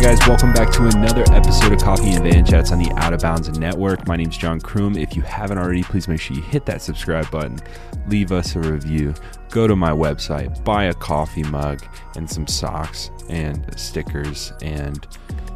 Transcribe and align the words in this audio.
Guys? 0.00 0.20
Welcome 0.28 0.52
back 0.52 0.70
to 0.74 0.86
another 0.86 1.24
episode 1.32 1.72
of 1.72 1.80
Coffee 1.80 2.10
and 2.10 2.22
Van 2.22 2.46
Chats 2.46 2.70
on 2.70 2.78
the 2.78 2.90
Out 2.96 3.12
of 3.12 3.20
Bounds 3.20 3.48
Network. 3.58 4.06
My 4.06 4.14
name's 4.14 4.38
John 4.38 4.60
Croom. 4.60 4.96
If 4.96 5.16
you 5.16 5.22
haven't 5.22 5.58
already, 5.58 5.82
please 5.82 6.06
make 6.06 6.20
sure 6.20 6.36
you 6.36 6.42
hit 6.42 6.64
that 6.66 6.80
subscribe 6.82 7.28
button, 7.32 7.58
leave 8.06 8.30
us 8.30 8.54
a 8.54 8.60
review, 8.60 9.12
go 9.50 9.66
to 9.66 9.74
my 9.74 9.90
website, 9.90 10.62
buy 10.62 10.84
a 10.84 10.94
coffee 10.94 11.42
mug 11.42 11.84
and 12.14 12.30
some 12.30 12.46
socks 12.46 13.10
and 13.28 13.66
stickers, 13.78 14.52
and 14.62 15.06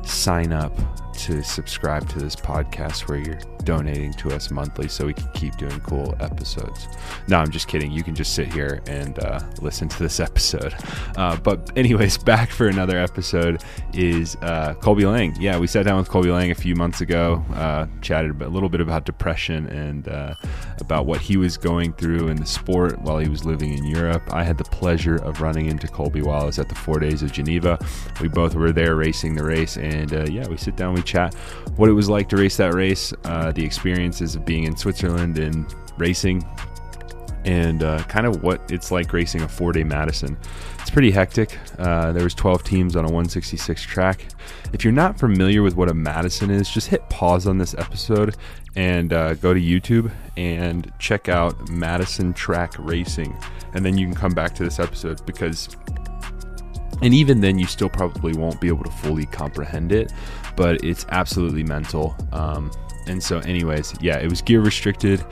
sign 0.04 0.52
up 0.52 0.76
to 1.14 1.42
subscribe 1.44 2.08
to 2.08 2.18
this 2.18 2.34
podcast 2.34 3.08
where 3.08 3.18
you're 3.18 3.38
donating 3.64 4.12
to 4.14 4.30
us 4.30 4.50
monthly 4.50 4.88
so 4.88 5.06
we 5.06 5.14
can 5.14 5.28
keep 5.32 5.56
doing 5.56 5.78
cool 5.80 6.14
episodes. 6.20 6.88
No, 7.28 7.38
I'm 7.38 7.50
just 7.50 7.68
kidding. 7.68 7.90
You 7.90 8.02
can 8.02 8.14
just 8.14 8.34
sit 8.34 8.52
here 8.52 8.82
and 8.86 9.18
uh, 9.18 9.40
listen 9.60 9.88
to 9.88 9.98
this 9.98 10.20
episode. 10.28 10.74
Uh, 11.16 11.36
but, 11.36 11.70
anyways, 11.76 12.18
back 12.24 12.50
for 12.50 12.68
another 12.68 12.98
episode 12.98 13.62
is 13.92 14.36
uh, 14.42 14.74
Colby 14.74 15.06
Lang. 15.06 15.34
Yeah, 15.40 15.58
we 15.58 15.66
sat 15.66 15.84
down 15.84 15.98
with 15.98 16.08
Colby 16.08 16.30
Lang 16.30 16.50
a 16.50 16.54
few 16.54 16.74
months 16.74 17.00
ago, 17.00 17.44
uh, 17.54 17.86
chatted 18.00 18.42
a 18.42 18.48
little 18.48 18.68
bit 18.68 18.80
about 18.80 19.04
depression 19.04 19.66
and 19.68 20.08
uh, 20.08 20.34
about 20.80 21.06
what 21.06 21.20
he 21.20 21.36
was 21.36 21.56
going 21.56 21.92
through 21.94 22.28
in 22.28 22.36
the 22.36 22.46
sport 22.46 23.00
while 23.02 23.18
he 23.18 23.28
was 23.28 23.44
living 23.44 23.76
in 23.76 23.84
Europe. 23.84 24.22
I 24.32 24.44
had 24.44 24.58
the 24.58 24.64
pleasure 24.64 25.16
of 25.16 25.40
running 25.40 25.66
into 25.66 25.88
Colby 25.88 26.22
while 26.22 26.42
I 26.42 26.44
was 26.44 26.58
at 26.58 26.68
the 26.68 26.74
four 26.74 26.98
days 26.98 27.22
of 27.22 27.32
Geneva. 27.32 27.78
We 28.20 28.28
both 28.28 28.54
were 28.54 28.72
there 28.72 28.96
racing 28.96 29.34
the 29.34 29.44
race, 29.44 29.76
and 29.76 30.12
uh, 30.12 30.24
yeah, 30.24 30.46
we 30.48 30.56
sit 30.56 30.76
down, 30.76 30.94
we 30.94 31.02
chat 31.02 31.34
what 31.76 31.88
it 31.88 31.92
was 31.92 32.08
like 32.08 32.28
to 32.30 32.36
race 32.36 32.56
that 32.56 32.74
race, 32.74 33.12
uh, 33.24 33.51
the 33.54 33.64
experiences 33.64 34.34
of 34.34 34.44
being 34.44 34.64
in 34.64 34.76
Switzerland 34.76 35.38
and 35.38 35.72
racing, 35.98 36.46
and 37.44 37.82
uh, 37.82 38.02
kind 38.04 38.26
of 38.26 38.42
what 38.42 38.60
it's 38.70 38.90
like 38.90 39.12
racing 39.12 39.42
a 39.42 39.48
four-day 39.48 39.84
Madison. 39.84 40.36
It's 40.80 40.90
pretty 40.90 41.10
hectic. 41.10 41.58
Uh, 41.78 42.12
there 42.12 42.24
was 42.24 42.34
12 42.34 42.64
teams 42.64 42.96
on 42.96 43.04
a 43.04 43.08
166 43.08 43.82
track. 43.82 44.26
If 44.72 44.84
you're 44.84 44.92
not 44.92 45.18
familiar 45.18 45.62
with 45.62 45.76
what 45.76 45.88
a 45.88 45.94
Madison 45.94 46.50
is, 46.50 46.68
just 46.68 46.88
hit 46.88 47.08
pause 47.08 47.46
on 47.46 47.58
this 47.58 47.74
episode 47.74 48.36
and 48.76 49.12
uh, 49.12 49.34
go 49.34 49.52
to 49.52 49.60
YouTube 49.60 50.10
and 50.36 50.92
check 50.98 51.28
out 51.28 51.68
Madison 51.68 52.32
Track 52.32 52.74
Racing, 52.78 53.36
and 53.74 53.84
then 53.84 53.98
you 53.98 54.06
can 54.06 54.14
come 54.14 54.32
back 54.32 54.54
to 54.56 54.64
this 54.64 54.78
episode 54.78 55.24
because 55.26 55.76
and 57.02 57.12
even 57.12 57.40
then 57.40 57.58
you 57.58 57.66
still 57.66 57.88
probably 57.88 58.32
won't 58.32 58.60
be 58.60 58.68
able 58.68 58.84
to 58.84 58.90
fully 58.90 59.26
comprehend 59.26 59.92
it 59.92 60.12
but 60.56 60.82
it's 60.84 61.04
absolutely 61.10 61.64
mental 61.64 62.16
um, 62.32 62.70
and 63.06 63.22
so 63.22 63.38
anyways 63.40 63.94
yeah 64.00 64.18
it 64.18 64.28
was 64.28 64.42
gear 64.42 64.60
restricted. 64.60 65.24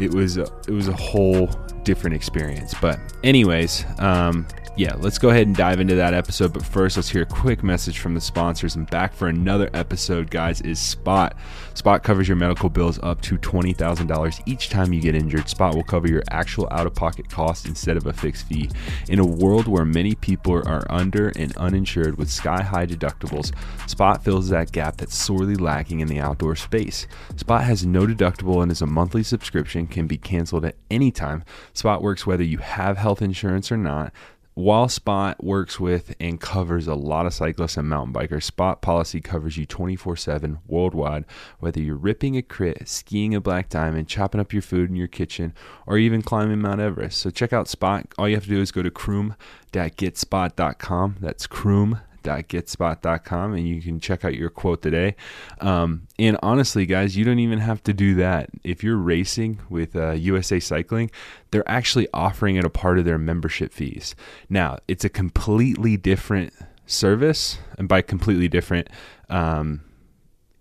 It 0.00 0.14
was 0.14 0.38
a, 0.38 0.44
it 0.66 0.70
was 0.70 0.88
a 0.88 0.96
whole 0.96 1.46
different 1.82 2.16
experience. 2.16 2.74
But 2.80 2.98
anyways 3.22 3.84
um, 3.98 4.46
yeah, 4.76 4.94
let's 4.98 5.18
go 5.18 5.30
ahead 5.30 5.46
and 5.46 5.56
dive 5.56 5.80
into 5.80 5.94
that 5.96 6.14
episode. 6.14 6.52
But 6.52 6.64
first, 6.64 6.96
let's 6.96 7.08
hear 7.08 7.22
a 7.22 7.26
quick 7.26 7.62
message 7.62 7.98
from 7.98 8.14
the 8.14 8.20
sponsors. 8.20 8.76
And 8.76 8.88
back 8.88 9.12
for 9.12 9.28
another 9.28 9.68
episode, 9.74 10.30
guys, 10.30 10.60
is 10.62 10.78
Spot. 10.78 11.36
Spot 11.74 12.02
covers 12.02 12.28
your 12.28 12.36
medical 12.36 12.68
bills 12.68 12.98
up 13.02 13.20
to 13.22 13.36
$20,000 13.36 14.42
each 14.46 14.70
time 14.70 14.92
you 14.92 15.00
get 15.00 15.14
injured. 15.14 15.48
Spot 15.48 15.74
will 15.74 15.82
cover 15.82 16.08
your 16.08 16.22
actual 16.30 16.68
out 16.70 16.86
of 16.86 16.94
pocket 16.94 17.28
costs 17.28 17.66
instead 17.66 17.96
of 17.96 18.06
a 18.06 18.12
fixed 18.12 18.46
fee. 18.46 18.70
In 19.08 19.18
a 19.18 19.26
world 19.26 19.66
where 19.66 19.84
many 19.84 20.14
people 20.14 20.54
are 20.54 20.90
under 20.90 21.28
and 21.36 21.56
uninsured 21.56 22.16
with 22.16 22.30
sky 22.30 22.62
high 22.62 22.86
deductibles, 22.86 23.52
Spot 23.88 24.22
fills 24.22 24.48
that 24.48 24.72
gap 24.72 24.96
that's 24.96 25.14
sorely 25.14 25.56
lacking 25.56 26.00
in 26.00 26.08
the 26.08 26.20
outdoor 26.20 26.56
space. 26.56 27.06
Spot 27.36 27.64
has 27.64 27.84
no 27.84 28.06
deductible 28.06 28.62
and 28.62 28.70
is 28.72 28.82
a 28.82 28.86
monthly 28.86 29.22
subscription, 29.22 29.86
can 29.86 30.06
be 30.06 30.16
canceled 30.16 30.64
at 30.64 30.76
any 30.90 31.10
time. 31.10 31.44
Spot 31.72 32.02
works 32.02 32.26
whether 32.26 32.44
you 32.44 32.58
have 32.58 32.96
health 32.96 33.20
insurance 33.20 33.70
or 33.70 33.76
not. 33.76 34.12
While 34.54 34.88
Spot 34.88 35.42
works 35.42 35.78
with 35.78 36.14
and 36.18 36.40
covers 36.40 36.88
a 36.88 36.94
lot 36.94 37.24
of 37.24 37.32
cyclists 37.32 37.76
and 37.76 37.88
mountain 37.88 38.12
bikers, 38.12 38.42
Spot 38.42 38.82
Policy 38.82 39.20
covers 39.20 39.56
you 39.56 39.64
24 39.64 40.16
7 40.16 40.58
worldwide, 40.66 41.24
whether 41.60 41.80
you're 41.80 41.96
ripping 41.96 42.36
a 42.36 42.42
crit, 42.42 42.88
skiing 42.88 43.32
a 43.34 43.40
black 43.40 43.68
diamond, 43.68 44.08
chopping 44.08 44.40
up 44.40 44.52
your 44.52 44.62
food 44.62 44.90
in 44.90 44.96
your 44.96 45.06
kitchen, 45.06 45.54
or 45.86 45.98
even 45.98 46.20
climbing 46.20 46.60
Mount 46.60 46.80
Everest. 46.80 47.18
So 47.18 47.30
check 47.30 47.52
out 47.52 47.68
Spot. 47.68 48.06
All 48.18 48.28
you 48.28 48.34
have 48.34 48.44
to 48.44 48.50
do 48.50 48.60
is 48.60 48.72
go 48.72 48.82
to 48.82 48.90
croom.getspot.com. 48.90 51.16
That's 51.20 51.46
croom 51.46 52.00
www.getspot.com 52.22 53.54
and 53.54 53.66
you 53.66 53.80
can 53.80 54.00
check 54.00 54.24
out 54.24 54.34
your 54.34 54.50
quote 54.50 54.82
today. 54.82 55.16
Um, 55.60 56.06
and 56.18 56.36
honestly, 56.42 56.86
guys, 56.86 57.16
you 57.16 57.24
don't 57.24 57.38
even 57.38 57.58
have 57.58 57.82
to 57.84 57.92
do 57.92 58.14
that. 58.16 58.50
If 58.64 58.82
you're 58.84 58.96
racing 58.96 59.60
with 59.68 59.96
uh, 59.96 60.12
USA 60.12 60.60
Cycling, 60.60 61.10
they're 61.50 61.68
actually 61.68 62.08
offering 62.12 62.56
it 62.56 62.64
a 62.64 62.70
part 62.70 62.98
of 62.98 63.04
their 63.04 63.18
membership 63.18 63.72
fees. 63.72 64.14
Now, 64.48 64.78
it's 64.88 65.04
a 65.04 65.08
completely 65.08 65.96
different 65.96 66.52
service, 66.86 67.58
and 67.78 67.88
by 67.88 68.02
completely 68.02 68.48
different, 68.48 68.88
um, 69.28 69.82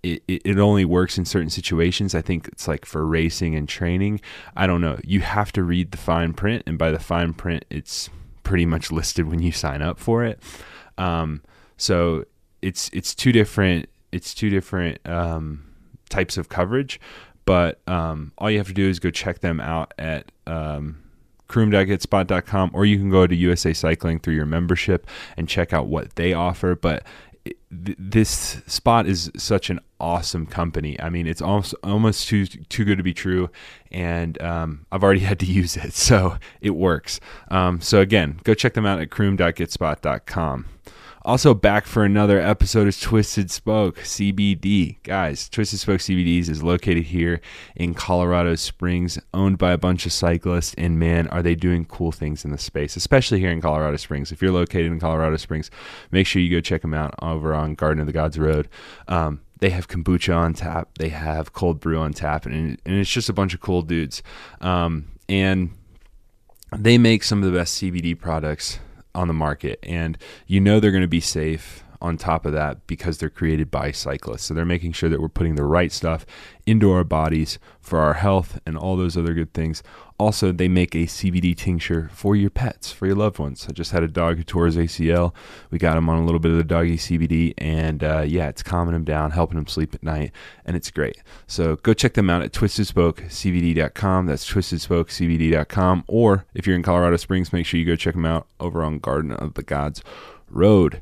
it, 0.02 0.24
it 0.28 0.60
only 0.60 0.86
works 0.86 1.18
in 1.18 1.26
certain 1.26 1.50
situations. 1.50 2.16
I 2.16 2.22
think 2.22 2.48
it's 2.48 2.68
like 2.68 2.86
for 2.86 3.06
racing 3.06 3.56
and 3.56 3.68
training. 3.68 4.22
I 4.56 4.66
don't 4.66 4.80
know. 4.80 4.98
You 5.04 5.20
have 5.22 5.52
to 5.54 5.64
read 5.64 5.92
the 5.92 5.98
fine 5.98 6.34
print, 6.34 6.64
and 6.66 6.78
by 6.78 6.92
the 6.92 7.00
fine 7.00 7.34
print, 7.34 7.66
it's 7.70 8.10
pretty 8.44 8.66
much 8.66 8.92
listed 8.92 9.28
when 9.28 9.42
you 9.42 9.52
sign 9.52 9.82
up 9.82 10.00
for 10.00 10.24
it. 10.24 10.42
Um, 11.00 11.42
so 11.78 12.26
it's 12.62 12.90
it's 12.94 13.16
two 13.16 13.32
different 13.32 13.90
it's 14.12 14.34
two 14.34 14.50
different 14.50 15.00
um, 15.08 15.66
types 16.10 16.38
of 16.38 16.50
coverage, 16.50 17.00
but 17.46 17.80
um, 17.88 18.34
all 18.38 18.52
you 18.52 18.58
have 18.58 18.68
to 18.68 18.74
do 18.74 18.88
is 18.88 19.00
go 19.00 19.10
check 19.10 19.40
them 19.40 19.60
out 19.60 19.94
at 19.98 20.32
um, 20.46 21.04
or 22.74 22.86
you 22.86 22.98
can 22.98 23.10
go 23.10 23.26
to 23.26 23.36
USA 23.36 23.74
Cycling 23.74 24.20
through 24.20 24.36
your 24.36 24.46
membership 24.46 25.08
and 25.36 25.50
check 25.50 25.74
out 25.74 25.88
what 25.88 26.16
they 26.16 26.34
offer. 26.34 26.76
But 26.76 27.04
this 27.72 28.62
spot 28.68 29.08
is 29.08 29.32
such 29.38 29.70
an 29.70 29.80
awesome 30.00 30.46
company. 30.46 31.00
I 31.00 31.10
mean, 31.10 31.28
it's 31.28 31.42
almost 31.42 31.76
almost 31.84 32.28
too 32.28 32.46
too 32.46 32.86
good 32.86 32.98
to 32.98 33.04
be 33.04 33.14
true, 33.14 33.50
and 33.92 34.42
um, 34.42 34.86
I've 34.92 35.04
already 35.04 35.20
had 35.30 35.40
to 35.40 35.46
use 35.46 35.78
it, 35.78 35.94
so 35.94 36.38
it 36.62 36.72
works. 36.72 37.20
Um, 37.50 37.82
so 37.82 38.00
again, 38.00 38.40
go 38.44 38.54
check 38.54 38.74
them 38.74 38.86
out 38.86 39.00
at 39.00 39.12
croom.getspot.com. 39.12 40.66
Also, 41.24 41.54
back 41.54 41.86
for 41.86 42.06
another 42.06 42.40
episode 42.40 42.88
is 42.88 42.98
Twisted 42.98 43.52
Spoke 43.52 43.98
CBD. 44.00 45.04
Guys, 45.04 45.50
Twisted 45.50 45.80
Spoke 45.80 46.00
CBDs 46.00 46.48
is 46.48 46.64
located 46.64 47.04
here 47.06 47.42
in 47.76 47.94
Colorado 47.94 48.56
Springs, 48.56 49.20
owned 49.34 49.58
by 49.58 49.74
a 49.74 49.78
bunch 49.78 50.06
of 50.06 50.14
cyclists. 50.14 50.74
And 50.78 50.98
man, 50.98 51.28
are 51.28 51.44
they 51.44 51.56
doing 51.56 51.84
cool 51.84 52.14
things 52.14 52.46
in 52.46 52.52
the 52.52 52.58
space, 52.58 52.96
especially 52.96 53.40
here 53.40 53.52
in 53.52 53.60
Colorado 53.60 53.98
Springs. 53.98 54.32
If 54.32 54.42
you're 54.42 54.54
located 54.54 54.94
in 54.94 55.00
Colorado 55.02 55.36
Springs, 55.36 55.70
make 56.10 56.26
sure 56.26 56.42
you 56.42 56.50
go 56.50 56.62
check 56.62 56.84
them 56.84 56.94
out 56.94 57.14
over 57.22 57.54
on 57.54 57.76
Garden 57.76 58.00
of 58.00 58.08
the 58.08 58.14
Gods 58.14 58.40
Road. 58.40 58.70
Um, 59.10 59.42
they 59.60 59.72
have 59.72 59.90
kombucha 59.90 60.34
on 60.34 60.54
tap, 60.54 60.88
they 61.00 61.10
have 61.10 61.52
cold 61.52 61.82
brew 61.82 62.00
on 62.00 62.14
tap, 62.14 62.46
and, 62.46 62.56
and 62.56 62.96
it's 62.96 63.10
just 63.12 63.28
a 63.28 63.34
bunch 63.34 63.54
of 63.54 63.60
cool 63.60 63.82
dudes. 63.82 64.24
Um, 64.62 65.10
and 65.28 65.72
they 66.78 66.98
make 66.98 67.26
some 67.26 67.44
of 67.44 67.52
the 67.52 67.58
best 67.58 67.82
CBD 67.82 68.18
products 68.18 68.80
on 69.20 69.28
the 69.28 69.34
market, 69.34 69.80
and 69.84 70.18
you 70.48 70.62
know 70.62 70.80
they're 70.80 70.92
going 70.92 71.02
to 71.02 71.08
be 71.08 71.20
safe 71.20 71.84
on 72.02 72.16
top 72.16 72.46
of 72.46 72.54
that 72.54 72.88
because 72.88 73.18
they're 73.18 73.30
created 73.30 73.70
by 73.70 73.92
cyclists. 73.92 74.44
So 74.44 74.54
they're 74.54 74.64
making 74.64 74.94
sure 74.94 75.10
that 75.10 75.20
we're 75.22 75.28
putting 75.28 75.56
the 75.56 75.66
right 75.66 75.92
stuff 75.92 76.26
into 76.66 76.92
our 76.92 77.04
bodies 77.04 77.60
for 77.82 78.00
our 78.00 78.14
health 78.14 78.60
and 78.66 78.78
all 78.78 78.96
those 78.96 79.18
other 79.18 79.34
good 79.34 79.54
things. 79.54 79.84
Also, 80.20 80.52
they 80.52 80.68
make 80.68 80.96
a 80.96 81.06
CBD 81.06 81.56
tincture 81.56 82.10
for 82.12 82.36
your 82.36 82.50
pets, 82.50 82.92
for 82.92 83.08
your 83.08 83.16
loved 83.16 83.40
ones. 83.40 83.66
I 83.70 83.72
just 83.72 83.92
had 83.92 84.04
a 84.04 84.08
dog 84.08 84.36
who 84.36 84.44
tore 84.44 84.66
his 84.66 84.76
ACL. 84.76 85.34
We 85.72 85.78
got 85.80 85.96
him 85.96 86.10
on 86.10 86.20
a 86.20 86.26
little 86.26 86.42
bit 86.42 86.52
of 86.52 86.58
the 86.58 86.64
doggy 86.66 86.98
CBD, 86.98 87.54
and 87.58 88.04
uh, 88.04 88.24
yeah, 88.28 88.50
it's 88.50 88.62
calming 88.62 88.94
him 88.94 89.06
down, 89.06 89.32
helping 89.32 89.58
him 89.58 89.66
sleep 89.66 89.96
at 89.96 90.04
night, 90.04 90.34
and 90.66 90.76
it's 90.76 90.92
great. 90.92 91.24
So 91.48 91.78
go 91.78 91.94
check 91.94 92.16
them 92.16 92.30
out 92.30 92.42
at 92.42 92.52
twistedspokecbd.com. 92.52 94.26
That's 94.26 94.52
twistedspokecbd.com. 94.52 96.04
Or 96.08 96.46
if 96.54 96.68
you're 96.68 96.76
in 96.76 96.84
Colorado 96.84 97.16
Springs, 97.16 97.54
make 97.54 97.66
sure 97.66 97.80
you 97.80 97.86
go 97.86 97.96
check 97.96 98.16
them 98.16 98.26
out 98.26 98.46
over 98.60 98.84
on 98.84 99.00
Garden 99.00 99.32
of 99.32 99.54
the 99.54 99.64
Gods 99.64 100.04
Road. 100.50 101.02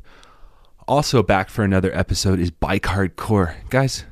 Also 0.88 1.24
back 1.24 1.50
for 1.50 1.64
another 1.64 1.94
episode 1.94 2.40
is 2.40 2.52
Bike 2.52 2.84
Hardcore. 2.84 3.56
Guys, 3.70 4.06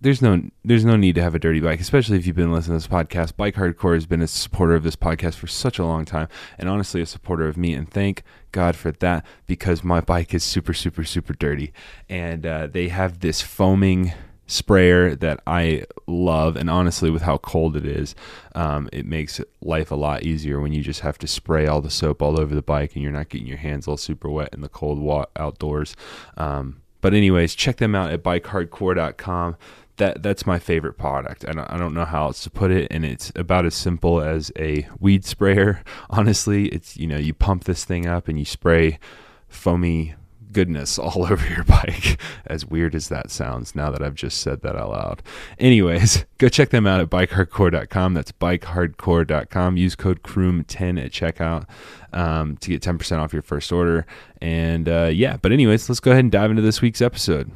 there's 0.00 0.22
no 0.22 0.42
there's 0.64 0.84
no 0.84 0.96
need 0.96 1.14
to 1.16 1.22
have 1.22 1.34
a 1.34 1.38
dirty 1.38 1.60
bike, 1.60 1.80
especially 1.80 2.16
if 2.16 2.26
you've 2.26 2.36
been 2.36 2.52
listening 2.52 2.78
to 2.78 2.86
this 2.86 2.92
podcast. 2.92 3.36
Bike 3.36 3.54
Hardcore 3.54 3.94
has 3.94 4.06
been 4.06 4.22
a 4.22 4.26
supporter 4.26 4.74
of 4.74 4.82
this 4.82 4.96
podcast 4.96 5.34
for 5.34 5.46
such 5.46 5.78
a 5.78 5.84
long 5.84 6.04
time, 6.04 6.28
and 6.58 6.68
honestly, 6.68 7.00
a 7.00 7.06
supporter 7.06 7.46
of 7.48 7.56
me. 7.56 7.74
And 7.74 7.90
thank 7.90 8.22
God 8.52 8.76
for 8.76 8.92
that 8.92 9.24
because 9.46 9.84
my 9.84 10.00
bike 10.00 10.32
is 10.32 10.42
super, 10.42 10.72
super, 10.72 11.04
super 11.04 11.34
dirty, 11.34 11.72
and 12.08 12.46
uh, 12.46 12.66
they 12.66 12.88
have 12.88 13.20
this 13.20 13.42
foaming 13.42 14.12
sprayer 14.46 15.14
that 15.14 15.40
I 15.46 15.84
love. 16.06 16.56
And 16.56 16.68
honestly, 16.68 17.10
with 17.10 17.22
how 17.22 17.38
cold 17.38 17.76
it 17.76 17.86
is, 17.86 18.14
um, 18.54 18.88
it 18.92 19.06
makes 19.06 19.40
life 19.60 19.90
a 19.90 19.96
lot 19.96 20.24
easier 20.24 20.60
when 20.60 20.72
you 20.72 20.82
just 20.82 21.00
have 21.00 21.18
to 21.18 21.26
spray 21.26 21.66
all 21.66 21.80
the 21.80 21.90
soap 21.90 22.20
all 22.20 22.38
over 22.40 22.54
the 22.54 22.62
bike 22.62 22.94
and 22.94 23.02
you're 23.02 23.12
not 23.12 23.28
getting 23.28 23.46
your 23.46 23.58
hands 23.58 23.86
all 23.86 23.96
super 23.96 24.28
wet 24.28 24.48
in 24.52 24.60
the 24.60 24.68
cold 24.68 24.98
wa- 24.98 25.26
outdoors. 25.36 25.94
Um, 26.36 26.82
but 27.00 27.14
anyways, 27.14 27.54
check 27.54 27.76
them 27.76 27.94
out 27.94 28.10
at 28.10 28.22
bikehardcore.com. 28.22 29.56
That 30.00 30.22
that's 30.22 30.46
my 30.46 30.58
favorite 30.58 30.94
product. 30.94 31.44
I 31.46 31.52
don't, 31.52 31.70
I 31.70 31.76
don't 31.76 31.92
know 31.92 32.06
how 32.06 32.24
else 32.24 32.42
to 32.44 32.50
put 32.50 32.70
it, 32.70 32.88
and 32.90 33.04
it's 33.04 33.30
about 33.36 33.66
as 33.66 33.74
simple 33.74 34.22
as 34.22 34.50
a 34.58 34.88
weed 34.98 35.26
sprayer. 35.26 35.82
Honestly, 36.10 36.68
it's 36.68 36.96
you 36.96 37.06
know 37.06 37.18
you 37.18 37.34
pump 37.34 37.64
this 37.64 37.84
thing 37.84 38.06
up 38.06 38.26
and 38.26 38.38
you 38.38 38.46
spray 38.46 38.98
foamy 39.46 40.14
goodness 40.52 40.98
all 40.98 41.24
over 41.30 41.46
your 41.46 41.64
bike. 41.64 42.18
As 42.46 42.66
weird 42.66 42.94
as 42.94 43.08
that 43.08 43.30
sounds 43.30 43.76
now 43.76 43.90
that 43.90 44.02
I've 44.02 44.14
just 44.14 44.40
said 44.40 44.62
that 44.62 44.74
out 44.74 44.90
loud. 44.90 45.22
Anyways, 45.58 46.24
go 46.38 46.48
check 46.48 46.70
them 46.70 46.86
out 46.86 47.00
at 47.00 47.10
bikehardcore.com. 47.10 48.14
That's 48.14 48.32
bikehardcore.com. 48.32 49.76
Use 49.76 49.94
code 49.94 50.22
CROOM10 50.22 51.04
at 51.04 51.12
checkout 51.12 51.68
um, 52.12 52.56
to 52.56 52.70
get 52.70 52.82
10% 52.82 53.18
off 53.18 53.32
your 53.32 53.42
first 53.42 53.70
order. 53.70 54.06
And 54.40 54.88
uh, 54.88 55.10
yeah, 55.12 55.36
but 55.36 55.52
anyways, 55.52 55.88
let's 55.88 56.00
go 56.00 56.10
ahead 56.10 56.24
and 56.24 56.32
dive 56.32 56.50
into 56.50 56.62
this 56.62 56.80
week's 56.80 57.02
episode. 57.02 57.50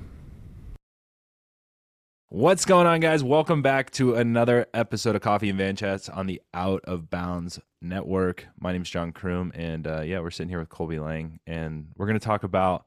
What's 2.34 2.64
going 2.64 2.88
on, 2.88 2.98
guys? 2.98 3.22
Welcome 3.22 3.62
back 3.62 3.92
to 3.92 4.16
another 4.16 4.66
episode 4.74 5.14
of 5.14 5.22
Coffee 5.22 5.50
and 5.50 5.56
Van 5.56 5.76
Chats 5.76 6.08
on 6.08 6.26
the 6.26 6.42
Out 6.52 6.80
of 6.82 7.08
Bounds 7.08 7.60
Network. 7.80 8.48
My 8.58 8.72
name 8.72 8.82
is 8.82 8.90
John 8.90 9.12
Croom, 9.12 9.52
and 9.54 9.86
uh, 9.86 10.00
yeah, 10.00 10.18
we're 10.18 10.32
sitting 10.32 10.48
here 10.48 10.58
with 10.58 10.68
Colby 10.68 10.98
Lang, 10.98 11.38
and 11.46 11.92
we're 11.96 12.06
going 12.06 12.18
to 12.18 12.26
talk 12.26 12.42
about 12.42 12.86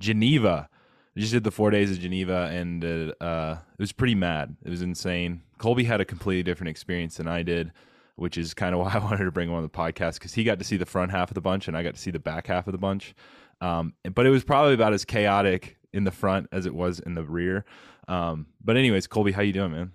Geneva. 0.00 0.70
We 1.14 1.20
just 1.20 1.34
did 1.34 1.44
the 1.44 1.50
four 1.50 1.70
days 1.70 1.90
of 1.90 2.00
Geneva, 2.00 2.48
and 2.50 2.82
uh, 2.82 3.22
uh, 3.22 3.58
it 3.70 3.82
was 3.82 3.92
pretty 3.92 4.14
mad. 4.14 4.56
It 4.64 4.70
was 4.70 4.80
insane. 4.80 5.42
Colby 5.58 5.84
had 5.84 6.00
a 6.00 6.06
completely 6.06 6.42
different 6.42 6.70
experience 6.70 7.18
than 7.18 7.28
I 7.28 7.42
did, 7.42 7.72
which 8.14 8.38
is 8.38 8.54
kind 8.54 8.74
of 8.74 8.80
why 8.80 8.92
I 8.94 8.98
wanted 8.98 9.26
to 9.26 9.30
bring 9.30 9.50
him 9.50 9.56
on 9.56 9.62
the 9.62 9.68
podcast 9.68 10.14
because 10.14 10.32
he 10.32 10.42
got 10.42 10.58
to 10.58 10.64
see 10.64 10.78
the 10.78 10.86
front 10.86 11.10
half 11.10 11.30
of 11.30 11.34
the 11.34 11.42
bunch, 11.42 11.68
and 11.68 11.76
I 11.76 11.82
got 11.82 11.96
to 11.96 12.00
see 12.00 12.12
the 12.12 12.18
back 12.18 12.46
half 12.46 12.66
of 12.66 12.72
the 12.72 12.78
bunch. 12.78 13.14
Um, 13.60 13.92
but 14.14 14.24
it 14.24 14.30
was 14.30 14.42
probably 14.42 14.72
about 14.72 14.94
as 14.94 15.04
chaotic 15.04 15.75
in 15.92 16.04
the 16.04 16.10
front 16.10 16.48
as 16.52 16.66
it 16.66 16.74
was 16.74 17.00
in 17.00 17.14
the 17.14 17.24
rear. 17.24 17.64
Um, 18.08 18.46
but 18.62 18.76
anyways, 18.76 19.06
Colby, 19.06 19.32
how 19.32 19.42
you 19.42 19.52
doing, 19.52 19.72
man? 19.72 19.92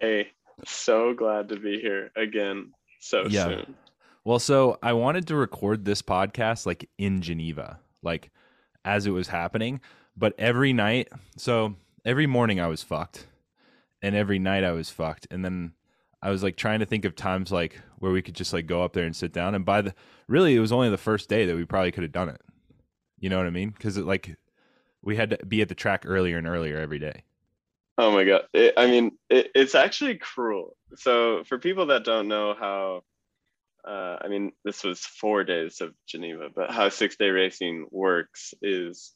Hey, 0.00 0.28
so 0.64 1.14
glad 1.14 1.48
to 1.50 1.56
be 1.56 1.80
here 1.80 2.10
again 2.16 2.72
so 3.00 3.26
yeah. 3.28 3.44
soon. 3.44 3.74
Well, 4.24 4.38
so 4.38 4.78
I 4.82 4.92
wanted 4.92 5.26
to 5.28 5.36
record 5.36 5.84
this 5.84 6.02
podcast 6.02 6.66
like 6.66 6.88
in 6.98 7.22
Geneva, 7.22 7.80
like 8.02 8.30
as 8.84 9.06
it 9.06 9.10
was 9.10 9.28
happening, 9.28 9.80
but 10.16 10.34
every 10.38 10.72
night, 10.72 11.08
so 11.36 11.74
every 12.04 12.26
morning 12.26 12.60
I 12.60 12.68
was 12.68 12.82
fucked 12.82 13.26
and 14.00 14.14
every 14.14 14.38
night 14.38 14.64
I 14.64 14.72
was 14.72 14.90
fucked. 14.90 15.26
And 15.30 15.44
then 15.44 15.72
I 16.20 16.30
was 16.30 16.42
like 16.42 16.56
trying 16.56 16.80
to 16.80 16.86
think 16.86 17.04
of 17.04 17.16
times 17.16 17.50
like 17.50 17.80
where 17.98 18.12
we 18.12 18.22
could 18.22 18.34
just 18.34 18.52
like 18.52 18.66
go 18.66 18.82
up 18.82 18.92
there 18.92 19.04
and 19.04 19.14
sit 19.14 19.32
down. 19.32 19.54
And 19.54 19.64
by 19.64 19.82
the 19.82 19.94
really, 20.28 20.54
it 20.54 20.60
was 20.60 20.72
only 20.72 20.90
the 20.90 20.98
first 20.98 21.28
day 21.28 21.46
that 21.46 21.56
we 21.56 21.64
probably 21.64 21.92
could 21.92 22.04
have 22.04 22.12
done 22.12 22.28
it. 22.28 22.40
You 23.18 23.28
know 23.28 23.38
what 23.38 23.46
I 23.46 23.50
mean? 23.50 23.70
Because 23.70 23.96
it 23.96 24.06
like 24.06 24.36
we 25.02 25.16
had 25.16 25.30
to 25.30 25.46
be 25.46 25.62
at 25.62 25.68
the 25.68 25.74
track 25.74 26.04
earlier 26.06 26.38
and 26.38 26.46
earlier 26.46 26.78
every 26.78 26.98
day. 26.98 27.24
Oh 27.98 28.12
my 28.12 28.24
god! 28.24 28.42
It, 28.54 28.74
I 28.76 28.86
mean, 28.86 29.12
it, 29.28 29.50
it's 29.54 29.74
actually 29.74 30.16
cruel. 30.16 30.76
So 30.96 31.44
for 31.44 31.58
people 31.58 31.86
that 31.86 32.04
don't 32.04 32.28
know 32.28 32.54
how, 32.58 33.02
uh, 33.86 34.16
I 34.22 34.28
mean, 34.28 34.52
this 34.64 34.82
was 34.82 35.00
four 35.00 35.44
days 35.44 35.80
of 35.80 35.94
Geneva, 36.06 36.48
but 36.54 36.70
how 36.70 36.88
six 36.88 37.16
day 37.16 37.28
racing 37.28 37.86
works 37.90 38.54
is 38.62 39.12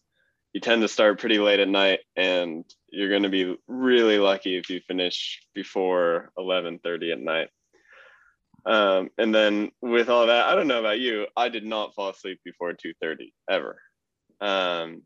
you 0.53 0.61
tend 0.61 0.83
to 0.83 0.89
start 0.89 1.21
pretty 1.21 1.39
late 1.39 1.61
at 1.61 1.69
night, 1.69 2.01
and 2.17 2.65
you're 2.91 3.11
going 3.11 3.23
to 3.23 3.29
be 3.29 3.57
really 3.67 4.19
lucky 4.19 4.57
if 4.57 4.69
you 4.69 4.81
finish 4.87 5.41
before 5.55 6.31
eleven 6.37 6.79
thirty 6.79 7.13
at 7.13 7.21
night. 7.21 7.49
Um, 8.67 9.11
and 9.17 9.35
then 9.35 9.71
with 9.81 10.09
all 10.09 10.27
that, 10.27 10.49
I 10.49 10.55
don't 10.55 10.67
know 10.67 10.81
about 10.81 10.99
you, 10.99 11.27
I 11.37 11.49
did 11.49 11.65
not 11.65 11.95
fall 11.95 12.11
asleep 12.11 12.41
before 12.45 12.73
two 12.73 12.93
thirty 13.01 13.33
ever. 13.49 13.81
Um, 14.41 15.03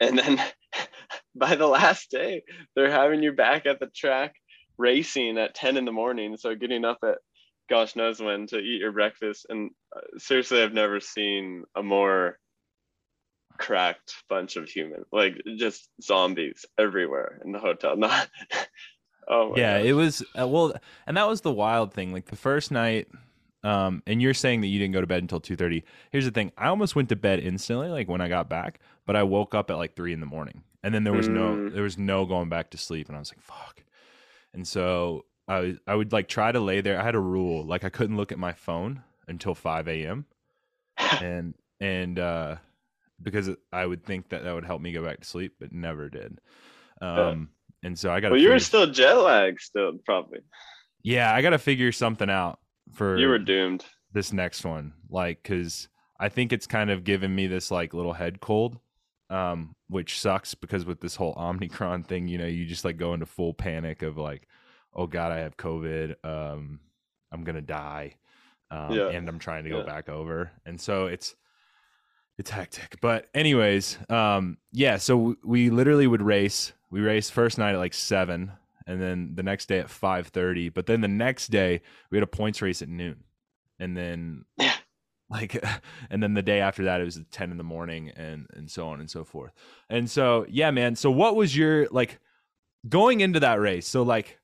and 0.00 0.18
then 0.18 0.40
by 1.34 1.54
the 1.54 1.66
last 1.66 2.10
day 2.10 2.42
they're 2.74 2.90
having 2.90 3.22
you 3.22 3.32
back 3.32 3.66
at 3.66 3.80
the 3.80 3.86
track 3.86 4.34
racing 4.76 5.38
at 5.38 5.54
10 5.54 5.76
in 5.76 5.84
the 5.84 5.92
morning. 5.92 6.36
So 6.36 6.54
getting 6.54 6.84
up 6.84 6.98
at 7.02 7.18
gosh 7.68 7.96
knows 7.96 8.20
when 8.20 8.46
to 8.46 8.58
eat 8.58 8.80
your 8.80 8.92
breakfast. 8.92 9.46
And 9.48 9.70
uh, 9.94 10.00
seriously 10.18 10.62
i've 10.62 10.72
never 10.72 11.00
seen 11.00 11.64
a 11.74 11.82
more 11.82 12.38
cracked 13.58 14.14
bunch 14.28 14.54
of 14.54 14.68
humans 14.68 15.04
like 15.10 15.42
just 15.56 15.88
zombies 16.00 16.64
everywhere 16.78 17.40
in 17.44 17.52
the 17.52 17.58
hotel. 17.58 17.96
Not 17.96 18.28
oh 19.28 19.54
yeah 19.56 19.78
it 19.78 19.92
was 19.92 20.22
uh, 20.38 20.46
well 20.46 20.72
and 21.06 21.16
that 21.16 21.28
was 21.28 21.42
the 21.42 21.52
wild 21.52 21.92
thing. 21.92 22.12
Like 22.12 22.26
the 22.26 22.36
first 22.36 22.70
night 22.70 23.08
um, 23.68 24.02
and 24.06 24.22
you're 24.22 24.32
saying 24.32 24.62
that 24.62 24.68
you 24.68 24.78
didn't 24.78 24.94
go 24.94 25.02
to 25.02 25.06
bed 25.06 25.22
until 25.22 25.40
2.30 25.40 25.82
here's 26.10 26.24
the 26.24 26.30
thing. 26.30 26.52
I 26.56 26.68
almost 26.68 26.96
went 26.96 27.10
to 27.10 27.16
bed 27.16 27.40
instantly 27.40 27.88
like 27.88 28.08
when 28.08 28.20
i 28.20 28.28
got 28.28 28.48
back 28.48 28.80
but 29.06 29.14
i 29.14 29.22
woke 29.22 29.54
up 29.54 29.70
at 29.70 29.76
like 29.76 29.94
3 29.94 30.12
in 30.12 30.20
the 30.20 30.26
morning. 30.26 30.62
And 30.82 30.94
then 30.94 31.04
there 31.04 31.12
was 31.12 31.28
mm. 31.28 31.34
no 31.34 31.68
there 31.70 31.82
was 31.82 31.98
no 31.98 32.24
going 32.24 32.48
back 32.48 32.70
to 32.70 32.78
sleep. 32.78 33.08
And 33.08 33.16
i 33.16 33.18
was 33.18 33.30
like 33.30 33.42
fuck. 33.42 33.82
And 34.54 34.66
so 34.66 35.26
i 35.46 35.76
i 35.86 35.94
would 35.94 36.12
like 36.12 36.28
try 36.28 36.50
to 36.50 36.60
lay 36.60 36.80
there. 36.80 36.98
I 36.98 37.04
had 37.04 37.14
a 37.14 37.20
rule. 37.20 37.64
Like 37.64 37.84
i 37.84 37.90
couldn't 37.90 38.16
look 38.16 38.32
at 38.32 38.38
my 38.38 38.52
phone 38.52 39.02
until 39.26 39.54
5 39.54 39.88
a.m 39.88 40.24
and 41.22 41.54
and 41.80 42.18
uh 42.18 42.56
because 43.22 43.50
i 43.72 43.84
would 43.84 44.04
think 44.04 44.30
that 44.30 44.44
that 44.44 44.54
would 44.54 44.64
help 44.64 44.80
me 44.80 44.92
go 44.92 45.04
back 45.04 45.20
to 45.20 45.26
sleep 45.26 45.56
but 45.60 45.72
never 45.72 46.08
did. 46.08 46.40
Um 47.02 47.50
yeah. 47.82 47.88
and 47.88 47.98
so 47.98 48.10
i 48.10 48.20
got 48.20 48.30
well 48.30 48.40
you 48.40 48.48
were 48.48 48.58
still 48.58 48.86
jet 48.90 49.14
lagged 49.14 49.60
still 49.60 49.98
probably. 50.06 50.40
Yeah 51.02 51.34
i 51.34 51.42
gotta 51.42 51.58
figure 51.58 51.92
something 51.92 52.30
out 52.30 52.60
for 52.92 53.16
you 53.16 53.28
were 53.28 53.38
doomed 53.38 53.84
this 54.12 54.32
next 54.32 54.64
one 54.64 54.92
like 55.10 55.42
because 55.42 55.88
i 56.18 56.28
think 56.28 56.52
it's 56.52 56.66
kind 56.66 56.90
of 56.90 57.04
given 57.04 57.34
me 57.34 57.46
this 57.46 57.70
like 57.70 57.94
little 57.94 58.12
head 58.12 58.40
cold 58.40 58.78
um 59.30 59.74
which 59.88 60.18
sucks 60.20 60.54
because 60.54 60.84
with 60.84 61.00
this 61.00 61.16
whole 61.16 61.34
omicron 61.38 62.02
thing 62.02 62.28
you 62.28 62.38
know 62.38 62.46
you 62.46 62.64
just 62.64 62.84
like 62.84 62.96
go 62.96 63.14
into 63.14 63.26
full 63.26 63.54
panic 63.54 64.02
of 64.02 64.16
like 64.16 64.46
oh 64.94 65.06
god 65.06 65.32
i 65.32 65.38
have 65.38 65.56
covid 65.56 66.14
um 66.24 66.80
i'm 67.32 67.44
gonna 67.44 67.60
die 67.60 68.14
um, 68.70 68.92
yeah. 68.92 69.08
and 69.08 69.28
i'm 69.28 69.38
trying 69.38 69.64
to 69.64 69.70
go 69.70 69.78
yeah. 69.78 69.86
back 69.86 70.08
over 70.08 70.50
and 70.66 70.80
so 70.80 71.06
it's 71.06 71.34
it's 72.38 72.50
hectic 72.50 72.98
but 73.00 73.26
anyways 73.34 73.98
um 74.08 74.56
yeah 74.72 74.96
so 74.96 75.34
we 75.44 75.70
literally 75.70 76.06
would 76.06 76.22
race 76.22 76.72
we 76.90 77.00
race 77.00 77.28
first 77.30 77.58
night 77.58 77.74
at 77.74 77.78
like 77.78 77.94
seven 77.94 78.52
and 78.88 79.00
then 79.00 79.32
the 79.34 79.42
next 79.42 79.66
day 79.66 79.78
at 79.78 79.86
5.30 79.86 80.72
but 80.72 80.86
then 80.86 81.02
the 81.02 81.08
next 81.08 81.48
day 81.48 81.82
we 82.10 82.16
had 82.16 82.22
a 82.22 82.26
points 82.26 82.60
race 82.62 82.82
at 82.82 82.88
noon. 82.88 83.22
And 83.78 83.96
then 83.96 84.44
like 85.30 85.62
and 86.10 86.22
then 86.22 86.34
the 86.34 86.42
day 86.42 86.60
after 86.60 86.84
that 86.84 87.00
it 87.00 87.04
was 87.04 87.18
at 87.18 87.30
10 87.30 87.52
in 87.52 87.58
the 87.58 87.62
morning 87.62 88.10
and 88.16 88.46
and 88.54 88.68
so 88.68 88.88
on 88.88 88.98
and 88.98 89.10
so 89.10 89.22
forth. 89.22 89.52
And 89.88 90.10
so 90.10 90.46
yeah 90.48 90.72
man. 90.72 90.96
So 90.96 91.10
what 91.10 91.36
was 91.36 91.56
your 91.56 91.86
like 91.90 92.18
going 92.88 93.20
into 93.20 93.40
that 93.40 93.60
race 93.60 93.86
so 93.86 94.02
like 94.02 94.38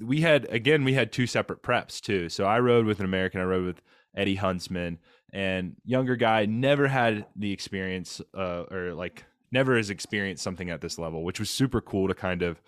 we 0.00 0.20
had 0.20 0.46
again 0.50 0.82
we 0.82 0.94
had 0.94 1.12
two 1.12 1.26
separate 1.26 1.62
preps 1.62 2.00
too. 2.00 2.28
So 2.28 2.44
i 2.44 2.58
rode 2.58 2.86
with 2.86 2.98
an 2.98 3.04
american 3.04 3.40
i 3.40 3.44
rode 3.44 3.64
with 3.64 3.80
eddie 4.16 4.34
huntsman 4.34 4.98
and 5.32 5.76
younger 5.84 6.16
guy 6.16 6.46
never 6.46 6.88
had 6.88 7.26
the 7.36 7.52
experience 7.52 8.20
uh, 8.34 8.64
or 8.70 8.94
like 8.94 9.24
never 9.52 9.76
has 9.76 9.90
experienced 9.90 10.42
something 10.42 10.70
at 10.70 10.80
this 10.80 10.98
level 10.98 11.22
which 11.22 11.38
was 11.38 11.50
super 11.50 11.80
cool 11.80 12.08
to 12.08 12.14
kind 12.14 12.42
of 12.42 12.60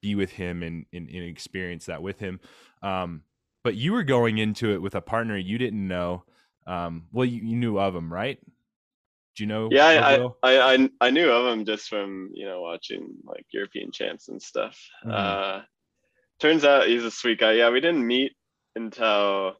be 0.00 0.14
with 0.14 0.30
him 0.32 0.62
and, 0.62 0.86
and, 0.92 1.08
and 1.08 1.24
experience 1.24 1.86
that 1.86 2.02
with 2.02 2.18
him. 2.18 2.40
Um, 2.82 3.22
but 3.64 3.74
you 3.74 3.92
were 3.92 4.04
going 4.04 4.38
into 4.38 4.72
it 4.72 4.80
with 4.80 4.94
a 4.94 5.00
partner 5.00 5.36
you 5.36 5.58
didn't 5.58 5.86
know. 5.86 6.24
Um, 6.66 7.06
well, 7.12 7.24
you, 7.24 7.42
you 7.42 7.56
knew 7.56 7.78
of 7.78 7.94
him, 7.94 8.12
right? 8.12 8.38
Do 9.36 9.44
you 9.44 9.46
know? 9.46 9.68
Yeah, 9.70 9.86
I, 9.86 10.16
I, 10.42 10.74
I, 10.74 10.88
I 11.00 11.10
knew 11.10 11.30
of 11.30 11.52
him 11.52 11.64
just 11.64 11.88
from 11.88 12.30
you 12.34 12.44
know 12.44 12.60
watching 12.60 13.14
like 13.24 13.46
European 13.52 13.92
champs 13.92 14.28
and 14.28 14.42
stuff. 14.42 14.78
Mm-hmm. 15.04 15.10
Uh, 15.12 15.62
turns 16.40 16.64
out 16.64 16.88
he's 16.88 17.04
a 17.04 17.10
sweet 17.10 17.38
guy. 17.38 17.52
Yeah, 17.52 17.70
we 17.70 17.80
didn't 17.80 18.06
meet 18.06 18.32
until 18.74 19.54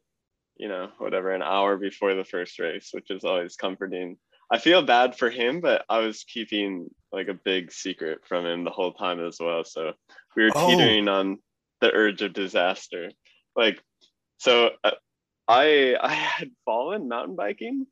you 0.57 0.67
know 0.67 0.89
whatever 0.97 1.31
an 1.31 1.41
hour 1.41 1.77
before 1.77 2.13
the 2.13 2.25
first 2.25 2.59
race, 2.59 2.89
which 2.91 3.09
is 3.09 3.23
always 3.23 3.55
comforting. 3.55 4.17
I 4.51 4.57
feel 4.57 4.81
bad 4.81 5.15
for 5.15 5.29
him, 5.29 5.61
but 5.61 5.85
I 5.89 5.99
was 5.99 6.23
keeping 6.23 6.89
like 7.11 7.27
a 7.27 7.33
big 7.33 7.71
secret 7.71 8.19
from 8.27 8.45
him 8.45 8.63
the 8.63 8.71
whole 8.71 8.93
time 8.93 9.23
as 9.25 9.37
well. 9.39 9.63
So 9.63 9.93
we 10.39 10.45
were 10.45 10.51
oh. 10.55 10.69
teetering 10.69 11.07
on 11.07 11.39
the 11.81 11.91
urge 11.91 12.21
of 12.21 12.33
disaster. 12.33 13.11
Like, 13.55 13.81
so 14.37 14.71
uh, 14.83 14.91
I 15.47 15.95
I 16.01 16.13
had 16.13 16.51
fallen 16.65 17.09
mountain 17.09 17.35
biking, 17.35 17.85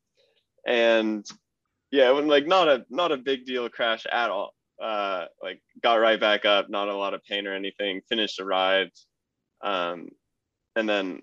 and 0.66 1.26
yeah, 1.92 2.12
when 2.12 2.28
like 2.28 2.48
not 2.48 2.68
a 2.68 2.86
not 2.90 3.12
a 3.12 3.18
big 3.18 3.46
deal 3.46 3.70
crash 3.70 4.06
at 4.12 4.30
all. 4.30 4.54
Uh, 4.82 5.26
like 5.42 5.60
got 5.82 5.96
right 5.96 6.20
back 6.20 6.46
up, 6.46 6.70
not 6.70 6.88
a 6.88 6.96
lot 6.96 7.14
of 7.14 7.24
pain 7.24 7.48
or 7.48 7.54
anything. 7.54 8.02
Finished 8.08 8.38
the 8.38 8.46
ride, 8.46 8.92
um, 9.64 10.10
and 10.76 10.88
then 10.88 11.22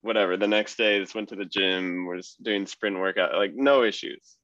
whatever. 0.00 0.36
The 0.36 0.48
next 0.48 0.76
day, 0.76 1.00
just 1.00 1.14
went 1.14 1.28
to 1.30 1.36
the 1.36 1.44
gym, 1.44 2.06
was 2.06 2.36
doing 2.40 2.66
sprint 2.66 2.98
workout, 2.98 3.34
like 3.34 3.54
no 3.54 3.82
issues 3.82 4.36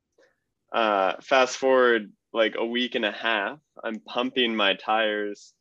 uh, 0.73 1.15
fast 1.23 1.57
forward 1.57 2.13
like 2.33 2.55
a 2.57 2.65
week 2.65 2.95
and 2.95 3.05
a 3.05 3.13
half, 3.13 3.59
I'm 3.83 4.01
pumping 4.01 4.55
my 4.55 4.75
tires 4.75 5.53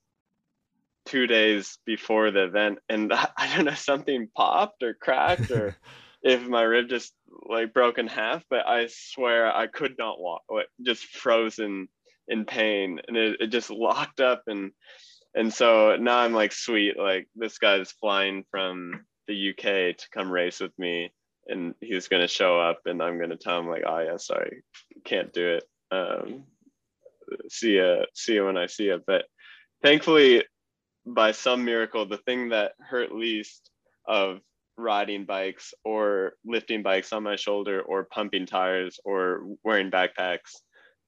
two 1.05 1.27
days 1.27 1.77
before 1.85 2.31
the 2.31 2.43
event, 2.43 2.79
and 2.89 3.11
I 3.13 3.53
don't 3.55 3.65
know 3.65 3.73
something 3.73 4.29
popped 4.35 4.83
or 4.83 4.93
cracked 4.93 5.51
or 5.51 5.75
if 6.23 6.47
my 6.47 6.63
rib 6.63 6.89
just 6.89 7.13
like 7.47 7.73
broke 7.73 7.97
in 7.97 8.07
half. 8.07 8.43
But 8.49 8.67
I 8.67 8.87
swear 8.89 9.55
I 9.55 9.67
could 9.67 9.95
not 9.97 10.19
walk, 10.19 10.43
just 10.81 11.05
frozen 11.05 11.87
in 12.27 12.45
pain, 12.45 13.01
and 13.07 13.17
it, 13.17 13.41
it 13.41 13.47
just 13.47 13.69
locked 13.69 14.19
up 14.19 14.43
and 14.47 14.71
and 15.35 15.53
so 15.53 15.95
now 15.95 16.17
I'm 16.17 16.33
like 16.33 16.51
sweet, 16.51 16.97
like 16.97 17.27
this 17.35 17.59
guy's 17.59 17.91
flying 17.91 18.45
from 18.49 19.05
the 19.27 19.51
UK 19.51 19.95
to 19.95 20.09
come 20.11 20.31
race 20.31 20.59
with 20.59 20.77
me 20.79 21.11
and 21.47 21.75
he's 21.81 22.07
going 22.07 22.21
to 22.21 22.27
show 22.27 22.59
up 22.59 22.79
and 22.85 23.01
i'm 23.01 23.17
going 23.17 23.29
to 23.29 23.37
tell 23.37 23.59
him 23.59 23.67
like 23.67 23.83
oh 23.85 23.99
yeah 23.99 24.17
sorry 24.17 24.63
can't 25.05 25.31
do 25.33 25.49
it 25.49 25.63
um, 25.91 26.45
see 27.49 27.73
you 27.73 28.05
see 28.13 28.35
you 28.35 28.45
when 28.45 28.57
I 28.57 28.67
see 28.67 28.85
you. 28.85 29.01
But 29.05 29.25
thankfully, 29.81 30.43
by 31.13 31.31
some 31.31 31.65
miracle, 31.65 32.05
the 32.05 32.17
thing 32.17 32.49
that 32.49 32.73
hurt 32.79 33.11
least 33.11 33.69
of 34.05 34.39
riding 34.77 35.25
bikes 35.25 35.73
or 35.83 36.33
lifting 36.45 36.81
bikes 36.81 37.11
on 37.11 37.23
my 37.23 37.35
shoulder 37.35 37.81
or 37.81 38.05
pumping 38.05 38.45
tires 38.45 38.99
or 39.03 39.43
wearing 39.63 39.91
backpacks 39.91 40.55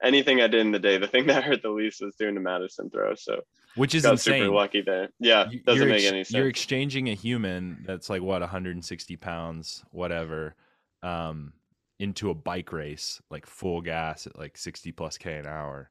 anything 0.04 0.42
i 0.42 0.48
did 0.48 0.60
in 0.60 0.72
the 0.72 0.80
day 0.80 0.98
the 0.98 1.08
thing 1.08 1.26
that 1.28 1.44
hurt 1.46 1.62
the 1.62 1.70
least 1.70 2.02
was 2.02 2.16
doing 2.16 2.36
the 2.36 2.42
madison 2.42 2.90
throw. 2.90 3.16
So 3.16 3.42
which 3.76 3.96
is 3.96 4.04
got 4.04 4.14
insane. 4.14 4.42
super 4.42 4.54
lucky 4.54 4.82
there. 4.82 5.10
Yeah 5.20 5.46
doesn't 5.66 5.82
you're 5.82 5.88
make 5.88 6.04
ex- 6.04 6.12
any 6.12 6.24
sense. 6.24 6.38
You're 6.38 6.48
exchanging 6.48 7.10
a 7.10 7.14
human 7.14 7.84
that's 7.86 8.10
like 8.10 8.22
what 8.22 8.42
160 8.42 9.16
pounds, 9.18 9.84
whatever, 9.92 10.56
um, 11.04 11.54
into 12.00 12.30
a 12.30 12.36
bike 12.36 12.74
race, 12.74 13.22
like 13.30 13.46
full 13.46 13.82
gas 13.82 14.28
at 14.28 14.38
like 14.38 14.58
60 14.58 14.92
plus 14.92 15.18
k 15.18 15.38
an 15.38 15.46
hour, 15.46 15.90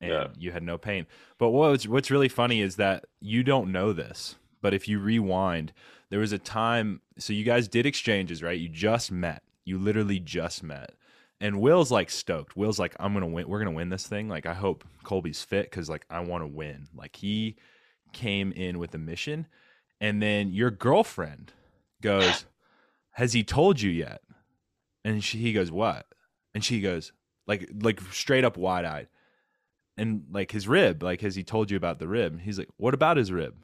and 0.00 0.10
Yeah. 0.10 0.26
you 0.38 0.52
had 0.52 0.62
no 0.62 0.78
pain. 0.78 1.06
But 1.38 1.50
what's 1.50 1.86
what's 1.86 2.10
really 2.10 2.28
funny 2.28 2.60
is 2.60 2.76
that 2.76 3.04
you 3.20 3.42
don't 3.42 3.72
know 3.72 3.92
this, 3.92 4.36
but 4.62 4.74
if 4.74 4.88
you 4.88 4.98
rewind, 4.98 5.72
there 6.10 6.20
was 6.20 6.32
a 6.32 6.38
time. 6.38 7.00
So 7.18 7.32
you 7.32 7.44
guys 7.44 7.68
did 7.68 7.86
exchanges, 7.86 8.42
right? 8.42 8.58
You 8.58 8.68
just 8.68 9.10
met. 9.12 9.42
You 9.64 9.78
literally 9.78 10.18
just 10.18 10.62
met. 10.62 10.92
And 11.42 11.60
Will's 11.60 11.90
like 11.90 12.10
stoked. 12.10 12.56
Will's 12.56 12.78
like, 12.78 12.94
I'm 13.00 13.12
gonna 13.14 13.26
win. 13.26 13.48
We're 13.48 13.58
gonna 13.58 13.70
win 13.76 13.88
this 13.90 14.06
thing. 14.06 14.28
Like, 14.28 14.46
I 14.46 14.54
hope 14.54 14.84
Colby's 15.04 15.42
fit 15.42 15.70
because 15.70 15.88
like 15.88 16.04
I 16.10 16.20
want 16.20 16.42
to 16.42 16.46
win. 16.48 16.88
Like 16.94 17.16
he 17.16 17.56
came 18.12 18.52
in 18.52 18.78
with 18.78 18.94
a 18.94 18.98
mission, 18.98 19.46
and 20.00 20.20
then 20.22 20.50
your 20.52 20.70
girlfriend 20.70 21.52
goes, 22.02 22.44
"Has 23.12 23.32
he 23.32 23.42
told 23.44 23.80
you 23.80 23.90
yet?" 23.90 24.22
And 25.04 25.22
she 25.24 25.38
he 25.38 25.52
goes, 25.52 25.70
"What?" 25.70 26.06
And 26.54 26.62
she 26.64 26.80
goes, 26.80 27.12
like 27.46 27.70
like 27.80 28.00
straight 28.12 28.44
up 28.44 28.56
wide 28.58 28.84
eyed, 28.84 29.08
and 29.96 30.24
like 30.30 30.50
his 30.52 30.66
rib. 30.68 31.02
Like, 31.02 31.20
has 31.20 31.34
he 31.34 31.42
told 31.44 31.70
you 31.70 31.76
about 31.76 31.98
the 31.98 32.08
rib? 32.08 32.40
He's 32.40 32.58
like, 32.58 32.68
"What 32.76 32.94
about 32.94 33.16
his 33.16 33.30
rib?" 33.32 33.54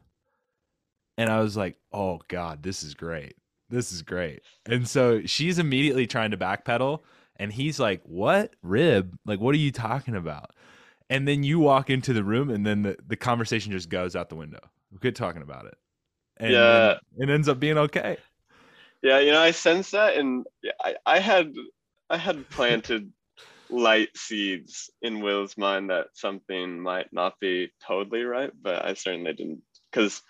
And 1.19 1.31
I 1.31 1.41
was 1.41 1.57
like, 1.57 1.77
"Oh 1.93 2.21
God, 2.29 2.63
this 2.63 2.83
is 2.83 2.95
great. 2.95 3.37
This 3.71 3.93
is 3.93 4.03
great." 4.03 4.43
And 4.67 4.87
so 4.89 5.23
she's 5.25 5.59
immediately 5.59 6.07
trying 6.07 6.31
to 6.33 6.37
backpedal, 6.37 7.01
and 7.37 7.53
he's 7.53 7.81
like, 7.81 8.03
"What 8.05 8.55
rib? 8.63 9.17
Like, 9.25 9.41
what 9.41 9.55
are 9.55 9.59
you 9.59 9.73
talking 9.73 10.15
about?" 10.15 10.51
And 11.09 11.27
then 11.27 11.43
you 11.45 11.59
walk 11.61 11.89
into 11.89 12.13
the 12.13 12.25
room, 12.25 12.51
and 12.51 12.67
then 12.67 12.83
the, 12.83 12.97
the 13.07 13.17
conversation 13.17 13.73
just 13.73 13.89
goes 13.89 14.17
out 14.17 14.29
the 14.29 14.35
window. 14.37 14.61
We 14.91 14.99
quit 14.99 15.15
talking 15.15 15.43
about 15.43 15.67
it. 15.67 15.77
And 16.39 16.53
Yeah. 16.53 16.99
it 17.17 17.31
ends 17.31 17.49
up 17.49 17.59
being 17.61 17.79
okay. 17.79 18.19
yeah 19.03 19.19
you 19.21 19.31
know 19.31 19.41
i 19.41 19.51
sense 19.53 19.91
that 19.93 20.17
and 20.17 20.47
yeah, 20.63 20.73
I, 20.83 20.97
I 21.07 21.19
had 21.21 21.55
i 22.11 22.17
had 22.17 22.49
planted 22.51 23.13
light 23.71 24.09
seeds 24.17 24.91
in 25.03 25.21
will's 25.21 25.57
mind 25.57 25.91
that 25.91 26.07
something 26.15 26.81
might 26.81 27.13
not 27.13 27.35
be 27.41 27.71
totally 27.87 28.23
right 28.23 28.51
but 28.63 28.85
i 28.85 28.95
certainly 28.95 29.33
didn't. 29.33 29.63
Because 29.91 30.23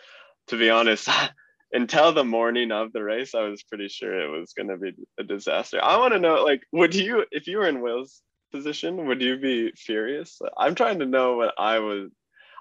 to 0.49 0.59
be 0.59 0.71
honest 0.71 1.09
until 1.73 2.13
the 2.13 2.25
morning 2.25 2.73
of 2.73 2.93
the 2.93 3.03
race 3.03 3.35
i 3.35 3.43
was 3.43 3.63
pretty 3.63 3.89
sure 3.89 4.19
it 4.19 4.31
was 4.31 4.53
going 4.53 4.69
to 4.69 4.77
be 4.77 4.93
a 5.19 5.25
disaster. 5.25 5.83
I 5.83 5.99
want 5.99 6.13
to 6.15 6.21
know 6.21 6.45
like 6.45 6.63
would 6.73 6.95
you 6.95 7.25
if 7.31 7.47
you 7.47 7.59
were 7.59 7.69
in 7.69 7.83
will's 7.83 8.23
position 8.53 9.07
would 9.07 9.21
you 9.21 9.39
be 9.39 9.73
furious? 9.77 10.41
I'm 10.57 10.75
trying 10.75 11.01
to 11.01 11.07
know 11.07 11.37
what 11.37 11.55
i 11.59 11.79
was 11.79 12.11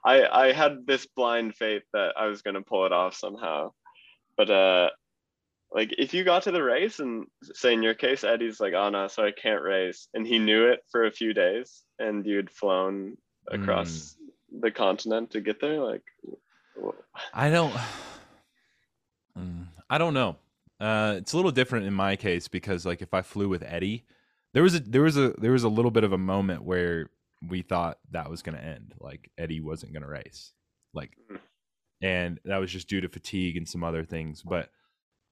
i 0.03 0.25
i 0.25 0.51
had 0.51 0.86
this 0.86 1.08
blind 1.15 1.55
faith 1.55 1.84
that 1.94 2.13
i 2.17 2.25
was 2.25 2.41
going 2.41 2.55
to 2.55 2.62
pull 2.62 2.86
it 2.86 2.91
off 2.91 3.15
somehow. 3.15 3.72
But 4.38 4.50
uh 4.50 4.89
like 5.75 5.94
if 5.98 6.13
you 6.13 6.24
got 6.24 6.41
to 6.44 6.51
the 6.51 6.63
race 6.63 7.00
and 7.00 7.27
say 7.53 7.74
in 7.74 7.84
your 7.84 7.94
case 7.94 8.24
eddie's 8.24 8.60
like 8.60 8.74
oh 8.74 8.89
no 8.89 9.08
so 9.08 9.24
i 9.24 9.32
can't 9.32 9.62
race 9.62 10.08
and 10.13 10.25
he 10.25 10.39
knew 10.39 10.65
it 10.67 10.79
for 10.89 11.05
a 11.05 11.12
few 11.12 11.34
days 11.34 11.84
and 12.00 12.25
you'd 12.25 12.50
flown 12.50 13.15
across 13.51 14.15
the 14.62 14.72
continent 14.72 15.29
to 15.32 15.41
get 15.41 15.60
there 15.60 15.79
like 15.79 16.03
I 17.34 17.50
don't. 17.50 17.74
Mm, 19.38 19.65
I 19.89 19.98
don't 19.98 20.13
know. 20.13 20.36
Uh, 20.79 21.15
it's 21.17 21.34
a 21.34 21.36
little 21.38 21.51
different 21.51 21.86
in 21.86 21.94
my 21.94 22.15
case 22.15 22.48
because, 22.48 22.86
like, 22.86 23.01
if 23.01 23.13
I 23.13 23.22
flew 23.22 23.48
with 23.48 23.63
Eddie, 23.63 24.03
there 24.53 24.63
was 24.63 24.75
a 24.75 24.79
there 24.79 25.03
was 25.03 25.17
a 25.17 25.29
there 25.38 25.51
was 25.51 25.63
a 25.63 25.70
little 25.70 25.91
bit 25.91 26.03
of 26.03 26.12
a 26.13 26.17
moment 26.17 26.63
where 26.63 27.10
we 27.48 27.62
thought 27.62 28.00
that 28.12 28.29
was 28.29 28.41
going 28.41 28.58
to 28.58 28.63
end. 28.63 28.94
Like 29.00 29.29
Eddie 29.38 29.62
wasn't 29.62 29.94
going 29.94 30.03
to 30.03 30.10
race, 30.10 30.51
like, 30.94 31.17
Mhm. 31.32 31.39
and 32.01 32.39
that 32.46 32.58
was 32.58 32.72
just 32.72 32.89
due 32.89 33.01
to 33.01 33.08
fatigue 33.10 33.55
and 33.58 33.67
some 33.67 33.84
other 33.84 34.03
things. 34.03 34.41
But, 34.41 34.70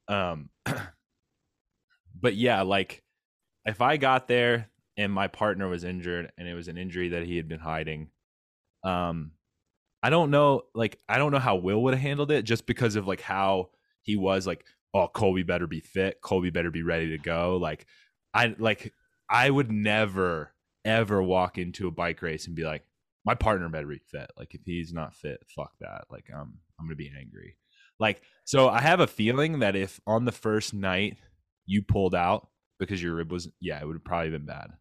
um, 0.07 0.49
but 2.19 2.35
yeah, 2.35 2.61
like, 2.61 3.03
if 3.65 3.81
I 3.81 3.97
got 3.97 4.27
there 4.27 4.69
and 4.97 5.11
my 5.11 5.27
partner 5.27 5.67
was 5.67 5.83
injured 5.83 6.31
and 6.37 6.47
it 6.47 6.53
was 6.53 6.67
an 6.67 6.77
injury 6.77 7.09
that 7.09 7.23
he 7.23 7.37
had 7.37 7.47
been 7.47 7.59
hiding, 7.59 8.09
um, 8.83 9.31
I 10.01 10.09
don't 10.09 10.31
know, 10.31 10.63
like 10.75 10.99
I 11.07 11.17
don't 11.17 11.31
know 11.31 11.39
how 11.39 11.55
Will 11.55 11.81
would 11.83 11.93
have 11.93 12.03
handled 12.03 12.31
it 12.31 12.43
just 12.43 12.65
because 12.65 12.97
of 12.97 13.07
like 13.07 13.21
how 13.21 13.69
he 14.01 14.17
was 14.17 14.45
like, 14.45 14.65
oh, 14.93 15.07
Colby 15.07 15.43
better 15.43 15.65
be 15.65 15.79
fit, 15.79 16.19
Colby 16.21 16.49
better 16.49 16.71
be 16.71 16.83
ready 16.83 17.11
to 17.11 17.17
go. 17.17 17.57
Like 17.57 17.85
I 18.33 18.53
like 18.59 18.93
I 19.29 19.49
would 19.49 19.71
never 19.71 20.53
ever 20.83 21.23
walk 21.23 21.57
into 21.57 21.87
a 21.87 21.91
bike 21.91 22.21
race 22.21 22.47
and 22.47 22.55
be 22.55 22.65
like, 22.65 22.83
my 23.25 23.33
partner 23.33 23.69
better 23.69 23.87
be 23.87 24.01
fit. 24.11 24.29
Like 24.37 24.53
if 24.53 24.61
he's 24.65 24.91
not 24.91 25.15
fit, 25.15 25.41
fuck 25.55 25.71
that. 25.79 26.03
Like 26.11 26.29
um 26.35 26.55
I'm 26.77 26.85
gonna 26.85 26.95
be 26.95 27.11
angry. 27.17 27.55
Like 28.03 28.21
so 28.43 28.67
I 28.67 28.81
have 28.81 28.99
a 28.99 29.07
feeling 29.07 29.59
that 29.59 29.77
if 29.77 30.01
on 30.05 30.25
the 30.25 30.33
first 30.33 30.73
night 30.73 31.15
you 31.65 31.81
pulled 31.81 32.13
out 32.13 32.49
because 32.77 33.01
your 33.01 33.15
rib 33.15 33.31
was 33.31 33.47
yeah, 33.61 33.79
it 33.79 33.87
would 33.87 33.95
have 33.95 34.03
probably 34.03 34.29
been 34.29 34.45
bad. 34.45 34.71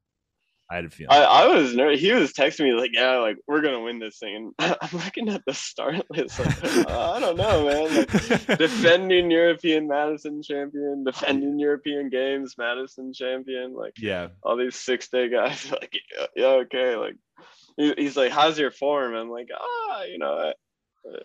I 0.69 0.77
had 0.77 0.87
a 0.87 0.91
feeling. 0.91 1.13
I, 1.13 1.23
I 1.23 1.47
was 1.47 1.77
nervous. 1.77 2.01
He 2.01 2.11
was 2.13 2.33
texting 2.33 2.65
me 2.65 2.73
like, 2.73 2.91
"Yeah, 2.95 3.19
like 3.19 3.37
we're 3.47 3.61
gonna 3.61 3.83
win 3.83 4.01
this 4.01 4.19
thing." 4.19 4.53
And 4.59 4.77
I'm 4.81 4.99
looking 5.05 5.29
at 5.29 5.43
the 5.47 5.55
start 5.55 6.05
list. 6.11 6.41
Like, 6.41 6.65
uh, 6.91 7.13
I 7.13 7.21
don't 7.21 7.37
know, 7.37 7.67
man. 7.67 7.97
Like, 7.97 8.11
defending 8.59 9.31
European 9.31 9.87
Madison 9.87 10.43
champion, 10.43 11.05
defending 11.05 11.61
European 11.61 12.11
Games 12.11 12.57
Madison 12.59 13.13
champion. 13.13 13.75
Like 13.75 13.93
yeah. 13.99 14.29
all 14.43 14.57
these 14.57 14.75
six 14.75 15.09
day 15.09 15.29
guys. 15.29 15.71
Like, 15.71 15.97
yeah, 16.17 16.27
yeah, 16.35 16.55
okay. 16.65 16.97
Like, 16.97 17.17
he, 17.77 17.95
he's 17.99 18.17
like, 18.17 18.33
"How's 18.33 18.59
your 18.59 18.73
form?" 18.73 19.15
I'm 19.15 19.31
like, 19.31 19.49
"Ah, 19.55 20.03
you 20.05 20.19
know, 20.19 20.33
I, 20.33 20.55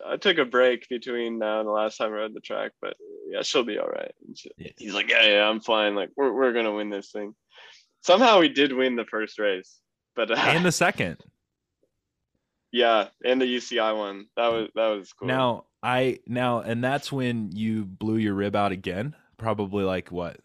I 0.05 0.17
took 0.17 0.37
a 0.37 0.45
break 0.45 0.87
between 0.89 1.37
now 1.39 1.59
and 1.59 1.67
the 1.67 1.71
last 1.71 1.97
time 1.97 2.09
I 2.11 2.15
rode 2.15 2.33
the 2.33 2.39
track, 2.39 2.71
but 2.81 2.95
yeah, 3.29 3.41
she'll 3.43 3.63
be 3.63 3.77
all 3.77 3.87
right." 3.87 4.11
And 4.25 4.37
she- 4.37 4.51
Yes. 4.57 4.73
He's 4.77 4.93
like, 4.93 5.09
"Yeah, 5.09 5.25
yeah, 5.27 5.47
I'm 5.49 5.59
fine. 5.59 5.95
Like, 5.95 6.09
we're 6.15 6.31
we're 6.33 6.53
gonna 6.53 6.73
win 6.73 6.89
this 6.89 7.11
thing." 7.11 7.35
Somehow 8.01 8.39
we 8.39 8.49
did 8.49 8.73
win 8.73 8.95
the 8.95 9.05
first 9.05 9.37
race, 9.39 9.79
but 10.15 10.31
uh, 10.31 10.35
And 10.35 10.65
the 10.65 10.71
second. 10.71 11.17
yeah, 12.71 13.07
and 13.23 13.41
the 13.41 13.45
UCI 13.45 13.95
one. 13.97 14.27
That 14.35 14.47
was 14.51 14.69
that 14.75 14.87
was 14.87 15.13
cool. 15.13 15.27
Now 15.27 15.65
I 15.83 16.19
now 16.25 16.59
and 16.61 16.83
that's 16.83 17.11
when 17.11 17.51
you 17.53 17.85
blew 17.85 18.17
your 18.17 18.33
rib 18.33 18.55
out 18.55 18.71
again. 18.71 19.15
Probably 19.37 19.83
like 19.83 20.11
what 20.11 20.39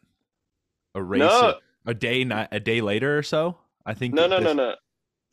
a 0.94 1.02
race 1.02 1.20
No. 1.20 1.58
a 1.86 1.94
day 1.94 2.24
not 2.24 2.48
a 2.52 2.60
day 2.60 2.80
later 2.80 3.16
or 3.18 3.22
so. 3.22 3.56
I 3.84 3.94
think. 3.94 4.14
no, 4.14 4.26
no, 4.26 4.38
no, 4.38 4.52
no. 4.52 4.74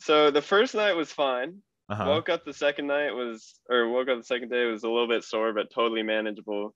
So 0.00 0.30
the 0.30 0.42
first 0.42 0.74
night 0.74 0.94
was 0.94 1.12
fine. 1.12 1.62
Uh-huh. 1.90 2.04
Woke 2.06 2.28
up 2.28 2.44
the 2.44 2.52
second 2.52 2.86
night 2.86 3.10
was, 3.10 3.58
or 3.68 3.88
woke 3.88 4.08
up 4.08 4.18
the 4.18 4.24
second 4.24 4.48
day 4.48 4.64
was 4.64 4.84
a 4.84 4.88
little 4.88 5.08
bit 5.08 5.24
sore, 5.24 5.52
but 5.52 5.72
totally 5.74 6.04
manageable. 6.04 6.72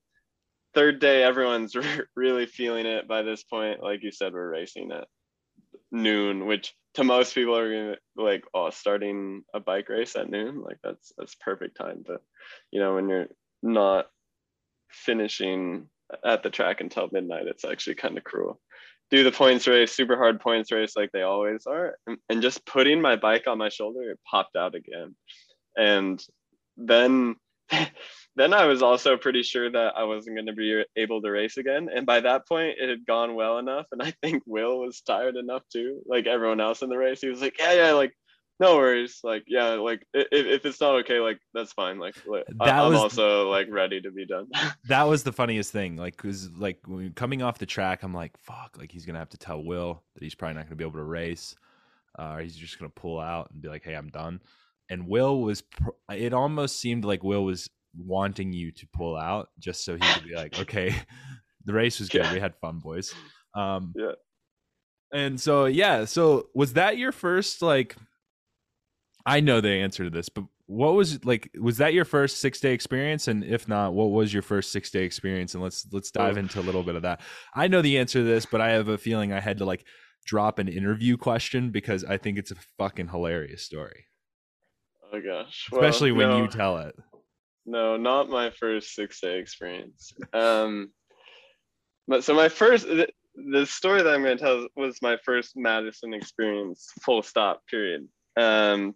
Third 0.75 0.99
day, 0.99 1.23
everyone's 1.23 1.77
really 2.17 2.47
feeling 2.47 2.85
it 2.85 3.07
by 3.07 3.23
this 3.23 3.45
point. 3.45 3.81
Like 3.81 4.03
you 4.03 4.11
said, 4.11 4.33
we're 4.33 4.51
racing 4.51 4.91
at 4.91 5.07
noon, 5.93 6.47
which 6.47 6.75
to 6.95 7.05
most 7.05 7.33
people 7.33 7.57
are 7.57 7.97
like, 8.17 8.45
oh, 8.55 8.71
starting 8.71 9.45
a 9.55 9.61
bike 9.61 9.89
race 9.89 10.17
at 10.17 10.29
noon, 10.31 10.61
like 10.61 10.79
that's 10.83 11.13
that's 11.17 11.37
perfect 11.37 11.77
time. 11.77 12.03
But 12.05 12.21
you 12.73 12.81
know, 12.81 12.97
when 12.97 13.09
you're 13.09 13.29
not 13.63 14.07
finishing 14.91 15.89
at 16.25 16.43
the 16.43 16.51
track 16.51 16.81
until 16.81 17.09
midnight, 17.13 17.47
it's 17.47 17.65
actually 17.65 17.95
kind 17.95 18.19
of 18.19 18.25
cruel. 18.25 18.61
Do 19.11 19.23
the 19.23 19.33
points 19.33 19.67
race, 19.67 19.93
super 19.93 20.17
hard 20.17 20.41
points 20.41 20.73
race 20.73 20.97
like 20.97 21.11
they 21.13 21.23
always 21.23 21.67
are, 21.67 21.97
and, 22.07 22.19
and 22.29 22.43
just 22.43 22.65
putting 22.67 23.01
my 23.01 23.17
bike 23.17 23.47
on 23.47 23.59
my 23.59 23.69
shoulder, 23.69 24.11
it 24.11 24.19
popped 24.29 24.57
out 24.57 24.75
again, 24.75 25.15
and 25.77 26.25
then 26.77 27.37
then 28.37 28.53
I 28.53 28.67
was 28.67 28.83
also 28.83 29.17
pretty 29.17 29.43
sure 29.43 29.71
that 29.71 29.95
I 29.97 30.05
wasn't 30.05 30.37
going 30.37 30.47
to 30.47 30.53
be 30.53 30.83
able 30.97 31.23
to 31.23 31.31
race 31.31 31.57
again. 31.57 31.89
And 31.95 32.07
by 32.07 32.21
that 32.21 32.47
point, 32.47 32.77
it 32.79 32.89
had 32.89 33.07
gone 33.07 33.35
well 33.35 33.59
enough. 33.59 33.87
And 33.93 34.03
I 34.03 34.13
think 34.23 34.43
Will 34.47 34.81
was 34.81 35.01
tired 35.01 35.37
enough 35.37 35.63
too, 35.73 36.01
like 36.07 36.27
everyone 36.27 36.61
else 36.61 36.83
in 36.83 36.89
the 36.89 36.99
race. 36.99 37.21
He 37.21 37.29
was 37.29 37.41
like, 37.41 37.59
yeah, 37.59 37.73
yeah, 37.73 37.93
like, 37.93 38.13
no 38.61 38.77
worries. 38.77 39.21
Like, 39.25 39.45
yeah, 39.47 39.71
like 39.71 40.07
if, 40.15 40.27
if 40.33 40.65
it's 40.67 40.81
not 40.81 40.95
okay, 41.01 41.19
like, 41.21 41.39
that's 41.53 41.73
fine. 41.73 41.99
Like, 41.99 42.15
That 42.25 42.47
I'm 42.61 42.93
was- 42.93 43.01
also 43.01 43.51
like 43.51 43.67
ready 43.71 44.01
to 44.01 44.11
be 44.11 44.27
done. 44.27 44.47
that 44.89 45.05
was 45.05 45.23
the 45.25 45.33
funniest 45.33 45.73
thing. 45.73 45.97
Like, 45.97 46.17
cause 46.17 46.49
like 46.57 46.79
when 46.87 47.13
coming 47.13 47.43
off 47.43 47.59
the 47.59 47.67
track, 47.67 48.03
I'm 48.03 48.15
like, 48.15 48.37
fuck, 48.39 48.77
like 48.79 48.93
he's 48.93 49.07
gonna 49.07 49.19
have 49.19 49.31
to 49.31 49.39
tell 49.39 49.63
Will 49.63 50.03
that 50.15 50.23
he's 50.23 50.35
probably 50.35 50.55
not 50.55 50.67
gonna 50.67 50.77
be 50.77 50.85
able 50.85 50.99
to 50.99 51.05
race. 51.05 51.57
Uh, 52.19 52.39
he's 52.39 52.55
just 52.57 52.79
gonna 52.79 52.91
pull 52.91 53.19
out 53.19 53.51
and 53.53 53.61
be 53.61 53.69
like, 53.69 53.83
hey, 53.83 53.95
I'm 53.95 54.09
done. 54.09 54.41
And 54.91 55.09
Will 55.09 55.41
was, 55.41 55.63
pr- 55.63 55.91
it 56.13 56.33
almost 56.33 56.79
seemed 56.79 57.05
like 57.05 57.25
Will 57.25 57.45
was 57.45 57.69
wanting 57.97 58.53
you 58.53 58.71
to 58.73 58.87
pull 58.93 59.17
out 59.17 59.49
just 59.59 59.85
so 59.85 59.95
he 59.95 60.01
could 60.15 60.25
be 60.29 60.35
like, 60.37 60.59
okay, 60.61 60.95
the 61.65 61.73
race 61.73 61.99
was 61.99 62.09
good. 62.09 62.23
Yeah. 62.25 62.33
We 62.35 62.41
had 62.41 62.55
fun, 62.61 62.79
boys. 62.79 63.13
Um, 63.57 63.93
Yeah. 63.97 64.13
and 65.13 65.41
so 65.41 65.65
yeah, 65.65 66.05
so 66.05 66.49
was 66.55 66.75
that 66.75 66.99
your 66.99 67.13
first 67.13 67.63
like? 67.63 67.97
I 69.27 69.41
know 69.41 69.61
the 69.61 69.71
answer 69.71 70.05
to 70.05 70.11
this, 70.11 70.29
but 70.29 70.45
what 70.67 70.95
was 70.95 71.25
like? 71.25 71.51
Was 71.61 71.79
that 71.79 71.95
your 71.95 72.05
first 72.05 72.39
six 72.39 72.61
day 72.61 72.73
experience? 72.73 73.29
And 73.29 73.45
if 73.45 73.69
not, 73.69 73.95
what 73.95 74.11
was 74.11 74.33
your 74.33 74.43
first 74.43 74.73
six 74.73 74.91
day 74.91 75.05
experience? 75.05 75.55
And 75.55 75.63
let's 75.63 75.87
let's 75.93 76.11
dive 76.11 76.37
into 76.37 76.61
a 76.61 76.63
little 76.63 76.83
bit 76.83 76.95
of 76.95 77.03
that. 77.03 77.21
I 77.55 77.69
know 77.69 77.83
the 77.83 77.99
answer 77.99 78.21
to 78.21 78.25
this, 78.25 78.47
but 78.47 78.61
I 78.61 78.71
have 78.73 78.89
a 78.89 78.99
feeling 78.99 79.33
I 79.33 79.41
had 79.41 79.59
to 79.59 79.65
like 79.65 79.87
drop 80.27 80.59
an 80.59 80.69
interview 80.69 81.17
question 81.17 81.71
because 81.71 82.05
I 82.05 82.17
think 82.17 82.39
it's 82.39 82.51
a 82.51 82.57
fucking 82.79 83.09
hilarious 83.09 83.63
story. 83.63 84.07
Oh 85.13 85.21
gosh, 85.21 85.69
especially 85.73 86.13
well, 86.13 86.29
when 86.29 86.39
no, 86.39 86.43
you 86.45 86.51
tell 86.51 86.79
it. 86.79 86.95
No, 87.67 87.97
not 87.97 88.29
my 88.29 88.51
first 88.51 88.95
six 88.95 89.21
day 89.21 89.39
experience. 89.39 90.13
um, 90.33 90.91
but 92.09 92.25
so 92.25 92.35
my 92.35 92.49
first 92.49 92.87
the, 92.87 93.09
the 93.53 93.67
story 93.67 94.03
that 94.03 94.13
I'm 94.13 94.23
going 94.23 94.37
to 94.37 94.43
tell 94.43 94.67
was 94.77 95.01
my 95.03 95.17
first 95.25 95.53
Madison 95.57 96.13
experience. 96.15 96.91
Full 97.05 97.23
stop. 97.23 97.63
Period. 97.71 98.07
Um, 98.37 98.95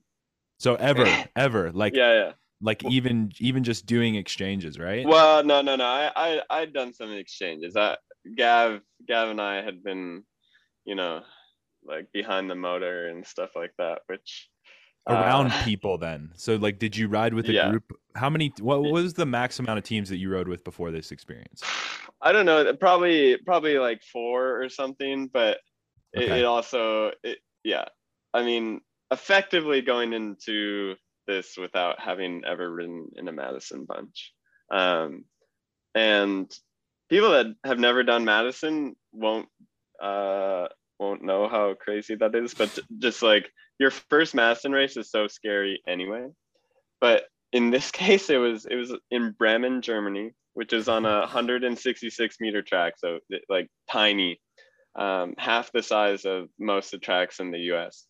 so 0.58 0.74
ever, 0.76 1.06
ever, 1.36 1.72
like 1.72 1.94
yeah, 1.94 2.12
yeah, 2.12 2.32
like 2.60 2.84
even 2.84 3.32
even 3.38 3.64
just 3.64 3.86
doing 3.86 4.16
exchanges, 4.16 4.78
right? 4.78 5.06
Well, 5.06 5.44
no, 5.44 5.62
no, 5.62 5.76
no. 5.76 5.84
I 5.84 6.10
I 6.14 6.40
I'd 6.50 6.72
done 6.72 6.92
some 6.92 7.12
exchanges. 7.12 7.76
I 7.76 7.96
Gav 8.36 8.80
Gav 9.06 9.28
and 9.28 9.40
I 9.40 9.62
had 9.62 9.82
been, 9.82 10.24
you 10.84 10.94
know, 10.94 11.22
like 11.84 12.10
behind 12.12 12.50
the 12.50 12.54
motor 12.54 13.08
and 13.08 13.26
stuff 13.26 13.50
like 13.54 13.72
that, 13.78 14.00
which 14.06 14.48
around 15.08 15.52
uh, 15.52 15.62
people 15.64 15.98
then. 15.98 16.30
So 16.34 16.56
like 16.56 16.78
did 16.78 16.96
you 16.96 17.08
ride 17.08 17.34
with 17.34 17.48
a 17.48 17.52
yeah. 17.52 17.70
group? 17.70 17.92
How 18.16 18.28
many 18.28 18.52
what 18.60 18.82
was 18.82 19.14
the 19.14 19.26
max 19.26 19.58
amount 19.58 19.78
of 19.78 19.84
teams 19.84 20.08
that 20.08 20.16
you 20.16 20.30
rode 20.30 20.48
with 20.48 20.64
before 20.64 20.90
this 20.90 21.12
experience? 21.12 21.62
I 22.20 22.32
don't 22.32 22.46
know, 22.46 22.74
probably 22.74 23.36
probably 23.46 23.78
like 23.78 24.02
4 24.02 24.60
or 24.60 24.68
something, 24.68 25.28
but 25.32 25.58
okay. 26.16 26.26
it, 26.26 26.38
it 26.40 26.44
also 26.44 27.12
it 27.22 27.38
yeah. 27.62 27.84
I 28.34 28.42
mean, 28.42 28.80
effectively 29.10 29.80
going 29.82 30.12
into 30.12 30.94
this 31.26 31.56
without 31.56 32.00
having 32.00 32.42
ever 32.46 32.70
ridden 32.70 33.10
in 33.16 33.28
a 33.28 33.32
Madison 33.32 33.84
bunch. 33.84 34.32
Um, 34.70 35.24
and 35.94 36.50
people 37.08 37.30
that 37.30 37.46
have 37.64 37.78
never 37.78 38.02
done 38.02 38.24
Madison 38.24 38.96
won't 39.12 39.48
uh, 40.02 40.66
won't 40.98 41.22
know 41.22 41.48
how 41.48 41.74
crazy 41.74 42.14
that 42.16 42.34
is. 42.34 42.54
But 42.54 42.78
just 42.98 43.22
like 43.22 43.50
your 43.78 43.90
first 43.90 44.34
Madison 44.34 44.72
race 44.72 44.96
is 44.96 45.10
so 45.10 45.26
scary 45.28 45.80
anyway. 45.86 46.26
But 47.00 47.24
in 47.52 47.70
this 47.70 47.90
case, 47.92 48.30
it 48.30 48.38
was 48.38 48.66
it 48.66 48.76
was 48.76 48.92
in 49.10 49.34
Bremen, 49.38 49.82
Germany, 49.82 50.32
which 50.54 50.72
is 50.72 50.88
on 50.88 51.06
a 51.06 51.20
166 51.20 52.36
meter 52.40 52.62
track, 52.62 52.94
so 52.98 53.18
like 53.48 53.68
tiny, 53.90 54.40
um, 54.98 55.34
half 55.38 55.72
the 55.72 55.82
size 55.82 56.24
of 56.24 56.48
most 56.58 56.92
of 56.92 57.00
the 57.00 57.04
tracks 57.04 57.40
in 57.40 57.50
the 57.50 57.58
U.S 57.58 58.06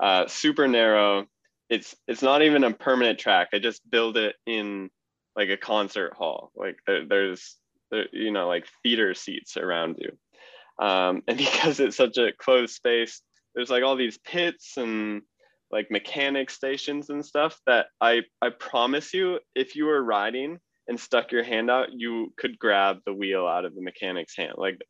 uh, 0.00 0.26
super 0.26 0.66
narrow. 0.66 1.26
It's 1.68 1.94
it's 2.08 2.22
not 2.22 2.42
even 2.42 2.64
a 2.64 2.72
permanent 2.72 3.18
track. 3.18 3.48
I 3.52 3.58
just 3.58 3.88
build 3.88 4.16
it 4.16 4.34
in 4.46 4.90
like 5.36 5.50
a 5.50 5.56
concert 5.56 6.14
hall. 6.14 6.50
Like 6.56 6.76
there, 6.86 7.06
there's 7.06 7.56
there, 7.90 8.06
you 8.12 8.32
know 8.32 8.48
like 8.48 8.66
theater 8.82 9.14
seats 9.14 9.56
around 9.56 9.98
you, 9.98 10.84
um, 10.84 11.22
and 11.28 11.36
because 11.38 11.80
it's 11.80 11.96
such 11.96 12.18
a 12.18 12.32
closed 12.38 12.74
space, 12.74 13.22
there's 13.54 13.70
like 13.70 13.84
all 13.84 13.96
these 13.96 14.18
pits 14.18 14.76
and 14.76 15.22
like 15.70 15.90
mechanic 15.90 16.50
stations 16.50 17.10
and 17.10 17.24
stuff 17.24 17.60
that 17.66 17.86
I 18.00 18.22
I 18.42 18.50
promise 18.50 19.14
you, 19.14 19.38
if 19.54 19.76
you 19.76 19.84
were 19.84 20.02
riding 20.02 20.58
and 20.88 20.98
stuck 20.98 21.30
your 21.30 21.44
hand 21.44 21.70
out, 21.70 21.88
you 21.92 22.32
could 22.36 22.58
grab 22.58 22.98
the 23.06 23.14
wheel 23.14 23.46
out 23.46 23.64
of 23.64 23.74
the 23.74 23.82
mechanic's 23.82 24.36
hand. 24.36 24.54
Like 24.56 24.80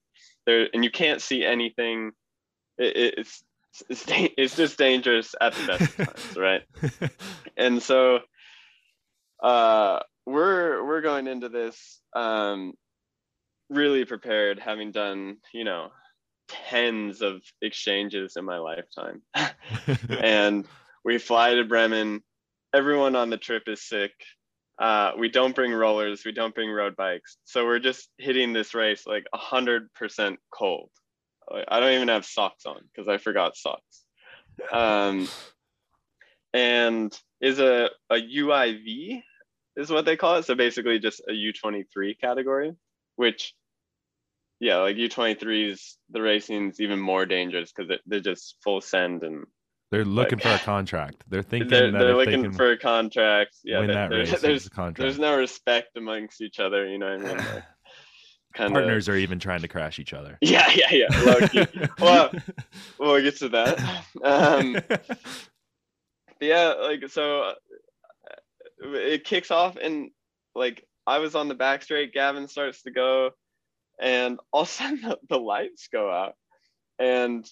there, 0.47 0.69
and 0.73 0.83
you 0.83 0.91
can't 0.91 1.21
see 1.21 1.45
anything. 1.45 2.13
It, 2.79 3.19
it's 3.19 3.43
it's, 3.89 4.05
it's 4.09 4.57
just 4.57 4.79
dangerous 4.79 5.35
at 5.41 5.55
the 5.55 5.67
best 5.67 5.97
times, 5.97 6.37
right? 6.37 7.11
and 7.57 7.83
so 7.83 8.21
uh, 9.43 10.01
we're 10.27 10.85
we're 10.85 11.01
going 11.01 11.27
into 11.27 11.49
this 11.49 12.01
um, 12.15 12.75
really 13.69 14.05
prepared, 14.05 14.59
having 14.59 14.93
done 14.93 15.37
you 15.53 15.65
know 15.65 15.91
tens 16.49 17.23
of 17.23 17.43
exchanges 17.63 18.37
in 18.37 18.45
my 18.45 18.59
lifetime, 18.59 19.23
and 20.09 20.67
we 21.05 21.19
fly 21.19 21.55
to 21.55 21.65
Bremen. 21.65 22.23
Everyone 22.73 23.17
on 23.17 23.31
the 23.31 23.37
trip 23.37 23.65
is 23.67 23.83
sick. 23.83 24.13
Uh, 24.79 25.13
we 25.19 25.29
don't 25.29 25.55
bring 25.55 25.73
rollers, 25.73 26.23
we 26.25 26.33
don't 26.33 26.55
bring 26.55 26.71
road 26.71 26.97
bikes, 26.97 27.37
so 27.45 27.67
we're 27.67 27.79
just 27.79 28.09
hitting 28.17 28.53
this 28.53 28.75
race 28.75 29.07
like 29.07 29.27
a 29.35 29.39
hundred 29.39 29.93
percent 29.93 30.39
cold 30.51 30.91
I 31.69 31.81
don't 31.81 31.93
even 31.93 32.09
have 32.09 32.25
socks 32.25 32.67
on 32.67 32.81
because 32.93 33.09
I 33.09 33.19
forgot 33.19 33.57
socks. 33.57 34.05
Um, 34.73 35.29
and 36.53 37.17
is 37.41 37.59
a, 37.59 37.91
a 38.11 38.17
UIV 38.17 39.23
is 39.77 39.91
what 39.91 40.05
they 40.05 40.17
call 40.17 40.37
it. 40.37 40.45
So 40.45 40.55
basically 40.55 40.99
just 40.99 41.21
a 41.29 41.33
U23 41.33 42.19
category, 42.21 42.75
which 43.17 43.55
yeah, 44.61 44.77
like 44.79 44.97
U23s, 44.97 45.95
the 46.11 46.21
racing's 46.21 46.81
even 46.81 47.01
more 47.01 47.25
dangerous 47.25 47.73
because 47.73 47.99
they're 48.07 48.21
just 48.21 48.57
full 48.63 48.81
send 48.81 49.23
and 49.23 49.47
they're 49.91 50.05
looking 50.05 50.39
like, 50.39 50.43
for 50.43 50.55
a 50.55 50.59
contract. 50.65 51.25
They're 51.29 51.43
thinking 51.43 51.69
they're, 51.71 51.91
they're 51.91 52.15
looking 52.15 52.43
they 52.43 52.57
for 52.57 52.73
a 52.73 52.79
contract. 52.79 53.57
Yeah, 53.65 53.87
that 53.87 54.11
there's, 54.11 54.41
there's, 54.41 54.69
contract. 54.69 54.99
there's 54.99 55.19
no 55.19 55.37
respect 55.37 55.97
amongst 55.97 56.41
each 56.43 56.61
other. 56.61 56.87
You 56.87 56.99
know 56.99 57.17
what 57.17 57.27
I 57.27 57.35
mean? 57.35 57.37
Like, 57.55 57.65
kind 58.55 58.73
partners 58.73 59.09
are 59.09 59.17
even 59.17 59.39
trying 59.39 59.63
to 59.63 59.69
crash 59.69 59.99
each 59.99 60.13
other. 60.13 60.39
Yeah, 60.43 60.71
yeah, 60.75 60.93
yeah. 60.93 61.87
well, 62.01 62.31
we'll 62.99 63.23
get 63.23 63.37
to 63.39 63.49
that. 63.51 64.05
Um, 64.23 64.77
yeah, 66.41 66.75
like 66.81 67.09
so, 67.09 67.43
uh, 67.43 67.55
it 68.83 69.25
kicks 69.25 69.51
off 69.51 69.77
and 69.77 70.11
like 70.55 70.85
I 71.07 71.19
was 71.19 71.35
on 71.35 71.49
the 71.49 71.55
back 71.55 71.83
straight. 71.83 72.13
Gavin 72.13 72.49
starts 72.49 72.83
to 72.83 72.91
go, 72.91 73.31
and 74.01 74.39
all 74.53 74.63
of 74.63 74.69
a 74.69 74.71
sudden 74.71 75.01
the, 75.03 75.19
the 75.29 75.39
lights 75.39 75.89
go 75.93 76.11
out, 76.11 76.35
and 76.99 77.49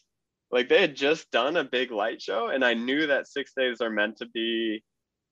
like 0.50 0.68
they 0.68 0.80
had 0.80 0.96
just 0.96 1.30
done 1.30 1.56
a 1.56 1.64
big 1.64 1.90
light 1.90 2.20
show, 2.22 2.48
and 2.48 2.64
I 2.64 2.74
knew 2.74 3.08
that 3.08 3.28
six 3.28 3.52
days 3.56 3.80
are 3.80 3.90
meant 3.90 4.18
to 4.18 4.26
be, 4.26 4.82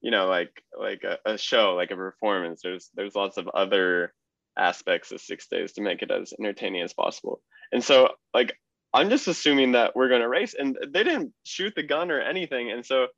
you 0.00 0.10
know, 0.10 0.26
like 0.26 0.62
like 0.78 1.02
a, 1.04 1.18
a 1.24 1.38
show, 1.38 1.74
like 1.74 1.90
a 1.90 1.96
performance. 1.96 2.60
There's 2.62 2.90
there's 2.94 3.14
lots 3.14 3.36
of 3.38 3.48
other 3.48 4.12
aspects 4.58 5.12
of 5.12 5.20
six 5.20 5.46
days 5.48 5.72
to 5.72 5.82
make 5.82 6.02
it 6.02 6.10
as 6.10 6.32
entertaining 6.38 6.82
as 6.82 6.92
possible. 6.92 7.40
And 7.72 7.82
so 7.82 8.10
like 8.34 8.54
I'm 8.94 9.10
just 9.10 9.28
assuming 9.28 9.72
that 9.72 9.94
we're 9.94 10.08
gonna 10.08 10.28
race 10.28 10.54
and 10.58 10.76
they 10.92 11.04
didn't 11.04 11.32
shoot 11.44 11.74
the 11.76 11.82
gun 11.82 12.10
or 12.10 12.20
anything. 12.20 12.70
And 12.70 12.84
so 12.84 13.08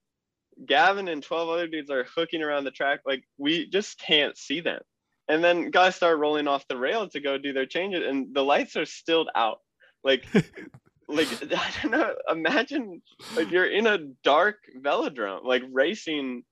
Gavin 0.67 1.09
and 1.09 1.23
12 1.23 1.49
other 1.49 1.69
dudes 1.69 1.91
are 1.91 2.07
hooking 2.17 2.43
around 2.43 2.65
the 2.65 2.71
track, 2.71 3.01
like 3.07 3.23
we 3.39 3.69
just 3.69 3.99
can't 3.99 4.37
see 4.37 4.61
them. 4.61 4.81
And 5.29 5.45
then 5.45 5.71
guys 5.71 5.95
start 5.95 6.19
rolling 6.19 6.49
off 6.49 6.67
the 6.69 6.77
rail 6.77 7.09
to 7.11 7.21
go 7.21 7.39
do 7.39 7.53
their 7.53 7.67
changes, 7.67 8.03
and 8.07 8.35
the 8.35 8.43
lights 8.43 8.77
are 8.77 8.87
stilled 8.87 9.29
out. 9.35 9.59
Like, 10.03 10.25
like 11.09 11.29
I 11.53 11.71
don't 11.83 11.93
know. 11.93 12.15
Imagine 12.31 13.03
like 13.37 13.51
you're 13.51 13.71
in 13.71 13.87
a 13.87 13.99
dark 14.25 14.57
velodrome, 14.81 15.45
like 15.45 15.63
racing 15.71 16.45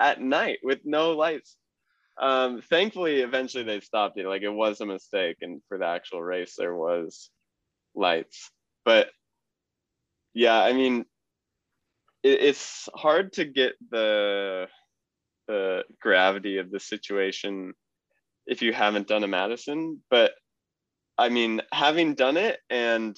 at 0.00 0.20
night 0.20 0.58
with 0.62 0.80
no 0.84 1.12
lights 1.12 1.56
um, 2.20 2.62
thankfully, 2.62 3.20
eventually 3.20 3.64
they 3.64 3.80
stopped 3.80 4.18
it. 4.18 4.26
Like 4.26 4.42
it 4.42 4.48
was 4.52 4.80
a 4.80 4.86
mistake, 4.86 5.38
and 5.40 5.62
for 5.68 5.78
the 5.78 5.86
actual 5.86 6.22
race, 6.22 6.54
there 6.56 6.74
was 6.74 7.30
lights. 7.94 8.50
But 8.84 9.08
yeah, 10.34 10.60
I 10.60 10.72
mean, 10.72 11.04
it, 12.22 12.40
it's 12.42 12.88
hard 12.94 13.32
to 13.34 13.44
get 13.44 13.74
the 13.90 14.68
the 15.48 15.84
gravity 16.00 16.58
of 16.58 16.70
the 16.70 16.80
situation 16.80 17.74
if 18.46 18.62
you 18.62 18.72
haven't 18.72 19.08
done 19.08 19.24
a 19.24 19.28
Madison. 19.28 20.02
But 20.10 20.32
I 21.18 21.28
mean, 21.28 21.62
having 21.72 22.14
done 22.14 22.36
it 22.36 22.58
and 22.70 23.16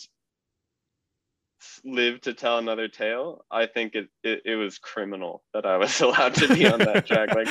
live 1.85 2.21
to 2.21 2.35
tell 2.35 2.59
another 2.59 2.89
tale 2.89 3.45
i 3.51 3.67
think 3.67 3.95
it, 3.95 4.09
it, 4.23 4.41
it 4.45 4.57
was 4.57 4.79
criminal 4.79 5.43
that 5.53 5.67
i 5.67 5.77
was 5.77 6.01
allowed 6.01 6.35
to 6.35 6.49
be 6.55 6.67
on 6.67 6.79
that 6.79 7.07
track. 7.07 7.35
Like 7.35 7.49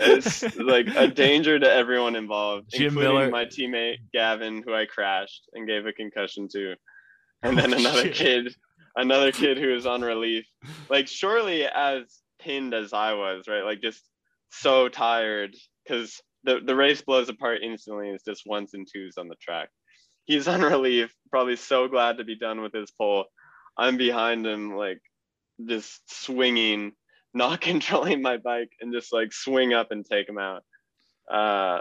it's 0.00 0.56
like 0.56 0.86
a 0.96 1.08
danger 1.08 1.58
to 1.58 1.70
everyone 1.70 2.16
involved 2.16 2.70
Jim 2.70 2.88
including 2.88 3.12
Miller. 3.12 3.30
my 3.30 3.44
teammate 3.44 3.98
gavin 4.12 4.62
who 4.64 4.74
i 4.74 4.86
crashed 4.86 5.48
and 5.52 5.66
gave 5.66 5.86
a 5.86 5.92
concussion 5.92 6.48
to. 6.52 6.74
Oh, 7.42 7.48
and 7.48 7.58
then 7.58 7.72
another 7.74 8.08
kid 8.08 8.54
another 8.96 9.32
kid 9.32 9.58
who 9.58 9.68
was 9.68 9.86
on 9.86 10.02
relief. 10.02 10.46
Like 10.88 11.08
surely 11.08 11.66
as 11.66 12.20
pinned 12.40 12.74
as 12.74 12.92
i 12.92 13.12
was 13.12 13.44
right? 13.48 13.64
Like 13.64 13.80
just 13.80 14.02
so 14.50 14.88
tired 14.88 15.54
because 15.86 16.20
the, 16.44 16.60
the 16.64 16.76
race 16.76 17.02
blows 17.02 17.28
apart 17.28 17.60
instantly. 17.62 18.10
It's 18.10 18.24
just 18.24 18.46
ones 18.46 18.74
and 18.74 18.86
twos 18.90 19.16
on 19.18 19.28
the 19.28 19.36
track. 19.36 19.68
He's 20.24 20.48
on 20.48 20.62
relief 20.74 21.14
probably 21.30 21.56
so 21.56 21.88
glad 21.88 22.18
to 22.18 22.24
be 22.24 22.36
done 22.36 22.62
with 22.62 22.72
his 22.72 22.90
pole 22.90 23.24
I'm 23.76 23.96
behind 23.96 24.46
him, 24.46 24.76
like 24.76 25.00
just 25.66 26.02
swinging, 26.24 26.92
not 27.34 27.60
controlling 27.60 28.22
my 28.22 28.36
bike, 28.36 28.70
and 28.80 28.92
just 28.92 29.12
like 29.12 29.32
swing 29.32 29.72
up 29.72 29.90
and 29.90 30.04
take 30.04 30.28
him 30.28 30.38
out. 30.38 30.64
Uh, 31.30 31.80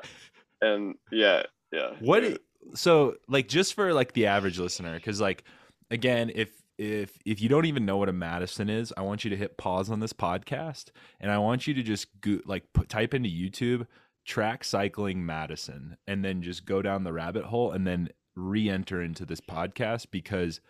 and 0.61 0.95
yeah, 1.11 1.43
yeah. 1.71 1.91
What? 1.99 2.41
So, 2.75 3.15
like, 3.27 3.47
just 3.47 3.73
for 3.73 3.93
like 3.93 4.13
the 4.13 4.27
average 4.27 4.57
listener, 4.59 4.95
because 4.95 5.19
like 5.19 5.43
again, 5.91 6.31
if 6.33 6.49
if 6.77 7.17
if 7.25 7.41
you 7.41 7.49
don't 7.49 7.65
even 7.65 7.85
know 7.85 7.97
what 7.97 8.09
a 8.09 8.13
Madison 8.13 8.69
is, 8.69 8.93
I 8.97 9.01
want 9.01 9.23
you 9.23 9.29
to 9.29 9.37
hit 9.37 9.57
pause 9.57 9.89
on 9.89 9.99
this 9.99 10.13
podcast 10.13 10.91
and 11.19 11.31
I 11.31 11.37
want 11.37 11.67
you 11.67 11.73
to 11.75 11.83
just 11.83 12.07
go, 12.21 12.39
like 12.45 12.63
put, 12.73 12.89
type 12.89 13.13
into 13.13 13.29
YouTube 13.29 13.85
track 14.25 14.63
cycling 14.63 15.25
Madison 15.25 15.97
and 16.07 16.23
then 16.23 16.41
just 16.41 16.65
go 16.65 16.81
down 16.81 17.03
the 17.03 17.13
rabbit 17.13 17.45
hole 17.45 17.71
and 17.71 17.85
then 17.85 18.09
re-enter 18.35 19.01
into 19.01 19.25
this 19.25 19.41
podcast 19.41 20.07
because 20.11 20.61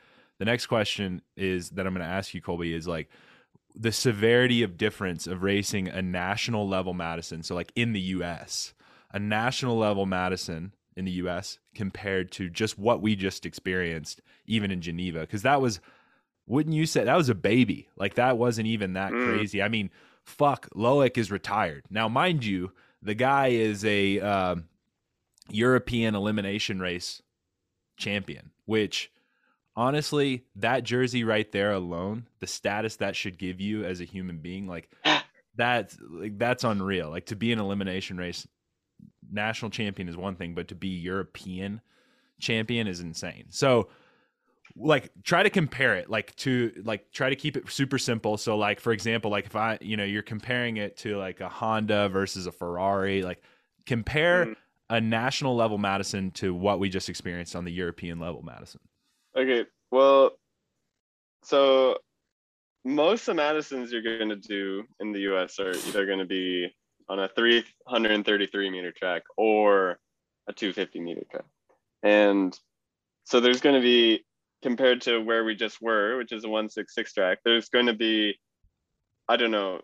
the 0.43 0.51
next 0.51 0.65
question 0.65 1.21
is 1.37 1.69
that 1.69 1.87
I'm 1.87 1.93
going 1.93 2.05
to 2.05 2.13
ask 2.13 2.33
you 2.33 2.41
Colby 2.41 2.73
is 2.73 2.85
like 2.85 3.07
the 3.73 3.93
severity 3.93 4.61
of 4.61 4.75
difference 4.75 5.25
of 5.25 5.41
racing 5.41 5.87
a 5.87 6.01
national 6.01 6.67
level 6.67 6.93
Madison 6.93 7.43
so 7.43 7.55
like 7.55 7.71
in 7.77 7.93
the 7.93 8.01
US 8.01 8.73
a 9.11 9.19
national 9.19 9.77
level 9.77 10.05
Madison 10.05 10.73
in 10.97 11.05
the 11.05 11.11
US 11.11 11.59
compared 11.73 12.29
to 12.33 12.49
just 12.49 12.77
what 12.77 13.01
we 13.01 13.15
just 13.15 13.45
experienced 13.45 14.19
even 14.45 14.69
in 14.69 14.81
Geneva 14.81 15.21
because 15.21 15.43
that 15.43 15.61
was 15.61 15.79
wouldn't 16.45 16.75
you 16.75 16.85
say 16.85 17.05
that 17.05 17.15
was 17.15 17.29
a 17.29 17.35
baby. 17.35 17.87
Like 17.95 18.15
that 18.15 18.37
wasn't 18.37 18.67
even 18.67 18.93
that 18.93 19.13
mm. 19.13 19.25
crazy. 19.25 19.61
I 19.61 19.69
mean 19.69 19.91
fuck 20.25 20.67
Loic 20.75 21.17
is 21.17 21.31
retired. 21.31 21.85
Now 21.89 22.09
mind 22.09 22.43
you 22.43 22.73
the 23.01 23.15
guy 23.15 23.47
is 23.47 23.85
a 23.85 24.19
uh, 24.19 24.55
European 25.49 26.15
elimination 26.15 26.81
race 26.81 27.21
champion, 27.95 28.51
which 28.65 29.09
honestly, 29.75 30.45
that 30.55 30.83
jersey 30.83 31.23
right 31.23 31.51
there 31.51 31.71
alone, 31.71 32.27
the 32.39 32.47
status 32.47 32.97
that 32.97 33.15
should 33.15 33.37
give 33.37 33.59
you 33.59 33.85
as 33.85 34.01
a 34.01 34.05
human 34.05 34.37
being, 34.37 34.67
like 34.67 34.89
that's 35.55 35.97
like 36.09 36.37
that's 36.37 36.63
unreal. 36.63 37.09
Like 37.09 37.27
to 37.27 37.35
be 37.35 37.51
an 37.51 37.59
elimination 37.59 38.17
race 38.17 38.47
national 39.31 39.71
champion 39.71 40.07
is 40.07 40.17
one 40.17 40.35
thing, 40.35 40.53
but 40.53 40.67
to 40.69 40.75
be 40.75 40.89
European 40.89 41.81
champion 42.39 42.87
is 42.87 42.99
insane. 42.99 43.45
So 43.49 43.89
like 44.75 45.11
try 45.23 45.43
to 45.43 45.49
compare 45.49 45.95
it 45.95 46.09
like 46.09 46.35
to 46.35 46.71
like 46.83 47.11
try 47.11 47.29
to 47.29 47.35
keep 47.35 47.55
it 47.55 47.69
super 47.69 47.99
simple 47.99 48.37
so 48.37 48.57
like 48.57 48.79
for 48.79 48.91
example 48.91 49.29
like 49.29 49.45
if 49.45 49.55
i 49.55 49.77
you 49.81 49.95
know 49.95 50.03
you're 50.03 50.23
comparing 50.23 50.77
it 50.77 50.97
to 50.97 51.15
like 51.17 51.41
a 51.41 51.49
honda 51.49 52.09
versus 52.09 52.47
a 52.47 52.51
ferrari 52.51 53.21
like 53.21 53.41
compare 53.85 54.47
mm. 54.47 54.55
a 54.89 54.99
national 54.99 55.55
level 55.55 55.77
madison 55.77 56.31
to 56.31 56.55
what 56.55 56.79
we 56.79 56.89
just 56.89 57.07
experienced 57.07 57.55
on 57.55 57.65
the 57.65 57.71
european 57.71 58.19
level 58.19 58.41
madison 58.41 58.79
okay 59.37 59.65
well 59.91 60.31
so 61.43 61.97
most 62.85 63.27
of 63.27 63.35
madisons 63.35 63.91
you're 63.91 64.01
going 64.01 64.29
to 64.29 64.35
do 64.35 64.83
in 64.99 65.11
the 65.11 65.19
us 65.19 65.59
are 65.59 65.71
either 65.71 66.05
going 66.05 66.19
to 66.19 66.25
be 66.25 66.67
on 67.09 67.19
a 67.19 67.27
333 67.29 68.69
meter 68.69 68.91
track 68.91 69.23
or 69.37 69.97
a 70.47 70.53
250 70.53 70.99
meter 70.99 71.23
track 71.29 71.45
and 72.01 72.57
so 73.23 73.39
there's 73.39 73.61
going 73.61 73.75
to 73.75 73.81
be 73.81 74.23
compared 74.63 75.01
to 75.01 75.19
where 75.19 75.43
we 75.43 75.55
just 75.55 75.81
were, 75.81 76.17
which 76.17 76.31
is 76.31 76.45
a 76.45 76.49
166 76.49 77.13
track, 77.13 77.39
there's 77.43 77.69
going 77.69 77.85
to 77.85 77.93
be, 77.93 78.39
I 79.27 79.37
don't 79.37 79.51
know, 79.51 79.81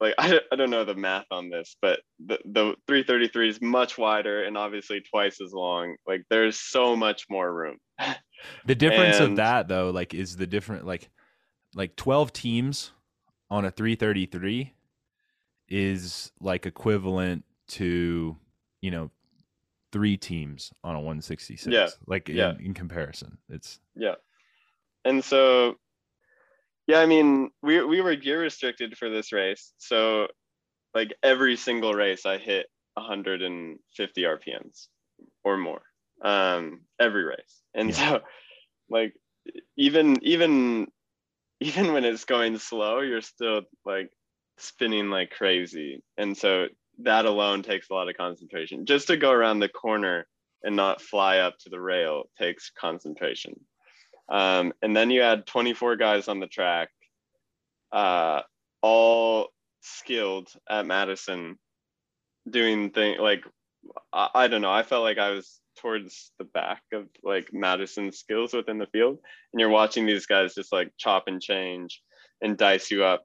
like 0.00 0.14
I, 0.18 0.40
I 0.52 0.56
don't 0.56 0.70
know 0.70 0.84
the 0.84 0.94
math 0.94 1.26
on 1.32 1.50
this, 1.50 1.76
but 1.82 2.00
the, 2.24 2.38
the 2.44 2.74
333 2.86 3.48
is 3.48 3.60
much 3.60 3.98
wider 3.98 4.44
and 4.44 4.56
obviously 4.56 5.00
twice 5.00 5.40
as 5.40 5.52
long. 5.52 5.96
Like 6.06 6.22
there's 6.30 6.60
so 6.60 6.94
much 6.94 7.26
more 7.28 7.52
room. 7.52 7.78
the 8.66 8.74
difference 8.74 9.16
and, 9.16 9.30
of 9.30 9.36
that 9.36 9.68
though, 9.68 9.90
like 9.90 10.14
is 10.14 10.36
the 10.36 10.46
different 10.46 10.86
like 10.86 11.08
like 11.74 11.96
12 11.96 12.32
teams 12.32 12.92
on 13.50 13.64
a 13.64 13.70
333 13.70 14.72
is 15.68 16.32
like 16.40 16.66
equivalent 16.66 17.44
to 17.66 18.36
you 18.80 18.90
know 18.90 19.10
three 19.94 20.16
teams 20.16 20.72
on 20.82 20.96
a 20.96 20.98
166. 20.98 21.72
Yeah. 21.72 21.88
Like 22.06 22.28
in, 22.28 22.36
yeah. 22.36 22.54
in 22.58 22.74
comparison, 22.74 23.38
it's 23.48 23.78
yeah. 23.94 24.16
And 25.04 25.24
so, 25.24 25.76
yeah, 26.86 26.98
I 26.98 27.06
mean, 27.06 27.50
we 27.62 27.82
we 27.84 28.00
were 28.00 28.16
gear 28.16 28.40
restricted 28.40 28.98
for 28.98 29.08
this 29.08 29.32
race, 29.32 29.72
so 29.78 30.28
like 30.94 31.14
every 31.22 31.56
single 31.56 31.92
race, 31.92 32.26
I 32.26 32.38
hit 32.38 32.66
150 32.94 34.22
RPMs 34.22 34.88
or 35.44 35.56
more, 35.56 35.82
um, 36.22 36.80
every 36.98 37.24
race, 37.24 37.62
and 37.74 37.90
yeah. 37.90 37.94
so 37.94 38.20
like 38.88 39.14
even 39.76 40.18
even 40.22 40.88
even 41.60 41.92
when 41.92 42.04
it's 42.04 42.24
going 42.24 42.58
slow, 42.58 43.00
you're 43.00 43.20
still 43.20 43.62
like 43.84 44.10
spinning 44.58 45.10
like 45.10 45.30
crazy, 45.30 46.02
and 46.16 46.36
so 46.36 46.66
that 47.00 47.24
alone 47.26 47.62
takes 47.62 47.90
a 47.90 47.94
lot 47.94 48.08
of 48.08 48.16
concentration. 48.16 48.86
Just 48.86 49.08
to 49.08 49.16
go 49.16 49.30
around 49.30 49.58
the 49.58 49.68
corner 49.68 50.26
and 50.62 50.76
not 50.76 51.02
fly 51.02 51.38
up 51.38 51.58
to 51.58 51.68
the 51.68 51.80
rail 51.80 52.24
takes 52.38 52.70
concentration. 52.70 53.54
Um, 54.28 54.72
and 54.80 54.96
then 54.96 55.10
you 55.10 55.20
add 55.22 55.46
24 55.46 55.96
guys 55.96 56.28
on 56.28 56.40
the 56.40 56.46
track, 56.46 56.88
uh, 57.92 58.40
all 58.80 59.48
skilled 59.82 60.48
at 60.68 60.86
Madison, 60.86 61.58
doing 62.48 62.90
things 62.90 63.18
like 63.20 63.44
I, 64.12 64.28
I 64.34 64.48
don't 64.48 64.62
know. 64.62 64.72
I 64.72 64.82
felt 64.82 65.02
like 65.02 65.18
I 65.18 65.30
was 65.30 65.60
towards 65.80 66.32
the 66.38 66.44
back 66.44 66.82
of 66.92 67.06
like 67.22 67.48
Madison's 67.52 68.18
skills 68.18 68.54
within 68.54 68.78
the 68.78 68.86
field, 68.86 69.18
and 69.52 69.60
you're 69.60 69.68
watching 69.68 70.06
these 70.06 70.26
guys 70.26 70.54
just 70.54 70.72
like 70.72 70.92
chop 70.98 71.24
and 71.26 71.40
change 71.40 72.02
and 72.42 72.56
dice 72.56 72.90
you 72.90 73.04
up. 73.04 73.24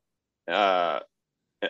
Uh, 0.49 0.99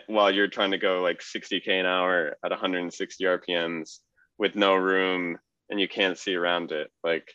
while 0.06 0.30
you're 0.30 0.48
trying 0.48 0.70
to 0.70 0.78
go 0.78 1.00
like 1.00 1.20
60k 1.20 1.68
an 1.68 1.86
hour 1.86 2.36
at 2.44 2.50
160 2.50 3.24
rpms 3.24 3.98
with 4.38 4.54
no 4.54 4.74
room 4.74 5.36
and 5.68 5.80
you 5.80 5.88
can't 5.88 6.18
see 6.18 6.34
around 6.34 6.72
it 6.72 6.90
like 7.02 7.26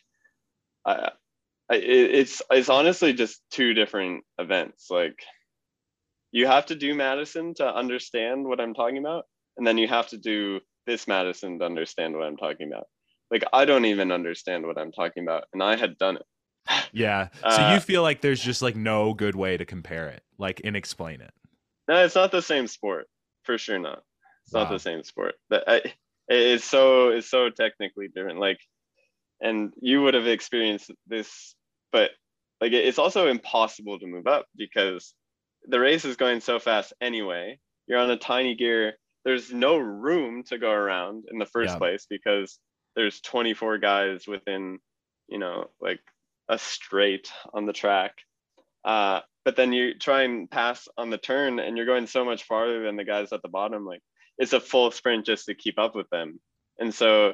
it's 1.70 2.40
it's 2.50 2.68
honestly 2.68 3.12
just 3.12 3.40
two 3.50 3.74
different 3.74 4.24
events 4.38 4.86
like 4.90 5.18
you 6.32 6.46
have 6.46 6.66
to 6.66 6.74
do 6.74 6.94
madison 6.94 7.54
to 7.54 7.66
understand 7.66 8.46
what 8.46 8.60
i'm 8.60 8.74
talking 8.74 8.98
about 8.98 9.24
and 9.56 9.66
then 9.66 9.78
you 9.78 9.88
have 9.88 10.08
to 10.08 10.16
do 10.16 10.60
this 10.86 11.08
madison 11.08 11.58
to 11.58 11.64
understand 11.64 12.14
what 12.14 12.22
i'm 12.22 12.36
talking 12.36 12.70
about 12.72 12.86
like 13.30 13.44
i 13.52 13.64
don't 13.64 13.84
even 13.84 14.12
understand 14.12 14.66
what 14.66 14.78
i'm 14.78 14.92
talking 14.92 15.22
about 15.22 15.44
and 15.52 15.62
i 15.62 15.76
had 15.76 15.96
done 15.98 16.16
it 16.16 16.26
yeah 16.92 17.28
so 17.42 17.48
uh, 17.48 17.74
you 17.74 17.80
feel 17.80 18.02
like 18.02 18.20
there's 18.20 18.40
just 18.40 18.62
like 18.62 18.76
no 18.76 19.14
good 19.14 19.34
way 19.34 19.56
to 19.56 19.64
compare 19.64 20.08
it 20.08 20.22
like 20.38 20.60
and 20.64 20.76
explain 20.76 21.20
it 21.20 21.32
no, 21.88 22.04
it's 22.04 22.14
not 22.14 22.32
the 22.32 22.42
same 22.42 22.66
sport. 22.66 23.06
For 23.44 23.58
sure 23.58 23.78
not. 23.78 24.02
It's 24.44 24.52
wow. 24.52 24.62
not 24.62 24.70
the 24.70 24.78
same 24.78 25.02
sport. 25.04 25.34
But 25.48 25.64
I, 25.66 25.82
it's 26.28 26.64
so 26.64 27.10
it's 27.10 27.30
so 27.30 27.50
technically 27.50 28.08
different. 28.08 28.40
Like, 28.40 28.58
and 29.40 29.72
you 29.80 30.02
would 30.02 30.14
have 30.14 30.26
experienced 30.26 30.90
this, 31.06 31.54
but 31.92 32.10
like 32.60 32.72
it's 32.72 32.98
also 32.98 33.28
impossible 33.28 33.98
to 33.98 34.06
move 34.06 34.26
up 34.26 34.46
because 34.56 35.14
the 35.68 35.78
race 35.78 36.04
is 36.04 36.16
going 36.16 36.40
so 36.40 36.58
fast 36.58 36.92
anyway. 37.00 37.58
You're 37.86 38.00
on 38.00 38.10
a 38.10 38.16
tiny 38.16 38.56
gear. 38.56 38.94
There's 39.24 39.52
no 39.52 39.76
room 39.76 40.42
to 40.44 40.58
go 40.58 40.70
around 40.70 41.24
in 41.30 41.38
the 41.38 41.46
first 41.46 41.74
yeah. 41.74 41.78
place 41.78 42.06
because 42.08 42.58
there's 42.96 43.20
24 43.20 43.78
guys 43.78 44.26
within, 44.26 44.78
you 45.28 45.38
know, 45.38 45.70
like 45.80 46.00
a 46.48 46.58
straight 46.58 47.30
on 47.52 47.66
the 47.66 47.72
track. 47.72 48.14
Uh, 48.84 49.20
but 49.46 49.54
then 49.54 49.72
you 49.72 49.94
try 49.94 50.22
and 50.22 50.50
pass 50.50 50.88
on 50.98 51.08
the 51.08 51.16
turn 51.16 51.60
and 51.60 51.76
you're 51.76 51.86
going 51.86 52.08
so 52.08 52.24
much 52.24 52.42
farther 52.42 52.82
than 52.82 52.96
the 52.96 53.04
guys 53.04 53.32
at 53.32 53.40
the 53.42 53.48
bottom 53.48 53.86
like 53.86 54.02
it's 54.38 54.52
a 54.52 54.60
full 54.60 54.90
sprint 54.90 55.24
just 55.24 55.46
to 55.46 55.54
keep 55.54 55.78
up 55.78 55.94
with 55.94 56.10
them 56.10 56.38
and 56.78 56.92
so 56.92 57.32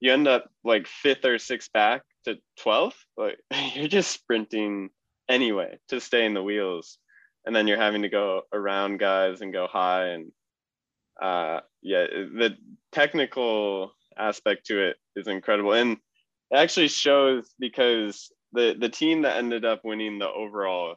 you 0.00 0.12
end 0.12 0.28
up 0.28 0.50
like 0.64 0.86
fifth 0.86 1.24
or 1.24 1.38
sixth 1.38 1.72
back 1.72 2.02
to 2.24 2.36
12th 2.60 2.96
like 3.16 3.38
you're 3.74 3.88
just 3.88 4.10
sprinting 4.10 4.90
anyway 5.28 5.78
to 5.88 6.00
stay 6.00 6.26
in 6.26 6.34
the 6.34 6.42
wheels 6.42 6.98
and 7.46 7.54
then 7.54 7.68
you're 7.68 7.78
having 7.78 8.02
to 8.02 8.08
go 8.08 8.42
around 8.52 8.98
guys 8.98 9.40
and 9.40 9.52
go 9.52 9.68
high 9.68 10.08
and 10.08 10.32
uh 11.22 11.60
yeah 11.80 12.06
the 12.08 12.56
technical 12.92 13.92
aspect 14.18 14.66
to 14.66 14.80
it 14.80 14.96
is 15.14 15.28
incredible 15.28 15.72
and 15.72 15.98
it 16.50 16.56
actually 16.56 16.88
shows 16.88 17.52
because 17.58 18.30
the 18.52 18.76
the 18.78 18.88
team 18.88 19.22
that 19.22 19.36
ended 19.36 19.64
up 19.64 19.80
winning 19.84 20.18
the 20.18 20.28
overall 20.28 20.96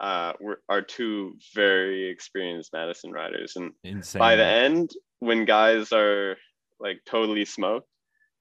uh, 0.00 0.32
were, 0.40 0.60
are 0.68 0.82
two 0.82 1.36
very 1.54 2.08
experienced 2.08 2.72
Madison 2.72 3.12
riders. 3.12 3.54
And 3.56 3.72
Insane. 3.84 4.18
by 4.18 4.36
the 4.36 4.44
end, 4.44 4.90
when 5.20 5.44
guys 5.44 5.92
are 5.92 6.36
like 6.80 6.98
totally 7.06 7.44
smoked, 7.44 7.88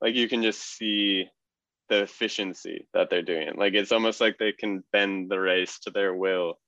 like 0.02 0.16
you 0.16 0.28
can 0.28 0.42
just 0.42 0.62
see 0.78 1.30
the 1.90 2.02
efficiency 2.02 2.88
that 2.94 3.10
they're 3.10 3.22
doing. 3.22 3.52
Like 3.56 3.74
it's 3.74 3.92
almost 3.92 4.20
like 4.20 4.38
they 4.38 4.52
can 4.52 4.84
bend 4.92 5.30
the 5.30 5.40
race 5.40 5.80
to 5.80 5.92
their 5.92 6.16
will 6.16 6.60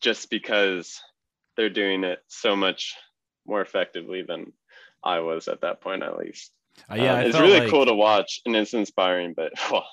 just 0.00 0.30
because 0.30 1.00
they're 1.56 1.68
doing 1.68 2.04
it 2.04 2.20
so 2.28 2.56
much 2.56 2.94
more 3.46 3.60
effectively 3.60 4.22
than 4.22 4.52
I 5.04 5.20
was 5.20 5.48
at 5.48 5.62
that 5.62 5.80
point, 5.80 6.02
at 6.02 6.18
least. 6.18 6.52
Uh, 6.90 6.94
yeah, 6.94 7.14
um, 7.14 7.26
it's 7.26 7.38
really 7.38 7.60
like... 7.60 7.70
cool 7.70 7.86
to 7.86 7.94
watch 7.94 8.40
and 8.46 8.56
it's 8.56 8.74
inspiring, 8.74 9.34
but 9.34 9.52
well, 9.70 9.86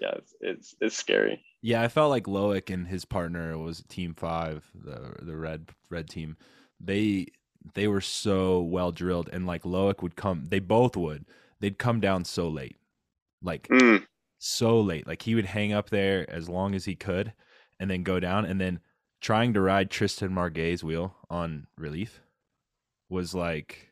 yeah, 0.00 0.12
it's, 0.16 0.34
it's, 0.40 0.74
it's 0.80 0.96
scary. 0.96 1.42
Yeah, 1.62 1.82
I 1.82 1.88
felt 1.88 2.10
like 2.10 2.24
Loic 2.24 2.72
and 2.72 2.86
his 2.86 3.04
partner 3.04 3.58
was 3.58 3.82
Team 3.88 4.14
Five, 4.14 4.64
the 4.74 5.14
the 5.20 5.36
red 5.36 5.70
red 5.90 6.08
team. 6.08 6.36
They 6.80 7.26
they 7.74 7.88
were 7.88 8.00
so 8.00 8.60
well 8.60 8.92
drilled, 8.92 9.28
and 9.32 9.46
like 9.46 9.64
Loic 9.64 10.02
would 10.02 10.14
come. 10.14 10.44
They 10.48 10.60
both 10.60 10.96
would. 10.96 11.24
They'd 11.60 11.78
come 11.78 11.98
down 11.98 12.24
so 12.24 12.48
late, 12.48 12.76
like 13.42 13.66
mm. 13.68 14.06
so 14.38 14.80
late. 14.80 15.06
Like 15.06 15.22
he 15.22 15.34
would 15.34 15.46
hang 15.46 15.72
up 15.72 15.90
there 15.90 16.30
as 16.30 16.48
long 16.48 16.76
as 16.76 16.84
he 16.84 16.94
could 16.94 17.32
and 17.80 17.90
then 17.90 18.02
go 18.02 18.20
down 18.20 18.44
and 18.44 18.60
then 18.60 18.80
trying 19.20 19.52
to 19.54 19.60
ride 19.60 19.90
Tristan 19.90 20.32
Marguet's 20.32 20.84
wheel 20.84 21.16
on 21.30 21.66
relief 21.76 22.20
was 23.08 23.34
like 23.34 23.87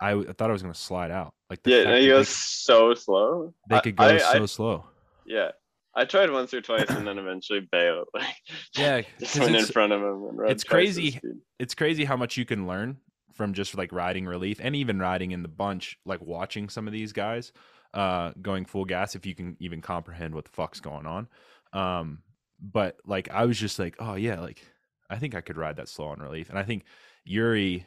I, 0.00 0.12
I 0.12 0.32
thought 0.32 0.50
I 0.50 0.52
was 0.52 0.62
going 0.62 0.72
to 0.74 0.78
slide 0.80 1.10
out. 1.10 1.34
Like 1.50 1.60
yeah, 1.64 1.84
fact 1.84 1.98
he 2.00 2.06
that 2.08 2.12
goes 2.14 2.28
so 2.28 2.94
slow. 2.94 3.54
They, 3.68 3.80
could 3.80 3.96
go 3.96 4.04
I- 4.04 4.18
so 4.18 4.42
I- 4.42 4.46
slow. 4.46 4.84
Yeah, 5.26 5.50
I 5.94 6.04
tried 6.04 6.30
once 6.30 6.54
or 6.54 6.60
twice 6.60 6.88
and 6.88 7.06
then 7.06 7.18
eventually 7.18 7.60
bailed. 7.70 8.08
Like, 8.14 8.34
Yeah, 8.76 9.02
just 9.18 9.36
went 9.38 9.50
in 9.50 9.56
it's- 9.56 9.70
front 9.70 9.92
of 9.92 10.00
him. 10.00 10.38
And 10.40 10.50
it's 10.50 10.64
crazy. 10.64 11.20
It's 11.58 11.74
crazy 11.74 12.04
how 12.04 12.16
much 12.16 12.36
you 12.36 12.44
can 12.44 12.66
learn 12.66 12.98
from 13.34 13.52
just 13.54 13.76
like 13.76 13.92
riding 13.92 14.26
relief 14.26 14.58
and 14.62 14.74
even 14.74 14.98
riding 14.98 15.30
in 15.32 15.42
the 15.42 15.48
bunch, 15.48 15.96
like 16.04 16.20
watching 16.20 16.68
some 16.68 16.86
of 16.86 16.92
these 16.92 17.12
guys 17.12 17.52
uh 17.94 18.32
going 18.42 18.66
full 18.66 18.84
gas 18.84 19.14
if 19.14 19.24
you 19.24 19.34
can 19.34 19.56
even 19.60 19.80
comprehend 19.80 20.34
what 20.34 20.44
the 20.44 20.50
fuck's 20.50 20.78
going 20.80 21.06
on. 21.06 21.26
Um 21.72 22.18
but 22.60 22.96
like 23.06 23.30
I 23.30 23.44
was 23.46 23.58
just 23.58 23.78
like, 23.78 23.96
oh 23.98 24.14
yeah, 24.14 24.40
like 24.40 24.62
I 25.08 25.16
think 25.16 25.34
I 25.34 25.40
could 25.40 25.56
ride 25.56 25.76
that 25.76 25.88
slow 25.88 26.08
on 26.08 26.18
relief. 26.20 26.50
And 26.50 26.58
I 26.58 26.64
think 26.64 26.84
Yoeri, 27.28 27.86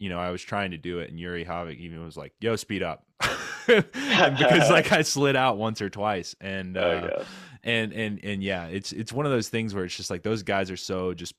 you 0.00 0.08
know, 0.08 0.18
I 0.18 0.30
was 0.30 0.42
trying 0.42 0.72
to 0.72 0.78
do 0.78 0.98
it 0.98 1.10
and 1.10 1.18
Yoeri 1.20 1.46
Havik 1.46 1.78
even 1.78 2.04
was 2.04 2.16
like, 2.16 2.32
yo, 2.40 2.56
speed 2.56 2.82
up. 2.82 3.04
Because 3.66 4.68
like 4.70 4.90
I 4.90 5.02
slid 5.02 5.36
out 5.36 5.56
once 5.56 5.80
or 5.80 5.88
twice 5.88 6.34
and 6.40 6.76
uh 6.76 6.80
Oh, 6.80 6.92
yeah. 7.18 7.24
and 7.62 7.92
and 7.92 8.18
and 8.24 8.42
yeah 8.42 8.64
it's 8.66 8.90
it's 8.90 9.12
one 9.12 9.26
of 9.26 9.32
those 9.32 9.48
things 9.48 9.74
where 9.74 9.84
it's 9.84 9.96
just 9.96 10.10
like 10.10 10.24
those 10.24 10.42
guys 10.42 10.72
are 10.72 10.76
so 10.76 11.14
just 11.14 11.34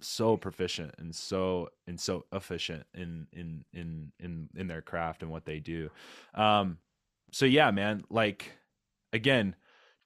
so 0.00 0.36
proficient 0.38 0.94
and 0.98 1.14
so 1.14 1.68
and 1.86 2.00
so 2.00 2.24
efficient 2.32 2.84
in 2.94 3.26
in 3.32 3.64
in 3.74 4.12
in 4.20 4.48
in 4.56 4.68
their 4.68 4.80
craft 4.80 5.22
and 5.22 5.30
what 5.30 5.44
they 5.44 5.58
do 5.58 5.90
um 6.34 6.78
so 7.32 7.44
yeah 7.44 7.70
man 7.70 8.02
like 8.08 8.52
again 9.12 9.54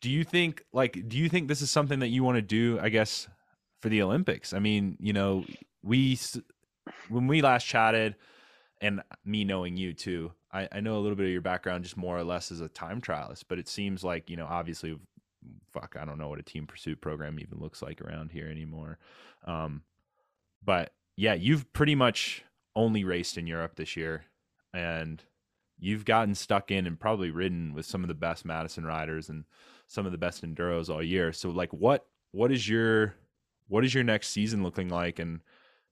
do 0.00 0.10
you 0.10 0.24
think 0.24 0.64
like 0.72 1.08
do 1.08 1.18
you 1.18 1.28
think 1.28 1.46
this 1.46 1.62
is 1.62 1.70
something 1.70 2.00
that 2.00 2.08
you 2.08 2.24
want 2.24 2.36
to 2.36 2.42
do 2.42 2.80
i 2.82 2.88
guess 2.88 3.28
for 3.80 3.90
the 3.90 4.02
olympics 4.02 4.52
i 4.52 4.58
mean 4.58 4.96
you 4.98 5.12
know 5.12 5.44
we 5.84 6.18
when 7.10 7.26
we 7.26 7.42
last 7.42 7.66
chatted 7.66 8.16
and 8.80 9.02
me 9.24 9.44
knowing 9.44 9.76
you 9.76 9.92
too 9.92 10.32
I, 10.52 10.68
I 10.72 10.80
know 10.80 10.96
a 10.96 11.00
little 11.00 11.16
bit 11.16 11.26
of 11.26 11.32
your 11.32 11.40
background 11.40 11.84
just 11.84 11.96
more 11.96 12.16
or 12.16 12.24
less 12.24 12.50
as 12.50 12.60
a 12.60 12.68
time 12.68 13.00
trialist 13.00 13.44
but 13.48 13.58
it 13.58 13.68
seems 13.68 14.02
like 14.02 14.30
you 14.30 14.36
know 14.36 14.46
obviously 14.48 14.98
fuck 15.70 15.96
i 16.00 16.04
don't 16.04 16.18
know 16.18 16.28
what 16.28 16.38
a 16.38 16.42
team 16.42 16.66
pursuit 16.66 17.00
program 17.00 17.38
even 17.38 17.58
looks 17.58 17.82
like 17.82 18.00
around 18.00 18.30
here 18.30 18.48
anymore. 18.48 18.98
Um 19.46 19.82
but 20.64 20.92
yeah 21.16 21.34
you've 21.34 21.72
pretty 21.72 21.94
much 21.94 22.44
only 22.76 23.04
raced 23.04 23.36
in 23.36 23.46
europe 23.46 23.76
this 23.76 23.96
year 23.96 24.24
and 24.72 25.22
you've 25.78 26.04
gotten 26.04 26.34
stuck 26.34 26.70
in 26.70 26.86
and 26.86 27.00
probably 27.00 27.30
ridden 27.30 27.74
with 27.74 27.86
some 27.86 28.04
of 28.04 28.08
the 28.08 28.14
best 28.14 28.44
madison 28.44 28.84
riders 28.84 29.28
and 29.28 29.44
some 29.90 30.06
of 30.06 30.12
the 30.12 30.18
best 30.18 30.44
enduros 30.44 30.88
all 30.88 31.02
year. 31.02 31.32
So 31.32 31.50
like 31.50 31.72
what 31.72 32.06
what 32.30 32.52
is 32.52 32.68
your 32.68 33.14
what 33.66 33.84
is 33.84 33.92
your 33.92 34.04
next 34.04 34.28
season 34.28 34.62
looking 34.62 34.88
like? 34.88 35.18
And 35.18 35.40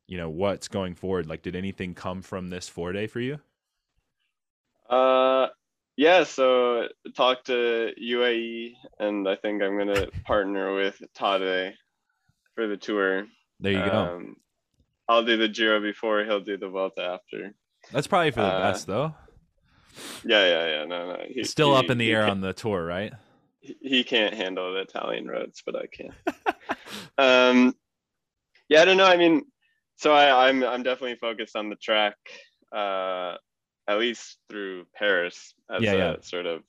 you 0.09 0.17
know 0.17 0.29
what's 0.31 0.67
going 0.69 0.95
forward 0.95 1.27
like 1.29 1.43
did 1.43 1.55
anything 1.55 1.95
come 1.95 2.23
from 2.23 2.49
this 2.49 2.69
four 2.69 2.93
day 2.93 3.07
for 3.07 3.21
you 3.21 3.39
Uh, 4.89 5.49
yeah. 5.97 6.25
So 6.25 6.89
talked 7.15 7.47
to 7.47 7.93
UAE, 8.01 8.75
and 8.99 9.29
I 9.29 9.37
think 9.37 9.63
I'm 9.63 9.77
gonna 9.77 10.07
partner 10.25 10.75
with 10.75 11.01
Tadej 11.17 11.75
for 12.55 12.67
the 12.67 12.77
tour. 12.77 13.27
there 13.61 13.73
you 13.73 13.79
go 13.91 14.17
Um, 14.17 14.37
I'll 15.09 15.25
do 15.25 15.37
the 15.37 15.49
Giro 15.49 15.81
before. 15.81 16.25
He'll 16.25 16.41
do 16.41 16.57
the 16.57 16.69
Vuelta 16.69 17.03
after. 17.03 17.55
that's 17.93 18.07
probably 18.07 18.31
for 18.31 18.41
the 18.41 18.47
uh, 18.47 18.73
best 18.73 18.87
though 18.87 19.15
Yeah, 20.25 20.47
yeah, 20.47 20.67
yeah. 20.79 20.85
No, 20.87 21.13
no. 21.13 21.23
He, 21.29 21.45
still 21.45 21.73
he- 21.77 21.85
up 21.85 21.91
in 21.91 21.99
the 21.99 22.11
air 22.13 22.25
on 22.27 22.41
the 22.41 22.53
tour 22.53 22.85
right 22.85 23.13
he- 23.61 23.77
he 23.83 24.05
can't 24.05 24.35
handle 24.35 24.73
the 24.73 24.81
Italian 24.81 25.27
roads, 25.29 25.63
but 25.67 25.75
I 25.77 25.87
can. 25.87 26.15
um, 27.19 27.75
yeah, 28.69 28.81
I 28.83 28.85
don't 28.87 28.97
know. 28.97 29.05
I 29.07 29.17
mean, 29.17 29.45
so 29.99 30.13
I, 30.13 30.49
I'm 30.49 30.65
I'm 30.65 30.83
definitely 30.83 31.17
focused 31.17 31.57
on 31.57 31.69
the 31.69 31.77
track, 31.77 32.17
uh, 32.75 33.35
at 33.89 33.99
least 33.99 34.39
through 34.49 34.87
Paris 34.97 35.55
as 35.71 35.83
Yeah, 35.83 35.95
a 35.95 35.97
yeah. 35.99 36.17
sort 36.23 36.47
of 36.47 36.63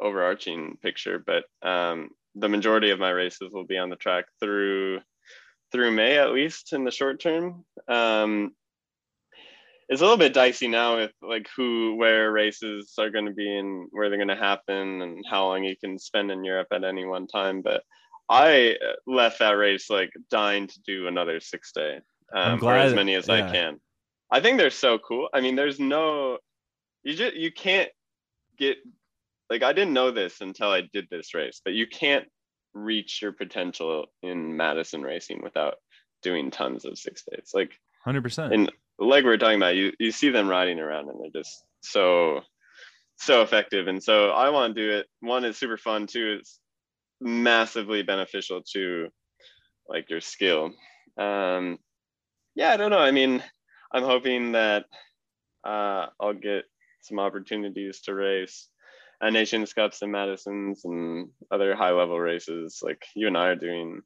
overarching 0.00 0.78
picture. 0.82 1.18
But 1.24 1.44
um, 1.68 2.10
the 2.36 2.48
majority 2.48 2.90
of 2.90 2.98
my 3.00 3.10
races 3.10 3.50
will 3.52 3.66
be 3.66 3.78
on 3.78 3.90
the 3.90 3.96
track 3.96 4.26
through 4.40 5.00
through 5.72 5.90
May 5.90 6.18
at 6.18 6.32
least 6.32 6.72
in 6.72 6.84
the 6.84 6.92
short 6.92 7.20
term. 7.20 7.64
Um, 7.88 8.54
it's 9.88 10.00
a 10.00 10.04
little 10.04 10.16
bit 10.18 10.32
dicey 10.32 10.68
now 10.68 10.96
with 10.96 11.12
like 11.22 11.48
who 11.56 11.96
where 11.96 12.32
races 12.32 12.94
are 12.98 13.10
going 13.10 13.26
to 13.26 13.32
be 13.32 13.58
and 13.58 13.88
where 13.90 14.08
they're 14.08 14.18
going 14.18 14.28
to 14.28 14.36
happen 14.36 15.02
and 15.02 15.24
how 15.28 15.46
long 15.46 15.64
you 15.64 15.76
can 15.76 15.98
spend 15.98 16.30
in 16.30 16.44
Europe 16.44 16.68
at 16.72 16.84
any 16.84 17.04
one 17.04 17.26
time. 17.26 17.62
But 17.62 17.82
I 18.30 18.76
left 19.06 19.40
that 19.40 19.52
race 19.52 19.90
like 19.90 20.10
dying 20.30 20.68
to 20.68 20.80
do 20.86 21.06
another 21.06 21.40
six 21.40 21.72
day, 21.72 22.00
um, 22.34 22.62
or 22.62 22.74
as 22.74 22.94
many 22.94 23.14
as 23.14 23.28
yeah. 23.28 23.34
I 23.34 23.52
can. 23.52 23.80
I 24.30 24.40
think 24.40 24.58
they're 24.58 24.70
so 24.70 24.98
cool. 24.98 25.28
I 25.32 25.40
mean, 25.40 25.56
there's 25.56 25.78
no 25.78 26.38
you 27.02 27.14
just 27.14 27.36
you 27.36 27.52
can't 27.52 27.90
get 28.58 28.78
like 29.50 29.62
I 29.62 29.72
didn't 29.72 29.92
know 29.92 30.10
this 30.10 30.40
until 30.40 30.70
I 30.70 30.82
did 30.92 31.06
this 31.10 31.34
race, 31.34 31.60
but 31.64 31.74
you 31.74 31.86
can't 31.86 32.26
reach 32.72 33.22
your 33.22 33.32
potential 33.32 34.06
in 34.22 34.56
Madison 34.56 35.02
racing 35.02 35.40
without 35.42 35.74
doing 36.22 36.50
tons 36.50 36.84
of 36.84 36.98
six 36.98 37.22
days. 37.30 37.50
Like 37.54 37.72
100% 38.06 38.52
and 38.52 38.72
like 38.98 39.24
we 39.24 39.30
are 39.30 39.38
talking 39.38 39.58
about, 39.58 39.76
you 39.76 39.92
you 39.98 40.10
see 40.10 40.30
them 40.30 40.48
riding 40.48 40.80
around 40.80 41.08
and 41.08 41.18
they're 41.20 41.42
just 41.42 41.64
so 41.82 42.40
so 43.16 43.42
effective. 43.42 43.86
And 43.86 44.02
so 44.02 44.30
I 44.30 44.50
want 44.50 44.74
to 44.74 44.82
do 44.82 44.92
it. 44.92 45.06
One, 45.20 45.44
is 45.44 45.56
super 45.56 45.76
fun. 45.76 46.06
Two, 46.06 46.38
it's 46.40 46.58
massively 47.20 48.02
beneficial 48.02 48.62
to 48.72 49.08
like 49.88 50.10
your 50.10 50.20
skill. 50.20 50.72
Um, 51.16 51.78
yeah, 52.54 52.72
I 52.72 52.76
don't 52.76 52.90
know. 52.90 52.98
I 52.98 53.10
mean, 53.10 53.42
I'm 53.92 54.04
hoping 54.04 54.52
that 54.52 54.86
uh, 55.64 56.06
I'll 56.20 56.34
get 56.34 56.64
some 57.00 57.18
opportunities 57.18 58.00
to 58.02 58.14
race 58.14 58.68
at 59.22 59.32
Nations 59.32 59.72
Cups 59.72 60.02
and 60.02 60.12
Madison's 60.12 60.84
and 60.84 61.28
other 61.50 61.74
high 61.74 61.92
level 61.92 62.18
races. 62.18 62.80
Like 62.82 63.04
you 63.14 63.26
and 63.26 63.36
I 63.36 63.48
are 63.48 63.56
doing 63.56 64.02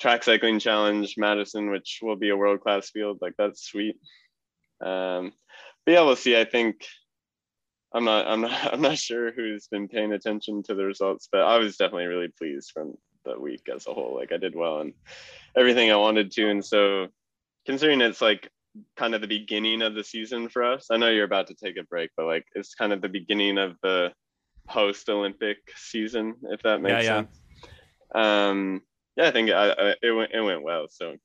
track 0.00 0.24
cycling 0.24 0.58
challenge 0.58 1.14
Madison, 1.16 1.70
which 1.70 2.00
will 2.02 2.16
be 2.16 2.30
a 2.30 2.36
world 2.36 2.60
class 2.60 2.90
field. 2.90 3.18
Like 3.20 3.34
that's 3.38 3.64
sweet. 3.64 3.96
Um, 4.80 5.32
but 5.84 5.92
yeah, 5.92 6.02
we'll 6.02 6.16
see. 6.16 6.38
I 6.38 6.44
think 6.44 6.84
I'm 7.94 8.04
not, 8.04 8.26
I'm 8.26 8.40
not, 8.40 8.52
I'm 8.72 8.80
not 8.80 8.98
sure 8.98 9.32
who's 9.32 9.68
been 9.68 9.88
paying 9.88 10.12
attention 10.12 10.62
to 10.64 10.74
the 10.74 10.84
results, 10.84 11.28
but 11.30 11.42
I 11.42 11.58
was 11.58 11.76
definitely 11.76 12.06
really 12.06 12.32
pleased 12.36 12.70
from 12.72 12.94
the 13.24 13.38
week 13.38 13.68
as 13.72 13.86
a 13.86 13.94
whole. 13.94 14.16
Like 14.16 14.32
I 14.32 14.38
did 14.38 14.56
well 14.56 14.80
and 14.80 14.94
everything 15.56 15.90
I 15.90 15.96
wanted 15.96 16.32
to. 16.32 16.50
And 16.50 16.64
so 16.64 17.08
considering 17.66 18.00
it's 18.00 18.20
like 18.20 18.48
kind 18.96 19.14
of 19.14 19.20
the 19.20 19.26
beginning 19.26 19.82
of 19.82 19.94
the 19.94 20.04
season 20.04 20.48
for 20.48 20.62
us, 20.62 20.86
I 20.90 20.96
know 20.96 21.10
you're 21.10 21.24
about 21.24 21.46
to 21.48 21.54
take 21.54 21.76
a 21.76 21.84
break, 21.84 22.10
but 22.16 22.26
like 22.26 22.46
it's 22.54 22.74
kind 22.74 22.92
of 22.92 23.02
the 23.02 23.08
beginning 23.08 23.58
of 23.58 23.76
the 23.82 24.12
post 24.68 25.08
Olympic 25.08 25.58
season, 25.76 26.34
if 26.44 26.62
that 26.62 26.80
makes 26.80 27.04
sense. 27.04 27.04
Yeah, 27.04 27.10
yeah. 27.10 27.20
sense. 27.20 27.40
Um, 28.14 28.82
yeah, 29.16 29.28
I 29.28 29.30
think 29.30 29.50
I, 29.50 29.70
I, 29.70 29.94
it 30.02 30.12
went, 30.12 30.32
it 30.32 30.40
went 30.40 30.62
well. 30.62 30.86
So 30.90 31.16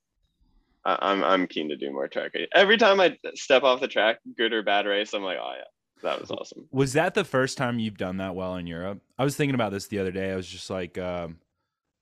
I, 0.86 0.98
I'm, 1.02 1.24
I'm 1.24 1.48
keen 1.48 1.70
to 1.70 1.78
do 1.78 1.92
more 1.92 2.08
track. 2.08 2.32
Every 2.54 2.78
time 2.78 3.00
I 3.00 3.18
step 3.36 3.64
off 3.64 3.82
the 3.82 3.88
track, 3.88 4.20
good 4.38 4.54
or 4.54 4.64
bad 4.64 4.86
race, 4.86 5.14
I'm 5.14 5.24
like, 5.24 5.38
oh 5.42 5.54
yeah, 5.58 5.64
that 6.04 6.20
was 6.20 6.32
awesome. 6.32 6.68
Was 6.72 6.94
that 6.94 7.14
the 7.14 7.24
first 7.24 7.58
time 7.58 7.80
you've 7.80 7.98
done 7.98 8.18
that 8.18 8.36
well 8.36 8.56
in 8.56 8.68
Europe? 8.68 9.02
I 9.18 9.24
was 9.24 9.36
thinking 9.36 9.56
about 9.56 9.72
this 9.72 9.88
the 9.88 10.00
other 10.00 10.12
day. 10.12 10.32
I 10.32 10.36
was 10.36 10.48
just 10.48 10.70
like, 10.70 10.98
um, 10.98 11.38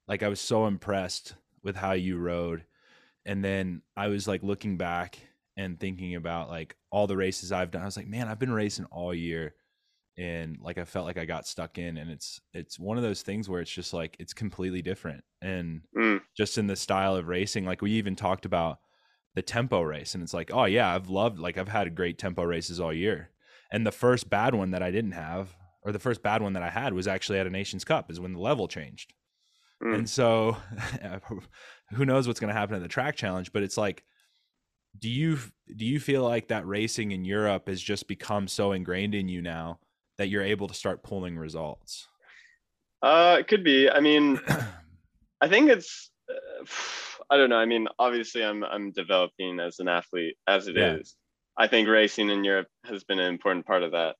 like 0.07 0.23
I 0.23 0.27
was 0.27 0.39
so 0.39 0.67
impressed 0.67 1.35
with 1.63 1.75
how 1.75 1.93
you 1.93 2.17
rode, 2.17 2.63
and 3.25 3.43
then 3.43 3.81
I 3.97 4.07
was 4.07 4.27
like 4.27 4.43
looking 4.43 4.77
back 4.77 5.17
and 5.57 5.79
thinking 5.79 6.15
about 6.15 6.49
like 6.49 6.75
all 6.91 7.07
the 7.07 7.17
races 7.17 7.51
I've 7.51 7.71
done. 7.71 7.81
I 7.81 7.85
was 7.85 7.97
like, 7.97 8.07
man, 8.07 8.27
I've 8.27 8.39
been 8.39 8.51
racing 8.53 8.85
all 8.91 9.13
year, 9.13 9.55
and 10.17 10.57
like 10.61 10.77
I 10.77 10.85
felt 10.85 11.05
like 11.05 11.17
I 11.17 11.25
got 11.25 11.47
stuck 11.47 11.77
in, 11.77 11.97
and 11.97 12.09
it's 12.09 12.39
it's 12.53 12.79
one 12.79 12.97
of 12.97 13.03
those 13.03 13.21
things 13.21 13.49
where 13.49 13.61
it's 13.61 13.71
just 13.71 13.93
like 13.93 14.15
it's 14.19 14.33
completely 14.33 14.81
different, 14.81 15.23
and 15.41 15.81
Mm. 15.95 16.21
just 16.37 16.57
in 16.57 16.67
the 16.67 16.75
style 16.75 17.15
of 17.15 17.27
racing. 17.27 17.65
Like 17.65 17.81
we 17.81 17.91
even 17.91 18.15
talked 18.15 18.45
about 18.45 18.79
the 19.33 19.41
tempo 19.41 19.81
race, 19.81 20.13
and 20.13 20.23
it's 20.23 20.33
like, 20.33 20.51
oh 20.53 20.65
yeah, 20.65 20.93
I've 20.93 21.09
loved 21.09 21.39
like 21.39 21.57
I've 21.57 21.67
had 21.69 21.95
great 21.95 22.17
tempo 22.17 22.43
races 22.43 22.79
all 22.79 22.93
year. 22.93 23.31
And 23.71 23.85
the 23.85 23.91
first 23.91 24.29
bad 24.29 24.53
one 24.55 24.71
that 24.71 24.83
I 24.83 24.91
didn't 24.91 25.13
have, 25.13 25.55
or 25.81 25.91
the 25.91 25.99
first 25.99 26.21
bad 26.21 26.41
one 26.41 26.53
that 26.53 26.63
I 26.63 26.69
had, 26.69 26.93
was 26.93 27.07
actually 27.07 27.39
at 27.39 27.47
a 27.47 27.49
Nations 27.49 27.83
Cup, 27.83 28.09
is 28.11 28.19
when 28.19 28.33
the 28.33 28.39
level 28.39 28.67
changed. 28.67 29.13
Mm. 29.83 29.95
And 29.95 30.09
so, 30.09 30.57
who 31.93 32.05
knows 32.05 32.27
what's 32.27 32.39
going 32.39 32.53
to 32.53 32.59
happen 32.59 32.75
in 32.75 32.81
the 32.81 32.87
track 32.87 33.15
challenge? 33.15 33.51
But 33.51 33.63
it's 33.63 33.77
like, 33.77 34.03
do 34.97 35.09
you 35.09 35.37
do 35.75 35.85
you 35.85 35.99
feel 35.99 36.23
like 36.23 36.47
that 36.47 36.65
racing 36.65 37.11
in 37.11 37.25
Europe 37.25 37.67
has 37.67 37.81
just 37.81 38.07
become 38.07 38.47
so 38.47 38.71
ingrained 38.71 39.15
in 39.15 39.27
you 39.27 39.41
now 39.41 39.79
that 40.17 40.29
you're 40.29 40.43
able 40.43 40.67
to 40.67 40.73
start 40.73 41.03
pulling 41.03 41.37
results? 41.37 42.07
Uh, 43.01 43.37
it 43.39 43.47
could 43.47 43.63
be. 43.63 43.89
I 43.89 43.99
mean, 43.99 44.39
I 45.41 45.47
think 45.47 45.69
it's. 45.69 46.09
Uh, 46.29 46.65
I 47.27 47.37
don't 47.37 47.49
know. 47.49 47.57
I 47.57 47.65
mean, 47.65 47.87
obviously, 47.97 48.43
I'm 48.43 48.63
I'm 48.63 48.91
developing 48.91 49.59
as 49.59 49.79
an 49.79 49.87
athlete 49.87 50.37
as 50.47 50.67
it 50.67 50.77
is. 50.77 51.15
Yeah. 51.57 51.63
I 51.63 51.67
think 51.67 51.87
racing 51.87 52.29
in 52.29 52.43
Europe 52.43 52.67
has 52.85 53.03
been 53.03 53.19
an 53.19 53.33
important 53.33 53.65
part 53.65 53.81
of 53.81 53.93
that. 53.93 54.15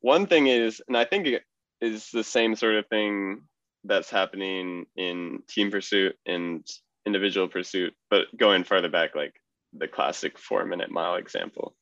One 0.00 0.26
thing 0.26 0.48
is, 0.48 0.82
and 0.86 0.96
I 0.96 1.04
think 1.04 1.26
it, 1.26 1.44
is 1.80 2.10
the 2.12 2.24
same 2.24 2.54
sort 2.54 2.74
of 2.74 2.86
thing 2.88 3.42
that's 3.84 4.10
happening 4.10 4.86
in 4.96 5.42
team 5.48 5.70
pursuit 5.70 6.16
and 6.26 6.66
individual 7.06 7.48
pursuit, 7.48 7.94
but 8.10 8.26
going 8.36 8.64
farther 8.64 8.88
back, 8.88 9.14
like 9.14 9.34
the 9.72 9.88
classic 9.88 10.38
four 10.38 10.64
minute 10.64 10.90
mile 10.90 11.16
example. 11.16 11.74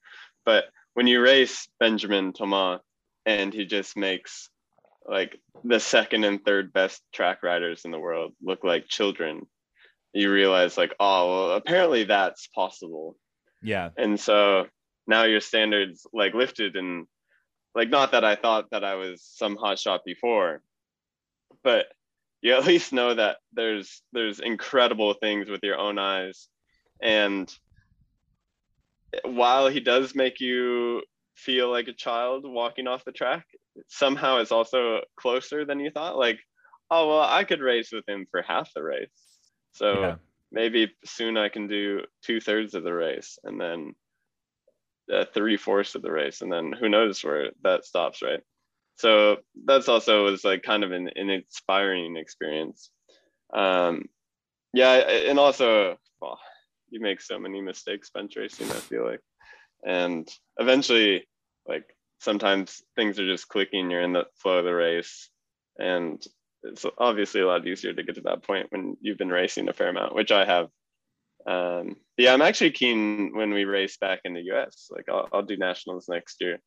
But 0.44 0.64
when 0.94 1.06
you 1.06 1.20
race 1.20 1.68
Benjamin 1.78 2.32
Thomas 2.32 2.80
and 3.26 3.52
he 3.52 3.66
just 3.66 3.96
makes 3.96 4.48
like 5.06 5.38
the 5.64 5.80
second 5.80 6.24
and 6.24 6.44
third 6.44 6.72
best 6.72 7.02
track 7.12 7.42
riders 7.42 7.82
in 7.84 7.90
the 7.90 7.98
world 7.98 8.32
look 8.42 8.64
like 8.64 8.88
children, 8.88 9.46
you 10.12 10.30
realize 10.30 10.76
like, 10.76 10.94
oh, 11.00 11.28
well, 11.28 11.56
apparently 11.56 12.04
that's 12.04 12.46
possible. 12.48 13.16
Yeah. 13.62 13.90
And 13.96 14.18
so 14.18 14.66
now 15.06 15.24
your 15.24 15.40
standards 15.40 16.06
like 16.12 16.34
lifted 16.34 16.76
and 16.76 17.06
like 17.74 17.90
not 17.90 18.12
that 18.12 18.24
I 18.24 18.36
thought 18.36 18.70
that 18.70 18.84
I 18.84 18.94
was 18.94 19.22
some 19.22 19.56
hot 19.56 19.78
shot 19.78 20.00
before, 20.04 20.62
but 21.62 21.86
you 22.42 22.54
at 22.54 22.64
least 22.66 22.92
know 22.92 23.14
that 23.14 23.38
there's 23.52 24.02
there's 24.12 24.40
incredible 24.40 25.14
things 25.14 25.48
with 25.48 25.60
your 25.62 25.78
own 25.78 25.98
eyes. 25.98 26.48
And 27.02 27.52
while 29.24 29.68
he 29.68 29.80
does 29.80 30.14
make 30.14 30.40
you 30.40 31.02
feel 31.34 31.70
like 31.70 31.88
a 31.88 31.92
child 31.92 32.44
walking 32.44 32.86
off 32.86 33.04
the 33.04 33.12
track 33.12 33.46
somehow 33.88 34.36
it's 34.36 34.52
also 34.52 35.00
closer 35.16 35.64
than 35.64 35.80
you 35.80 35.90
thought. 35.90 36.18
Like 36.18 36.38
oh 36.90 37.08
well 37.08 37.22
i 37.22 37.44
could 37.44 37.60
race 37.60 37.92
with 37.92 38.08
him 38.08 38.26
for 38.30 38.42
half 38.42 38.72
the 38.74 38.82
race. 38.82 39.08
So 39.72 40.00
yeah. 40.00 40.14
maybe 40.52 40.92
soon 41.04 41.36
i 41.36 41.48
can 41.48 41.66
do 41.66 42.02
two-thirds 42.22 42.74
of 42.74 42.84
the 42.84 42.92
race 42.92 43.38
and 43.44 43.60
then 43.60 43.94
uh, 45.12 45.24
three-fourths 45.32 45.94
of 45.94 46.02
the 46.02 46.12
race. 46.12 46.40
And 46.40 46.52
then 46.52 46.72
who 46.72 46.88
knows 46.88 47.24
where 47.24 47.50
that 47.62 47.84
stops 47.84 48.22
right 48.22 48.42
so 49.00 49.38
that's 49.64 49.88
also 49.88 50.24
was 50.24 50.44
like 50.44 50.62
kind 50.62 50.84
of 50.84 50.92
an, 50.92 51.08
an 51.16 51.30
inspiring 51.30 52.16
experience. 52.16 52.90
Um 53.54 54.04
yeah 54.74 54.92
and 55.28 55.38
also 55.38 55.96
well, 56.20 56.38
you 56.90 57.00
make 57.00 57.20
so 57.22 57.38
many 57.38 57.62
mistakes 57.62 58.10
bunch 58.10 58.36
racing 58.36 58.70
i 58.70 58.74
feel 58.74 59.06
like. 59.06 59.20
And 59.86 60.28
eventually 60.58 61.26
like 61.66 61.84
sometimes 62.18 62.82
things 62.94 63.18
are 63.18 63.26
just 63.26 63.48
clicking 63.48 63.90
you're 63.90 64.02
in 64.02 64.12
the 64.12 64.26
flow 64.36 64.58
of 64.58 64.66
the 64.66 64.74
race. 64.74 65.30
And 65.78 66.22
it's 66.62 66.84
obviously 66.98 67.40
a 67.40 67.46
lot 67.46 67.66
easier 67.66 67.94
to 67.94 68.02
get 68.02 68.16
to 68.16 68.20
that 68.22 68.42
point 68.42 68.66
when 68.68 68.98
you've 69.00 69.16
been 69.16 69.30
racing 69.30 69.70
a 69.70 69.72
fair 69.72 69.88
amount 69.88 70.14
which 70.14 70.30
i 70.30 70.44
have. 70.44 70.68
Um 71.46 71.96
yeah 72.18 72.34
i'm 72.34 72.42
actually 72.42 72.72
keen 72.72 73.32
when 73.34 73.54
we 73.54 73.64
race 73.64 73.96
back 73.96 74.20
in 74.26 74.34
the 74.34 74.42
us 74.42 74.88
like 74.90 75.08
i'll, 75.08 75.26
I'll 75.32 75.50
do 75.50 75.56
nationals 75.56 76.06
next 76.06 76.36
year. 76.42 76.60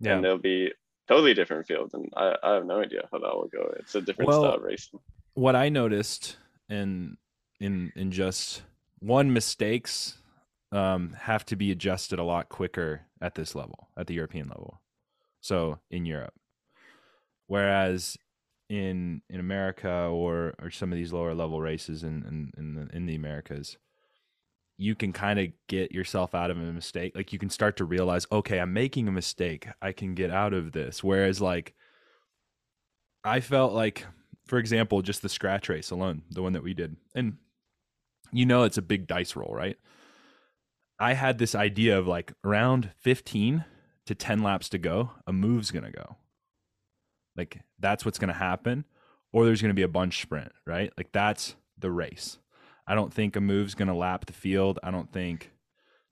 Yeah. 0.00 0.14
and 0.14 0.24
there'll 0.24 0.36
be 0.38 0.72
totally 1.08 1.34
different 1.34 1.66
field 1.66 1.90
and 1.94 2.12
I, 2.16 2.36
I 2.42 2.54
have 2.54 2.66
no 2.66 2.80
idea 2.80 3.08
how 3.10 3.18
that 3.18 3.34
will 3.34 3.48
go. 3.52 3.72
It's 3.78 3.94
a 3.94 4.00
different 4.00 4.28
well, 4.28 4.42
style 4.42 4.54
of 4.54 4.62
racing. 4.62 5.00
what 5.34 5.56
i 5.56 5.68
noticed 5.68 6.36
in 6.68 7.16
in 7.60 7.92
in 7.96 8.10
just 8.10 8.62
one 8.98 9.32
mistakes 9.32 10.18
um, 10.72 11.14
have 11.20 11.44
to 11.46 11.56
be 11.56 11.70
adjusted 11.70 12.18
a 12.18 12.24
lot 12.24 12.48
quicker 12.48 13.02
at 13.20 13.34
this 13.34 13.54
level 13.54 13.88
at 13.96 14.06
the 14.06 14.14
european 14.14 14.48
level. 14.48 14.80
So 15.40 15.78
in 15.90 16.06
europe. 16.06 16.34
Whereas 17.46 18.16
in 18.68 19.22
in 19.30 19.38
america 19.38 19.88
or 19.88 20.54
or 20.60 20.70
some 20.70 20.90
of 20.90 20.98
these 20.98 21.12
lower 21.12 21.34
level 21.34 21.60
races 21.60 22.02
in 22.02 22.24
in 22.26 22.52
in 22.58 22.74
the, 22.74 22.96
in 22.96 23.06
the 23.06 23.14
americas 23.14 23.76
you 24.78 24.94
can 24.94 25.12
kind 25.12 25.38
of 25.38 25.48
get 25.68 25.92
yourself 25.92 26.34
out 26.34 26.50
of 26.50 26.58
a 26.58 26.72
mistake. 26.72 27.12
Like 27.14 27.32
you 27.32 27.38
can 27.38 27.50
start 27.50 27.76
to 27.78 27.84
realize, 27.84 28.26
okay, 28.30 28.58
I'm 28.58 28.72
making 28.72 29.08
a 29.08 29.12
mistake. 29.12 29.68
I 29.80 29.92
can 29.92 30.14
get 30.14 30.30
out 30.30 30.52
of 30.52 30.72
this. 30.72 31.02
Whereas 31.02 31.40
like 31.40 31.74
I 33.24 33.40
felt 33.40 33.72
like, 33.72 34.06
for 34.46 34.58
example, 34.58 35.02
just 35.02 35.22
the 35.22 35.28
scratch 35.28 35.68
race 35.68 35.90
alone, 35.90 36.22
the 36.30 36.42
one 36.42 36.52
that 36.52 36.62
we 36.62 36.74
did. 36.74 36.96
And 37.14 37.38
you 38.32 38.44
know 38.44 38.64
it's 38.64 38.78
a 38.78 38.82
big 38.82 39.06
dice 39.06 39.34
roll, 39.34 39.54
right? 39.54 39.78
I 40.98 41.14
had 41.14 41.38
this 41.38 41.54
idea 41.54 41.98
of 41.98 42.06
like 42.06 42.32
around 42.44 42.90
15 42.98 43.64
to 44.06 44.14
10 44.14 44.42
laps 44.42 44.68
to 44.70 44.78
go, 44.78 45.10
a 45.26 45.32
move's 45.32 45.70
going 45.70 45.84
to 45.84 45.90
go. 45.90 46.16
Like 47.36 47.60
that's 47.78 48.04
what's 48.04 48.18
going 48.18 48.28
to 48.28 48.34
happen 48.34 48.84
or 49.32 49.44
there's 49.44 49.60
going 49.60 49.70
to 49.70 49.74
be 49.74 49.82
a 49.82 49.88
bunch 49.88 50.22
sprint, 50.22 50.52
right? 50.66 50.92
Like 50.96 51.12
that's 51.12 51.56
the 51.78 51.90
race. 51.90 52.38
I 52.86 52.94
don't 52.94 53.12
think 53.12 53.36
a 53.36 53.40
move's 53.40 53.74
going 53.74 53.88
to 53.88 53.94
lap 53.94 54.26
the 54.26 54.32
field. 54.32 54.78
I 54.82 54.90
don't 54.90 55.12
think 55.12 55.50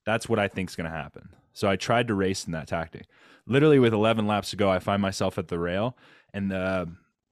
that's 0.04 0.28
what 0.28 0.38
I 0.38 0.48
think 0.48 0.70
is 0.70 0.76
going 0.76 0.90
to 0.90 0.96
happen. 0.96 1.30
So 1.52 1.68
I 1.68 1.76
tried 1.76 2.08
to 2.08 2.14
race 2.14 2.44
in 2.44 2.52
that 2.52 2.66
tactic. 2.66 3.06
Literally, 3.46 3.78
with 3.78 3.94
11 3.94 4.26
laps 4.26 4.50
to 4.50 4.56
go, 4.56 4.70
I 4.70 4.78
find 4.78 5.00
myself 5.00 5.38
at 5.38 5.48
the 5.48 5.58
rail, 5.58 5.96
and 6.32 6.50
the 6.50 6.88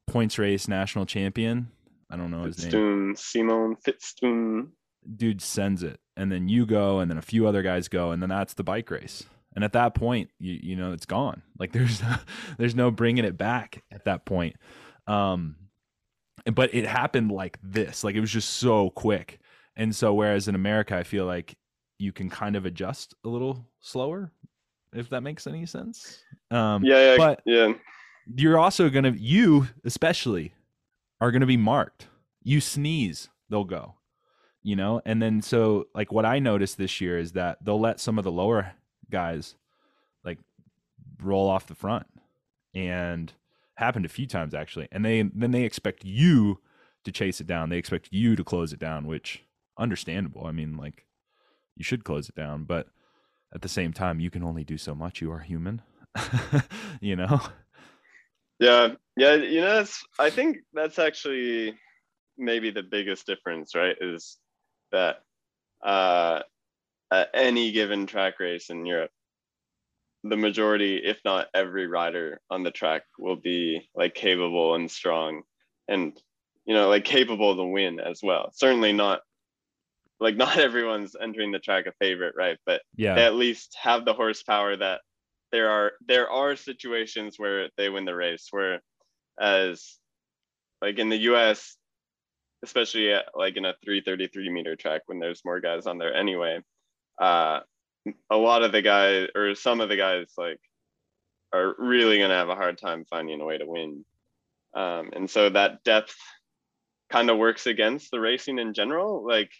points 0.06 0.38
race 0.38 0.68
national 0.68 1.06
champion, 1.06 1.70
I 2.10 2.16
don't 2.16 2.30
know 2.30 2.44
his 2.44 2.56
Vitzthum, 2.56 3.06
name, 3.06 3.16
Simon 3.16 3.76
Vitzthum, 3.84 4.68
dude 5.16 5.40
sends 5.40 5.82
it, 5.82 6.00
and 6.16 6.30
then 6.30 6.48
you 6.48 6.66
go, 6.66 7.00
and 7.00 7.10
then 7.10 7.18
a 7.18 7.22
few 7.22 7.46
other 7.46 7.62
guys 7.62 7.88
go, 7.88 8.10
and 8.10 8.22
then 8.22 8.28
that's 8.28 8.54
the 8.54 8.62
bike 8.62 8.90
race. 8.90 9.24
And 9.54 9.64
at 9.64 9.72
that 9.72 9.94
point, 9.94 10.30
you 10.38 10.58
you 10.62 10.76
know 10.76 10.92
it's 10.92 11.06
gone. 11.06 11.42
Like 11.58 11.72
there's 11.72 12.02
there's 12.58 12.74
no 12.74 12.90
bringing 12.90 13.24
it 13.24 13.36
back 13.36 13.82
at 13.90 14.04
that 14.04 14.24
point. 14.24 14.56
Um, 15.06 15.56
but 16.54 16.74
it 16.74 16.86
happened 16.86 17.30
like 17.30 17.58
this 17.62 18.04
like 18.04 18.14
it 18.14 18.20
was 18.20 18.30
just 18.30 18.54
so 18.54 18.90
quick. 18.90 19.38
And 19.76 19.94
so 19.96 20.12
whereas 20.12 20.48
in 20.48 20.54
america 20.54 20.94
i 20.94 21.02
feel 21.02 21.24
like 21.24 21.56
you 21.98 22.12
can 22.12 22.28
kind 22.28 22.56
of 22.56 22.66
adjust 22.66 23.14
a 23.24 23.28
little 23.28 23.66
slower 23.80 24.30
if 24.92 25.08
that 25.08 25.22
makes 25.22 25.46
any 25.46 25.64
sense. 25.64 26.22
Um 26.50 26.84
yeah, 26.84 27.12
yeah 27.12 27.16
but 27.16 27.40
yeah. 27.46 27.72
you're 28.36 28.58
also 28.58 28.90
gonna 28.90 29.14
you 29.16 29.68
especially 29.84 30.52
are 31.20 31.30
gonna 31.30 31.46
be 31.46 31.56
marked. 31.56 32.08
You 32.42 32.60
sneeze 32.60 33.28
they'll 33.48 33.64
go 33.64 33.94
you 34.62 34.76
know? 34.76 35.02
And 35.04 35.20
then 35.20 35.42
so 35.42 35.88
like 35.94 36.12
what 36.12 36.24
i 36.24 36.38
noticed 36.38 36.78
this 36.78 37.00
year 37.00 37.18
is 37.18 37.32
that 37.32 37.58
they'll 37.64 37.80
let 37.80 38.00
some 38.00 38.18
of 38.18 38.24
the 38.24 38.32
lower 38.32 38.72
guys 39.10 39.56
like 40.24 40.38
roll 41.20 41.48
off 41.48 41.66
the 41.66 41.74
front. 41.74 42.06
And 42.74 43.32
happened 43.82 44.04
a 44.04 44.08
few 44.08 44.26
times 44.26 44.54
actually 44.54 44.88
and 44.92 45.04
they 45.04 45.22
then 45.22 45.50
they 45.50 45.64
expect 45.64 46.04
you 46.04 46.60
to 47.04 47.10
chase 47.10 47.40
it 47.40 47.46
down. 47.46 47.68
They 47.68 47.78
expect 47.78 48.08
you 48.12 48.36
to 48.36 48.44
close 48.44 48.72
it 48.72 48.78
down 48.78 49.06
which 49.06 49.42
understandable. 49.78 50.46
I 50.46 50.52
mean 50.52 50.76
like 50.76 51.06
you 51.76 51.84
should 51.84 52.04
close 52.04 52.28
it 52.28 52.34
down 52.34 52.64
but 52.64 52.88
at 53.54 53.62
the 53.62 53.68
same 53.68 53.92
time 53.92 54.20
you 54.20 54.30
can 54.30 54.44
only 54.44 54.64
do 54.64 54.78
so 54.78 54.94
much. 54.94 55.20
You 55.20 55.32
are 55.32 55.40
human 55.40 55.82
you 57.00 57.16
know? 57.16 57.40
Yeah. 58.60 58.94
Yeah 59.16 59.34
you 59.34 59.60
know 59.60 59.74
that's 59.74 60.02
i 60.18 60.30
think 60.30 60.58
that's 60.72 60.98
actually 60.98 61.74
maybe 62.38 62.70
the 62.70 62.82
biggest 62.82 63.26
difference 63.26 63.74
right 63.74 63.96
is 64.00 64.38
that 64.92 65.22
uh 65.84 66.40
at 67.10 67.28
any 67.34 67.72
given 67.72 68.06
track 68.06 68.40
race 68.40 68.70
in 68.70 68.86
europe 68.86 69.10
the 70.24 70.36
majority, 70.36 70.96
if 70.96 71.18
not 71.24 71.48
every 71.54 71.86
rider 71.86 72.40
on 72.50 72.62
the 72.62 72.70
track 72.70 73.02
will 73.18 73.36
be 73.36 73.88
like 73.94 74.14
capable 74.14 74.74
and 74.74 74.90
strong 74.90 75.42
and 75.88 76.18
you 76.64 76.74
know 76.74 76.88
like 76.88 77.04
capable 77.04 77.56
to 77.56 77.64
win 77.64 77.98
as 78.00 78.20
well. 78.22 78.50
Certainly 78.54 78.92
not 78.92 79.20
like 80.20 80.36
not 80.44 80.58
everyone's 80.58 81.16
entering 81.20 81.52
the 81.52 81.58
track 81.58 81.86
a 81.86 81.92
favorite, 82.00 82.34
right? 82.36 82.58
But 82.64 82.82
yeah, 82.96 83.14
they 83.14 83.24
at 83.24 83.34
least 83.34 83.76
have 83.80 84.04
the 84.04 84.14
horsepower 84.14 84.76
that 84.76 85.00
there 85.50 85.70
are 85.70 85.92
there 86.06 86.30
are 86.30 86.56
situations 86.56 87.38
where 87.38 87.68
they 87.76 87.88
win 87.88 88.04
the 88.04 88.14
race 88.14 88.48
where 88.50 88.80
as 89.40 89.98
like 90.80 90.98
in 90.98 91.08
the 91.08 91.18
US 91.18 91.76
especially 92.64 93.12
at, 93.12 93.26
like 93.34 93.56
in 93.56 93.64
a 93.64 93.74
333 93.84 94.50
meter 94.50 94.76
track 94.76 95.02
when 95.06 95.18
there's 95.18 95.44
more 95.44 95.60
guys 95.60 95.86
on 95.86 95.98
there 95.98 96.14
anyway 96.14 96.60
uh 97.20 97.60
a 98.30 98.36
lot 98.36 98.62
of 98.62 98.72
the 98.72 98.82
guys 98.82 99.28
or 99.34 99.54
some 99.54 99.80
of 99.80 99.88
the 99.88 99.96
guys 99.96 100.26
like 100.36 100.60
are 101.52 101.74
really 101.78 102.18
going 102.18 102.30
to 102.30 102.36
have 102.36 102.48
a 102.48 102.54
hard 102.54 102.78
time 102.78 103.04
finding 103.08 103.40
a 103.40 103.44
way 103.44 103.58
to 103.58 103.66
win. 103.66 104.04
Um, 104.74 105.10
and 105.14 105.28
so 105.28 105.50
that 105.50 105.84
depth 105.84 106.16
kind 107.10 107.28
of 107.28 107.36
works 107.36 107.66
against 107.66 108.10
the 108.10 108.20
racing 108.20 108.58
in 108.58 108.72
general. 108.72 109.24
Like 109.26 109.50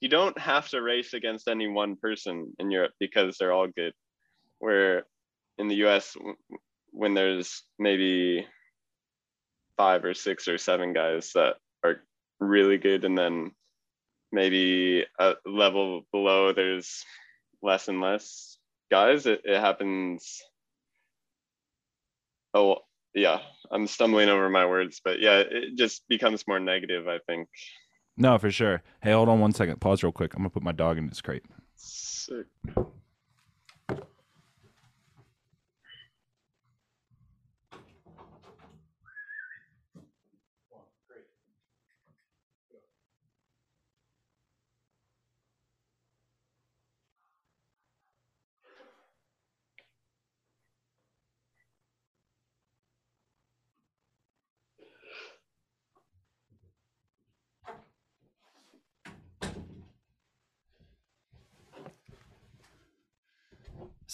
you 0.00 0.08
don't 0.08 0.38
have 0.38 0.68
to 0.70 0.82
race 0.82 1.14
against 1.14 1.48
any 1.48 1.68
one 1.68 1.96
person 1.96 2.52
in 2.58 2.70
Europe 2.70 2.92
because 2.98 3.36
they're 3.38 3.52
all 3.52 3.68
good. 3.68 3.92
Where 4.58 5.04
in 5.58 5.68
the 5.68 5.86
US, 5.86 6.16
when 6.90 7.14
there's 7.14 7.62
maybe 7.78 8.46
five 9.76 10.04
or 10.04 10.14
six 10.14 10.48
or 10.48 10.58
seven 10.58 10.92
guys 10.92 11.32
that 11.34 11.56
are 11.84 12.00
really 12.40 12.78
good, 12.78 13.04
and 13.04 13.16
then 13.16 13.52
maybe 14.32 15.04
a 15.18 15.34
level 15.44 16.02
below, 16.12 16.52
there's 16.52 17.04
less 17.66 17.88
and 17.88 18.00
less 18.00 18.56
guys. 18.90 19.26
It, 19.26 19.42
it 19.44 19.60
happens. 19.60 20.40
Oh, 22.54 22.76
yeah, 23.14 23.40
I'm 23.70 23.86
stumbling 23.86 24.30
over 24.30 24.48
my 24.48 24.64
words, 24.64 25.00
but 25.04 25.20
yeah, 25.20 25.40
it 25.40 25.76
just 25.76 26.08
becomes 26.08 26.46
more 26.48 26.60
negative, 26.60 27.08
I 27.08 27.18
think. 27.26 27.48
No, 28.16 28.38
for 28.38 28.50
sure. 28.50 28.82
Hey, 29.02 29.12
hold 29.12 29.28
on 29.28 29.40
one 29.40 29.52
second. 29.52 29.80
Pause 29.80 30.04
real 30.04 30.12
quick. 30.12 30.32
I'm 30.34 30.38
gonna 30.38 30.50
put 30.50 30.62
my 30.62 30.72
dog 30.72 30.96
in 30.96 31.08
this 31.08 31.20
crate. 31.20 31.42
Sick. 31.74 32.46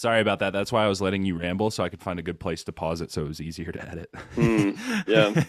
Sorry 0.03 0.19
about 0.19 0.39
that. 0.39 0.51
That's 0.51 0.69
why 0.69 0.83
I 0.83 0.89
was 0.89 0.99
letting 0.99 1.23
you 1.23 1.37
ramble 1.37 1.71
so 1.71 1.81
I 1.81 1.87
could 1.87 2.01
find 2.01 2.19
a 2.19 2.21
good 2.21 2.37
place 2.37 2.65
to 2.65 2.73
pause 2.73 2.99
it 2.99 3.09
so 3.09 3.21
it 3.21 3.27
was 3.29 3.39
easier 3.39 3.71
to 3.71 3.89
edit. 3.89 4.11
Mm, 4.35 4.77
yeah. 5.07 5.43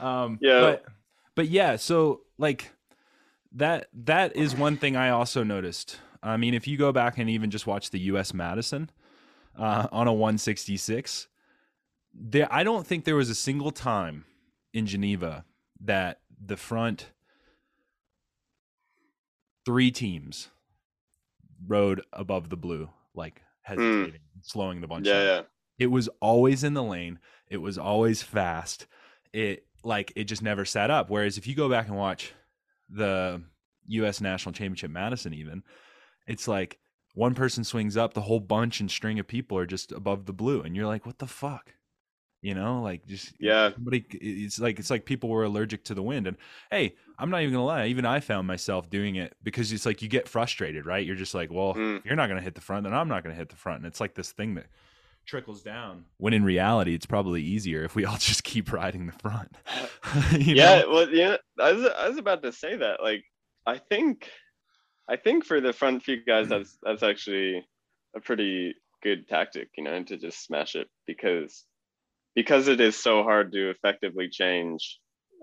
um, 0.00 0.36
Yeah. 0.40 0.60
But, 0.62 0.84
but 1.36 1.48
yeah, 1.48 1.76
so 1.76 2.22
like 2.36 2.72
that 3.52 3.86
that 3.94 4.34
is 4.34 4.56
one 4.56 4.76
thing 4.76 4.96
I 4.96 5.10
also 5.10 5.44
noticed. 5.44 6.00
I 6.24 6.38
mean, 6.38 6.54
if 6.54 6.66
you 6.66 6.76
go 6.76 6.90
back 6.90 7.18
and 7.18 7.30
even 7.30 7.52
just 7.52 7.68
watch 7.68 7.90
the 7.90 8.00
U.S. 8.00 8.34
Madison 8.34 8.90
uh, 9.56 9.86
on 9.92 10.08
a 10.08 10.12
166, 10.12 11.28
there 12.12 12.52
I 12.52 12.64
don't 12.64 12.84
think 12.84 13.04
there 13.04 13.14
was 13.14 13.30
a 13.30 13.34
single 13.36 13.70
time 13.70 14.24
in 14.72 14.86
Geneva 14.86 15.44
that 15.80 16.18
the 16.44 16.56
front 16.56 17.10
three 19.64 19.92
teams 19.92 20.48
rode 21.64 22.02
above 22.12 22.48
the 22.48 22.56
blue, 22.56 22.90
like 23.14 23.44
hesitating, 23.78 24.20
slowing 24.42 24.80
the 24.80 24.86
bunch 24.86 25.06
Hmm. 25.06 25.12
Yeah, 25.14 25.22
yeah. 25.22 25.42
It 25.78 25.86
was 25.86 26.08
always 26.20 26.62
in 26.62 26.74
the 26.74 26.82
lane. 26.82 27.18
It 27.48 27.56
was 27.56 27.78
always 27.78 28.22
fast. 28.22 28.86
It 29.32 29.66
like 29.82 30.12
it 30.14 30.24
just 30.24 30.42
never 30.42 30.64
sat 30.64 30.90
up. 30.90 31.08
Whereas 31.08 31.38
if 31.38 31.46
you 31.46 31.54
go 31.54 31.68
back 31.70 31.88
and 31.88 31.96
watch 31.96 32.32
the 32.88 33.42
U.S. 33.86 34.20
National 34.20 34.52
Championship 34.52 34.90
Madison, 34.90 35.32
even 35.32 35.62
it's 36.26 36.46
like 36.46 36.78
one 37.14 37.34
person 37.34 37.64
swings 37.64 37.96
up, 37.96 38.14
the 38.14 38.20
whole 38.20 38.40
bunch 38.40 38.80
and 38.80 38.90
string 38.90 39.18
of 39.18 39.26
people 39.26 39.56
are 39.58 39.66
just 39.66 39.90
above 39.92 40.26
the 40.26 40.32
blue, 40.32 40.60
and 40.62 40.76
you're 40.76 40.86
like, 40.86 41.06
what 41.06 41.18
the 41.18 41.26
fuck? 41.26 41.74
You 42.42 42.54
know, 42.54 42.80
like 42.82 43.06
just 43.06 43.34
Yeah. 43.38 43.72
Somebody, 43.72 44.04
it's 44.12 44.58
like 44.58 44.78
it's 44.78 44.90
like 44.90 45.04
people 45.04 45.28
were 45.28 45.44
allergic 45.44 45.84
to 45.84 45.94
the 45.94 46.02
wind. 46.02 46.26
And 46.26 46.36
hey, 46.70 46.94
I'm 47.18 47.28
not 47.30 47.42
even 47.42 47.52
gonna 47.52 47.64
lie. 47.66 47.86
Even 47.86 48.06
I 48.06 48.20
found 48.20 48.46
myself 48.46 48.88
doing 48.88 49.16
it 49.16 49.36
because 49.42 49.72
it's 49.72 49.84
like 49.84 50.00
you 50.00 50.08
get 50.08 50.26
frustrated, 50.26 50.86
right? 50.86 51.04
You're 51.04 51.16
just 51.16 51.34
like, 51.34 51.50
well, 51.52 51.74
Mm. 51.74 51.98
if 51.98 52.06
you're 52.06 52.16
not 52.16 52.28
gonna 52.28 52.40
hit 52.40 52.54
the 52.54 52.60
front, 52.62 52.84
then 52.84 52.94
I'm 52.94 53.08
not 53.08 53.22
gonna 53.22 53.34
hit 53.34 53.50
the 53.50 53.56
front. 53.56 53.78
And 53.78 53.86
it's 53.86 54.00
like 54.00 54.14
this 54.14 54.32
thing 54.32 54.54
that 54.54 54.66
trickles 55.26 55.62
down. 55.62 56.06
When 56.16 56.32
in 56.32 56.42
reality, 56.42 56.94
it's 56.94 57.04
probably 57.06 57.42
easier 57.42 57.84
if 57.84 57.94
we 57.94 58.06
all 58.06 58.16
just 58.18 58.42
keep 58.42 58.72
riding 58.72 59.06
the 59.06 59.12
front. 59.12 59.54
Yeah, 60.38 60.80
know? 60.80 60.90
well, 60.92 61.10
yeah, 61.10 61.36
I 61.58 61.72
was 61.72 61.86
I 61.86 62.08
was 62.08 62.16
about 62.18 62.42
to 62.44 62.52
say 62.52 62.74
that. 62.76 63.02
Like, 63.02 63.22
I 63.66 63.76
think, 63.76 64.28
I 65.08 65.16
think 65.16 65.44
for 65.44 65.60
the 65.60 65.72
front 65.74 66.02
few 66.02 66.24
guys, 66.24 66.48
that's 66.48 66.78
that's 66.82 67.02
actually 67.02 67.64
a 68.16 68.20
pretty 68.20 68.74
good 69.02 69.28
tactic, 69.28 69.68
you 69.76 69.84
know, 69.84 70.02
to 70.04 70.16
just 70.16 70.42
smash 70.44 70.74
it 70.74 70.88
because 71.06 71.64
because 72.34 72.68
it 72.68 72.80
is 72.80 72.96
so 72.96 73.22
hard 73.22 73.52
to 73.52 73.70
effectively 73.70 74.28
change 74.28 74.98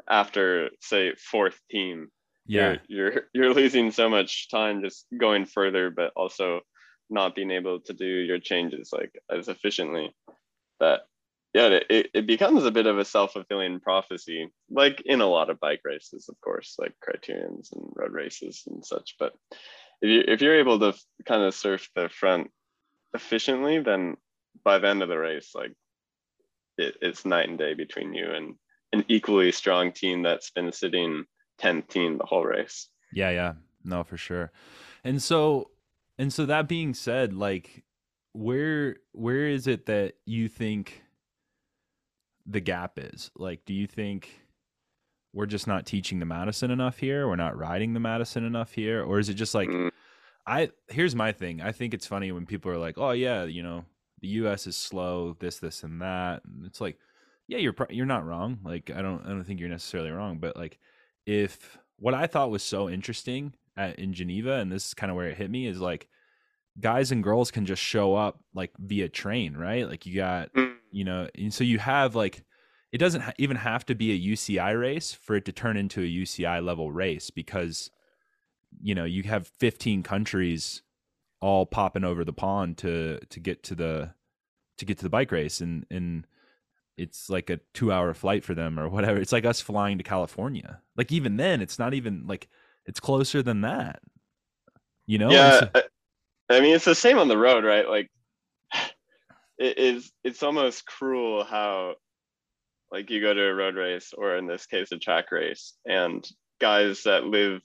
after 0.10 0.70
say 0.82 1.14
fourth 1.16 1.60
team. 1.70 2.10
yeah, 2.46 2.78
You're 2.88 3.12
you're 3.12 3.24
you're 3.34 3.54
losing 3.54 3.92
so 3.92 4.10
much 4.10 4.50
time 4.50 4.82
just 4.84 5.06
going 5.18 5.46
further, 5.46 5.90
but 5.92 6.12
also 6.16 6.62
not 7.10 7.36
being 7.36 7.52
able 7.52 7.80
to 7.82 7.94
do 7.94 8.06
your 8.06 8.40
changes 8.40 8.90
like 8.92 9.12
as 9.32 9.48
efficiently 9.48 10.14
that 10.80 11.02
yeah 11.54 11.68
it- 11.68 11.86
it, 11.90 12.10
it 12.14 12.28
becomes 12.28 12.66
a 12.66 12.72
bit 12.72 12.86
of 12.86 12.98
a 12.98 13.06
self-fulfilling 13.06 13.80
prophecy 13.80 14.50
like 14.70 15.02
in 15.06 15.22
a 15.22 15.26
lot 15.26 15.50
of 15.50 15.60
bike 15.60 15.82
races 15.86 16.28
of 16.30 16.36
course 16.42 16.76
like 16.78 16.94
criterions 17.02 17.72
and 17.72 17.84
road 17.96 18.12
races 18.12 18.64
and 18.68 18.86
such 18.86 19.16
but 19.20 19.34
if, 20.02 20.10
you, 20.10 20.24
if 20.28 20.42
you're 20.42 20.60
able 20.60 20.80
to 20.80 20.94
kind 21.26 21.44
of 21.44 21.54
surf 21.56 21.90
the 21.96 22.10
front 22.10 22.52
efficiently 23.14 23.80
then 23.80 24.18
by 24.64 24.78
the 24.80 24.88
end 24.88 25.02
of 25.02 25.10
the 25.10 25.18
race 25.18 25.52
like 25.56 25.74
it, 26.78 26.96
it's 27.02 27.26
night 27.26 27.50
and 27.50 27.58
day 27.58 27.74
between 27.74 28.14
you 28.14 28.30
and 28.32 28.56
an 28.94 29.04
equally 29.08 29.52
strong 29.52 29.92
team 29.92 30.22
that's 30.24 30.50
been 30.52 30.72
sitting 30.72 31.26
10th 31.62 31.88
team 31.90 32.18
the 32.18 32.26
whole 32.26 32.46
race 32.46 32.90
Yeah, 33.12 33.32
yeah. 33.32 33.54
No, 33.84 34.04
for 34.04 34.18
sure. 34.18 34.52
And 35.04 35.22
so 35.22 35.72
and 36.18 36.34
so 36.34 36.46
that 36.46 36.68
being 36.68 36.94
said, 36.94 37.34
like 37.34 37.84
where 38.34 38.98
where 39.14 39.48
is 39.48 39.68
it 39.68 39.86
that 39.86 40.16
you 40.26 40.48
think 40.48 41.04
the 42.46 42.60
gap 42.60 42.98
is? 42.98 43.32
Like 43.36 43.66
do 43.66 43.74
you 43.74 43.88
think 43.88 44.42
we're 45.34 45.46
just 45.46 45.68
not 45.68 45.86
teaching 45.86 46.20
the 46.20 46.26
Madison 46.26 46.72
enough 46.72 46.98
here? 46.98 47.28
We're 47.28 47.36
not 47.36 47.58
riding 47.58 47.94
the 47.94 48.00
Madison 48.00 48.44
enough 48.44 48.74
here? 48.74 49.04
Or 49.04 49.20
is 49.20 49.30
it 49.30 49.36
just 49.36 49.56
like 49.56 49.70
Mm. 49.70 49.92
I 50.46 50.70
here's 50.88 51.14
my 51.16 51.34
thing. 51.34 51.62
I 51.62 51.74
think 51.74 51.94
it's 51.94 52.08
funny 52.08 52.32
when 52.32 52.46
people 52.46 52.72
are 52.72 52.78
like, 52.78 52.98
"Oh 52.98 53.12
yeah, 53.12 53.44
you 53.44 53.62
know, 53.62 53.84
the 54.20 54.28
US 54.30 54.68
is 54.68 54.78
slow, 54.78 55.36
this 55.40 55.60
this 55.60 55.84
and 55.84 56.02
that." 56.02 56.44
And 56.46 56.66
it's 56.66 56.82
like, 56.82 56.98
yeah, 57.48 57.58
you're 57.58 57.76
you're 57.90 58.06
not 58.06 58.26
wrong. 58.26 58.60
Like 58.64 58.92
I 58.94 59.02
don't 59.02 59.26
I 59.26 59.30
don't 59.30 59.44
think 59.44 59.60
you're 59.60 59.70
necessarily 59.70 60.12
wrong, 60.12 60.40
but 60.40 60.56
like 60.56 60.80
if 61.26 61.78
what 61.98 62.14
I 62.14 62.28
thought 62.28 62.52
was 62.52 62.64
so 62.64 62.90
interesting 62.90 63.54
at, 63.76 63.98
in 64.00 64.14
Geneva 64.14 64.54
and 64.56 64.72
this 64.72 64.88
is 64.88 64.94
kind 64.94 65.10
of 65.10 65.16
where 65.16 65.30
it 65.30 65.38
hit 65.38 65.50
me 65.50 65.68
is 65.68 65.80
like 65.80 66.08
guys 66.80 67.12
and 67.12 67.24
girls 67.24 67.52
can 67.52 67.66
just 67.66 67.82
show 67.82 68.16
up 68.16 68.40
like 68.54 68.72
via 68.78 69.10
train, 69.10 69.56
right? 69.56 69.88
Like 69.88 70.06
you 70.06 70.16
got 70.16 70.54
mm. 70.54 70.76
you 70.92 71.04
know 71.04 71.28
and 71.36 71.54
so 71.54 71.64
you 71.64 71.80
have 71.80 72.16
like 72.16 72.44
it 72.92 72.98
doesn't 72.98 73.22
ha- 73.22 73.34
even 73.38 73.58
have 73.58 73.86
to 73.86 73.96
be 73.96 74.12
a 74.12 74.34
UCI 74.36 74.80
race 74.80 75.14
for 75.14 75.36
it 75.36 75.46
to 75.46 75.52
turn 75.52 75.78
into 75.78 76.02
a 76.02 76.06
UCI 76.06 76.64
level 76.64 76.92
race 76.92 77.30
because 77.30 77.92
you 78.82 78.94
know 78.94 79.06
you 79.06 79.24
have 79.24 79.48
15 79.48 80.04
countries 80.04 80.82
all 81.40 81.66
popping 81.66 82.04
over 82.04 82.24
the 82.26 82.34
pond 82.34 82.78
to 82.80 83.20
to 83.30 83.40
get 83.40 83.64
to 83.64 83.76
the 83.76 84.14
to 84.78 84.86
get 84.86 84.98
to 84.98 85.04
the 85.04 85.10
bike 85.10 85.32
race 85.32 85.62
and 85.62 85.86
and 85.92 86.26
it's 86.98 87.30
like 87.30 87.50
a 87.52 87.60
2 87.76 87.92
hour 87.92 88.12
flight 88.16 88.44
for 88.44 88.56
them 88.56 88.80
or 88.80 88.90
whatever. 88.90 89.20
It's 89.20 89.32
like 89.32 89.46
us 89.46 89.62
flying 89.62 90.00
to 90.00 90.04
California. 90.04 90.82
Like 90.96 91.12
even 91.12 91.38
then 91.38 91.62
it's 91.62 91.78
not 91.78 91.94
even 91.94 92.26
like 92.28 92.48
it's 92.86 93.00
closer 93.00 93.44
than 93.44 93.62
that 93.62 94.00
you 95.06 95.18
know? 95.18 95.30
Yeah 95.32 95.60
so- 95.60 95.70
I- 95.76 95.84
i 96.50 96.60
mean 96.62 96.76
it's 96.76 96.86
the 96.86 96.96
same 96.96 97.18
on 97.20 97.28
the 97.28 97.38
road 97.38 97.64
right? 97.66 97.88
Like 97.88 98.10
it 99.60 99.78
is 99.78 100.12
it's 100.24 100.44
almost 100.44 100.86
cruel 100.86 101.44
how 101.44 101.96
like 102.92 103.10
you 103.10 103.20
go 103.22 103.34
to 103.34 103.42
a 103.44 103.54
road 103.54 103.76
race 103.76 104.14
or 104.18 104.38
in 104.38 104.48
this 104.48 104.66
case 104.66 104.92
a 104.92 104.98
track 104.98 105.32
race 105.32 105.74
and 105.86 106.28
guys 106.60 107.04
that 107.04 107.26
live 107.26 107.62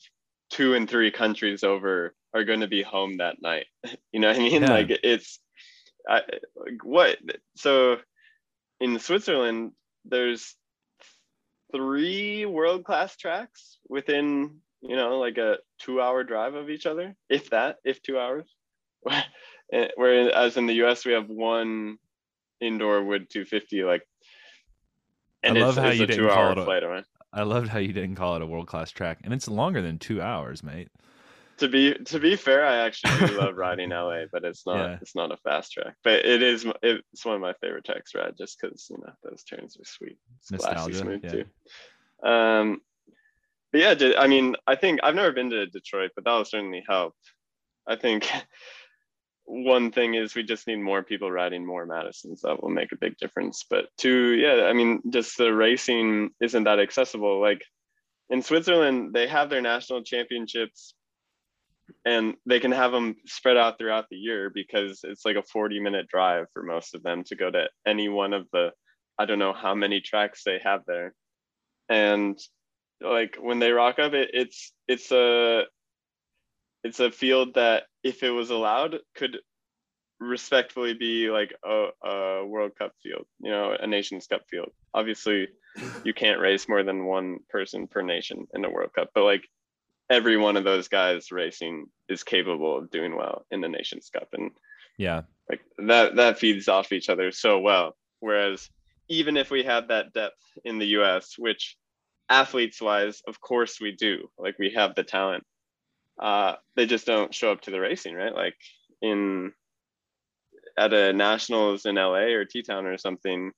two 0.52 0.74
and 0.74 0.88
three 0.88 1.10
countries 1.10 1.64
over 1.64 2.14
are 2.34 2.44
going 2.44 2.60
to 2.60 2.68
be 2.68 2.82
home 2.82 3.16
that 3.16 3.42
night. 3.42 3.66
You 4.12 4.20
know 4.20 4.28
what 4.28 4.36
i 4.36 4.40
mean? 4.40 4.62
Yeah. 4.62 4.70
like 4.72 4.90
it's 5.02 5.40
I, 6.08 6.20
like 6.54 6.84
what 6.84 7.16
so 7.56 7.96
in 8.78 8.98
switzerland 8.98 9.72
there's 10.04 10.54
three 11.74 12.44
world 12.44 12.84
class 12.84 13.16
tracks 13.16 13.78
within 13.88 14.58
you 14.82 14.96
know 14.96 15.18
like 15.18 15.38
a 15.38 15.58
two 15.80 16.00
hour 16.00 16.24
drive 16.24 16.54
of 16.54 16.68
each 16.68 16.84
other 16.86 17.16
if 17.30 17.50
that 17.50 17.76
if 17.84 18.02
two 18.02 18.18
hours. 18.18 18.48
Eh, 19.72 19.88
whereas 19.96 20.58
in 20.58 20.66
the 20.66 20.74
us 20.82 21.06
we 21.06 21.14
have 21.14 21.30
one 21.30 21.96
indoor 22.60 23.02
wood 23.02 23.30
250 23.30 23.84
like 23.84 24.02
and 25.42 25.56
I 25.56 25.60
it's, 25.60 25.76
love 25.76 25.84
how 25.84 25.88
it's 25.90 25.98
you 25.98 26.04
a 26.04 26.06
didn't 26.06 26.22
two 26.24 26.28
call 26.28 26.38
hour 26.38 26.52
it 26.52 26.58
a- 26.58 26.64
flight 26.64 26.82
I 27.32 27.42
loved 27.42 27.68
how 27.68 27.78
you 27.78 27.92
didn't 27.92 28.16
call 28.16 28.36
it 28.36 28.42
a 28.42 28.46
world 28.46 28.66
class 28.66 28.90
track 28.90 29.20
and 29.24 29.32
it's 29.32 29.48
longer 29.48 29.80
than 29.82 29.98
2 29.98 30.20
hours 30.20 30.62
mate. 30.62 30.88
To 31.58 31.68
be 31.68 31.94
to 31.94 32.18
be 32.18 32.34
fair 32.36 32.64
i 32.64 32.76
actually 32.78 33.26
do 33.26 33.38
love 33.38 33.56
riding 33.56 33.90
la 33.90 34.24
but 34.32 34.44
it's 34.44 34.66
not 34.66 34.76
Yeah. 34.76 34.98
it's 35.00 35.14
not 35.14 35.30
a 35.30 35.36
fast 35.36 35.72
track. 35.72 35.94
But 36.02 36.24
it 36.24 36.42
is 36.42 36.66
it's 36.82 37.24
one 37.24 37.36
of 37.36 37.40
my 37.40 37.52
favorite 37.60 37.84
tracks 37.84 38.14
ride 38.14 38.34
just 38.36 38.58
because 38.60 38.86
you 38.90 38.98
know 38.98 39.12
those 39.22 39.44
turns 39.44 39.76
are 39.76 39.84
sweet. 39.84 40.18
It's 40.40 40.50
Nostalgia, 40.50 40.94
smooth 40.98 41.20
yeah. 41.24 41.30
too. 41.30 42.28
Um 42.28 42.80
but 43.70 43.80
yeah 43.80 44.12
i 44.18 44.26
mean 44.26 44.54
i 44.66 44.74
think 44.76 45.00
i've 45.02 45.14
never 45.14 45.32
been 45.32 45.50
to 45.50 45.66
detroit 45.66 46.10
but 46.14 46.24
that'll 46.24 46.44
certainly 46.44 46.84
help. 46.88 47.14
I 47.86 47.96
think 47.96 48.28
one 49.44 49.90
thing 49.90 50.14
is 50.14 50.34
we 50.34 50.42
just 50.42 50.66
need 50.66 50.76
more 50.76 51.02
people 51.02 51.30
riding 51.30 51.66
more 51.66 51.86
madisons. 51.86 52.42
That 52.42 52.62
will 52.62 52.70
make 52.70 52.92
a 52.92 52.96
big 52.96 53.16
difference. 53.18 53.64
But 53.68 53.86
two 53.98 54.34
yeah 54.34 54.64
i 54.64 54.72
mean 54.72 55.02
just 55.10 55.36
the 55.38 55.52
racing 55.52 56.30
isn't 56.40 56.64
that 56.64 56.80
accessible. 56.80 57.40
Like 57.40 57.64
in 58.30 58.42
switzerland 58.42 59.12
they 59.12 59.26
have 59.26 59.50
their 59.50 59.60
national 59.60 60.02
championships 60.02 60.94
and 62.04 62.34
they 62.46 62.60
can 62.60 62.72
have 62.72 62.92
them 62.92 63.16
spread 63.26 63.56
out 63.56 63.78
throughout 63.78 64.06
the 64.10 64.16
year 64.16 64.50
because 64.54 65.00
it's 65.04 65.24
like 65.24 65.36
a 65.36 65.42
40 65.42 65.80
minute 65.80 66.08
drive 66.08 66.46
for 66.52 66.62
most 66.62 66.94
of 66.94 67.02
them 67.02 67.24
to 67.24 67.36
go 67.36 67.50
to 67.50 67.68
any 67.86 68.08
one 68.08 68.32
of 68.32 68.46
the 68.52 68.70
i 69.18 69.24
don't 69.26 69.38
know 69.38 69.52
how 69.52 69.74
many 69.74 70.00
tracks 70.00 70.42
they 70.44 70.58
have 70.62 70.82
there. 70.86 71.14
And 71.88 72.38
like 73.00 73.36
when 73.40 73.58
they 73.58 73.72
rock 73.72 73.98
up 73.98 74.14
it, 74.14 74.30
it's 74.32 74.72
it's 74.88 75.10
a 75.12 75.64
it's 76.84 77.00
a 77.00 77.10
field 77.10 77.54
that 77.54 77.84
if 78.02 78.22
it 78.22 78.30
was 78.30 78.50
allowed 78.50 78.98
could 79.14 79.38
respectfully 80.20 80.94
be 80.94 81.30
like 81.30 81.52
a, 81.64 81.88
a 82.04 82.46
world 82.46 82.72
cup 82.78 82.92
field 83.02 83.26
you 83.40 83.50
know 83.50 83.76
a 83.78 83.86
nations 83.86 84.26
cup 84.26 84.42
field. 84.50 84.70
Obviously 84.94 85.48
you 86.04 86.14
can't 86.14 86.40
race 86.40 86.68
more 86.68 86.82
than 86.82 87.06
one 87.06 87.38
person 87.48 87.86
per 87.86 88.02
nation 88.02 88.46
in 88.54 88.64
a 88.64 88.70
world 88.70 88.92
cup 88.94 89.10
but 89.14 89.24
like 89.24 89.48
every 90.10 90.36
one 90.36 90.56
of 90.56 90.64
those 90.64 90.88
guys 90.88 91.32
racing 91.32 91.86
is 92.08 92.22
capable 92.22 92.76
of 92.76 92.90
doing 92.90 93.16
well 93.16 93.46
in 93.50 93.60
the 93.60 93.68
nations 93.68 94.10
cup 94.12 94.28
and 94.32 94.50
yeah. 94.98 95.22
like 95.48 95.60
that 95.78 96.16
that 96.16 96.38
feeds 96.38 96.68
off 96.68 96.92
each 96.92 97.08
other 97.08 97.30
so 97.32 97.58
well. 97.58 97.96
Whereas 98.20 98.68
even 99.08 99.36
if 99.36 99.50
we 99.50 99.64
had 99.64 99.88
that 99.88 100.12
depth 100.12 100.40
in 100.64 100.78
the 100.78 100.86
us 100.86 101.34
which 101.38 101.76
athletes 102.28 102.80
wise 102.80 103.20
of 103.26 103.40
course 103.40 103.80
we 103.80 103.92
do 103.92 104.28
like 104.38 104.58
we 104.58 104.70
have 104.70 104.94
the 104.94 105.02
talent 105.02 105.44
uh 106.22 106.54
they 106.76 106.86
just 106.86 107.04
don't 107.04 107.34
show 107.34 107.50
up 107.50 107.60
to 107.62 107.70
the 107.72 107.80
racing 107.80 108.14
right 108.14 108.34
like 108.34 108.54
in 109.02 109.52
at 110.78 110.92
a 110.92 111.12
nationals 111.12 111.84
in 111.84 111.96
LA 111.96 112.32
or 112.32 112.44
T 112.44 112.62
Town 112.62 112.86
or 112.86 112.96
something, 112.96 113.52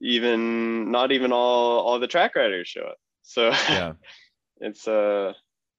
even 0.00 0.90
not 0.90 1.12
even 1.12 1.32
all 1.32 1.80
all 1.80 1.98
the 1.98 2.06
track 2.06 2.36
riders 2.36 2.68
show 2.68 2.82
up. 2.82 2.96
So 3.22 3.48
Yeah. 3.48 3.94
it's 4.60 4.88
uh 4.88 5.32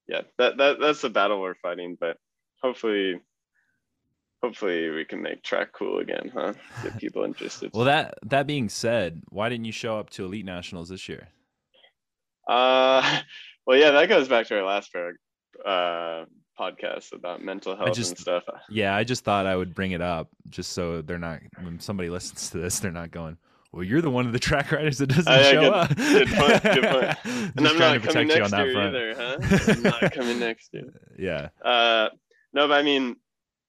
yeah 0.08 0.22
that 0.38 0.56
that 0.58 0.80
that's 0.80 1.00
the 1.00 1.10
battle 1.10 1.40
we're 1.40 1.54
fighting. 1.54 1.96
But 1.98 2.16
hopefully, 2.62 3.20
hopefully 4.42 4.90
we 4.90 5.04
can 5.04 5.22
make 5.22 5.42
track 5.42 5.72
cool 5.72 5.98
again, 5.98 6.30
huh? 6.34 6.54
Get 6.82 6.98
people 6.98 7.24
interested. 7.24 7.70
Well, 7.72 7.84
that 7.84 8.18
that 8.24 8.46
being 8.46 8.68
said, 8.68 9.22
why 9.30 9.48
didn't 9.48 9.64
you 9.64 9.72
show 9.72 9.98
up 9.98 10.10
to 10.10 10.24
Elite 10.24 10.44
Nationals 10.44 10.88
this 10.88 11.08
year? 11.08 11.28
Uh, 12.48 13.20
well, 13.66 13.78
yeah, 13.78 13.92
that 13.92 14.08
goes 14.08 14.28
back 14.28 14.46
to 14.48 14.58
our 14.58 14.64
last 14.66 14.92
uh, 15.64 16.24
podcast 16.58 17.12
about 17.12 17.42
mental 17.42 17.76
health 17.76 17.94
just- 17.94 18.10
and 18.10 18.18
stuff. 18.18 18.44
Yeah, 18.68 18.94
I 18.94 19.04
just 19.04 19.24
thought 19.24 19.46
I 19.46 19.56
would 19.56 19.74
bring 19.74 19.92
it 19.92 20.00
up 20.02 20.28
just 20.48 20.72
so 20.72 21.02
they're 21.02 21.18
not 21.18 21.40
when 21.62 21.80
somebody 21.80 22.10
listens 22.10 22.50
to 22.50 22.58
this, 22.58 22.78
they're 22.80 22.90
not 22.92 23.10
going, 23.10 23.36
"Well, 23.72 23.82
you're 23.84 24.02
the 24.02 24.10
one 24.10 24.26
of 24.26 24.32
the 24.32 24.38
track 24.38 24.72
riders 24.72 24.98
that 24.98 25.06
doesn't 25.08 25.32
yeah, 25.32 25.50
show 25.50 25.60
good- 25.60 25.72
up." 25.72 25.96
good 25.96 26.28
point, 26.28 26.62
good 26.62 26.84
point. 26.84 27.16
And 27.56 27.66
I'm 27.68 27.78
not 27.78 28.02
coming 28.02 28.28
next 28.28 28.52
year 28.52 28.72
front. 28.72 28.94
either, 28.96 29.14
huh? 29.16 29.72
I'm 29.72 29.82
not 29.82 30.12
coming 30.12 30.38
next 30.38 30.70
year. 30.74 30.92
Yeah, 31.18 31.48
Uh, 31.64 32.08
no, 32.52 32.66
but 32.68 32.78
I 32.78 32.82
mean, 32.82 33.16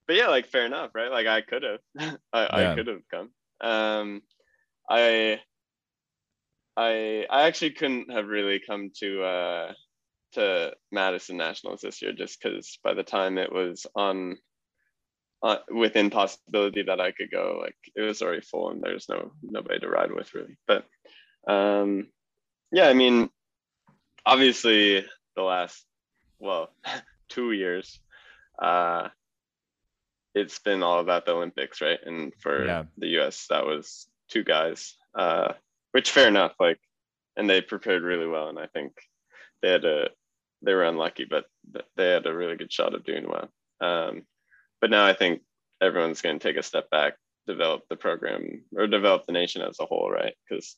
but 0.08 0.16
yeah, 0.16 0.28
like 0.28 0.48
fair 0.48 0.66
enough, 0.66 0.92
right? 0.96 1.12
Like 1.12 1.28
I 1.28 1.42
could 1.42 1.64
have, 1.64 1.80
I, 2.34 2.42
Yeah. 2.62 2.72
I 2.72 2.76
could 2.76 2.88
have 2.88 3.02
come. 3.10 3.30
Um, 3.62 4.22
I, 4.90 5.40
I, 6.78 7.26
I 7.30 7.44
actually 7.48 7.72
couldn't 7.72 8.12
have 8.12 8.28
really 8.28 8.60
come 8.66 8.92
to 9.00 9.24
uh 9.24 9.74
to 10.34 10.74
Madison 10.92 11.38
Nationals 11.38 11.82
this 11.82 12.02
year 12.02 12.14
just 12.14 12.42
because 12.42 12.80
by 12.84 12.94
the 12.94 13.04
time 13.04 13.38
it 13.38 13.52
was 13.52 13.86
on, 13.96 14.38
uh, 15.44 15.58
within 15.74 16.10
possibility 16.10 16.84
that 16.84 17.02
I 17.02 17.12
could 17.12 17.32
go, 17.32 17.60
like 17.62 17.76
it 17.96 18.02
was 18.02 18.22
already 18.22 18.42
full 18.42 18.70
and 18.72 18.82
there's 18.82 19.10
no 19.10 19.32
nobody 19.42 19.80
to 19.80 19.90
ride 19.90 20.12
with 20.12 20.34
really. 20.34 20.58
But 20.68 20.86
um, 21.48 22.08
yeah, 22.72 22.88
I 22.88 22.94
mean, 22.94 23.30
obviously 24.26 25.06
the 25.36 25.42
last 25.42 25.86
well 26.40 26.70
two 27.30 27.52
years 27.52 28.00
uh 28.62 29.08
it's 30.36 30.60
been 30.60 30.84
all 30.84 31.00
about 31.00 31.26
the 31.26 31.32
olympics 31.34 31.82
right 31.82 32.00
and 32.06 32.34
for 32.40 32.66
Yeah. 32.66 32.84
the 32.98 33.08
us 33.08 33.48
that 33.50 33.66
was 33.66 34.08
two 34.30 34.44
guys 34.44 34.96
uh 35.18 35.54
which 35.92 36.12
fair 36.12 36.28
enough 36.28 36.54
like 36.60 36.80
and 37.38 37.50
they 37.50 37.62
prepared 37.62 38.04
really 38.04 38.28
well 38.28 38.50
and 38.50 38.60
i 38.60 38.68
think 38.68 38.94
they 39.62 39.70
had 39.72 39.86
a 39.86 40.10
they 40.62 40.74
were 40.74 40.84
unlucky 40.84 41.26
but 41.30 41.46
they 41.98 42.10
had 42.12 42.26
a 42.26 42.36
really 42.36 42.56
good 42.58 42.72
shot 42.72 42.94
of 42.94 43.04
doing 43.04 43.26
well. 43.28 43.50
Um 43.82 44.24
but 44.80 44.90
now 44.90 45.06
i 45.06 45.14
think 45.14 45.42
everyone's 45.82 46.22
going 46.22 46.38
to 46.40 46.48
take 46.48 46.58
a 46.58 46.64
step 46.64 46.90
back 46.90 47.14
develop 47.48 47.82
the 47.90 47.96
program 47.96 48.64
or 48.76 48.86
develop 48.88 49.26
the 49.26 49.32
nation 49.34 49.62
as 49.62 49.80
a 49.80 49.86
whole 49.86 50.10
right? 50.12 50.36
Because 50.48 50.76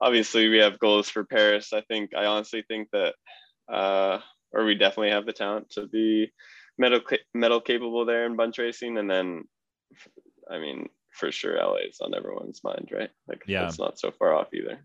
obviously 0.00 0.48
we 0.48 0.58
have 0.58 0.78
goals 0.80 1.08
for 1.08 1.24
paris. 1.24 1.72
I 1.72 1.82
think 1.82 2.10
i 2.16 2.26
honestly 2.26 2.64
think 2.66 2.88
that 2.92 3.14
uh 3.72 4.18
or 4.52 4.64
we 4.64 4.74
definitely 4.74 5.10
have 5.12 5.26
the 5.26 5.32
talent 5.32 5.70
to 5.70 5.86
be 5.86 6.32
medal 6.78 7.00
medal 7.34 7.60
capable 7.60 8.04
there 8.04 8.26
in 8.26 8.36
bunch 8.36 8.58
racing 8.58 8.98
and 8.98 9.08
then 9.10 9.44
i 10.50 10.58
mean 10.58 10.88
for 11.10 11.30
sure 11.30 11.56
la 11.56 11.74
is 11.76 12.00
on 12.00 12.14
everyone's 12.14 12.64
mind 12.64 12.88
right? 12.92 13.10
Like 13.28 13.42
Yeah. 13.46 13.66
it's 13.68 13.78
not 13.78 13.98
so 13.98 14.10
far 14.10 14.34
off 14.34 14.52
either. 14.54 14.78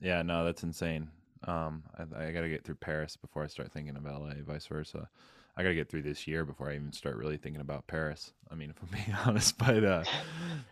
Yeah, 0.00 0.22
no, 0.22 0.44
that's 0.44 0.62
insane. 0.62 1.08
Um, 1.46 1.84
I, 1.98 2.26
I 2.26 2.32
got 2.32 2.42
to 2.42 2.48
get 2.48 2.64
through 2.64 2.76
Paris 2.76 3.16
before 3.16 3.42
I 3.42 3.46
start 3.46 3.72
thinking 3.72 3.96
of 3.96 4.04
LA, 4.04 4.34
vice 4.46 4.66
versa. 4.66 5.08
I 5.56 5.62
got 5.62 5.70
to 5.70 5.74
get 5.74 5.88
through 5.88 6.02
this 6.02 6.26
year 6.26 6.44
before 6.44 6.70
I 6.70 6.74
even 6.74 6.92
start 6.92 7.16
really 7.16 7.36
thinking 7.36 7.60
about 7.60 7.86
Paris. 7.86 8.32
I 8.50 8.54
mean, 8.54 8.70
if 8.76 8.76
I'm 8.82 8.88
being 8.88 9.16
honest, 9.26 9.58
but 9.58 9.84
uh, 9.84 10.04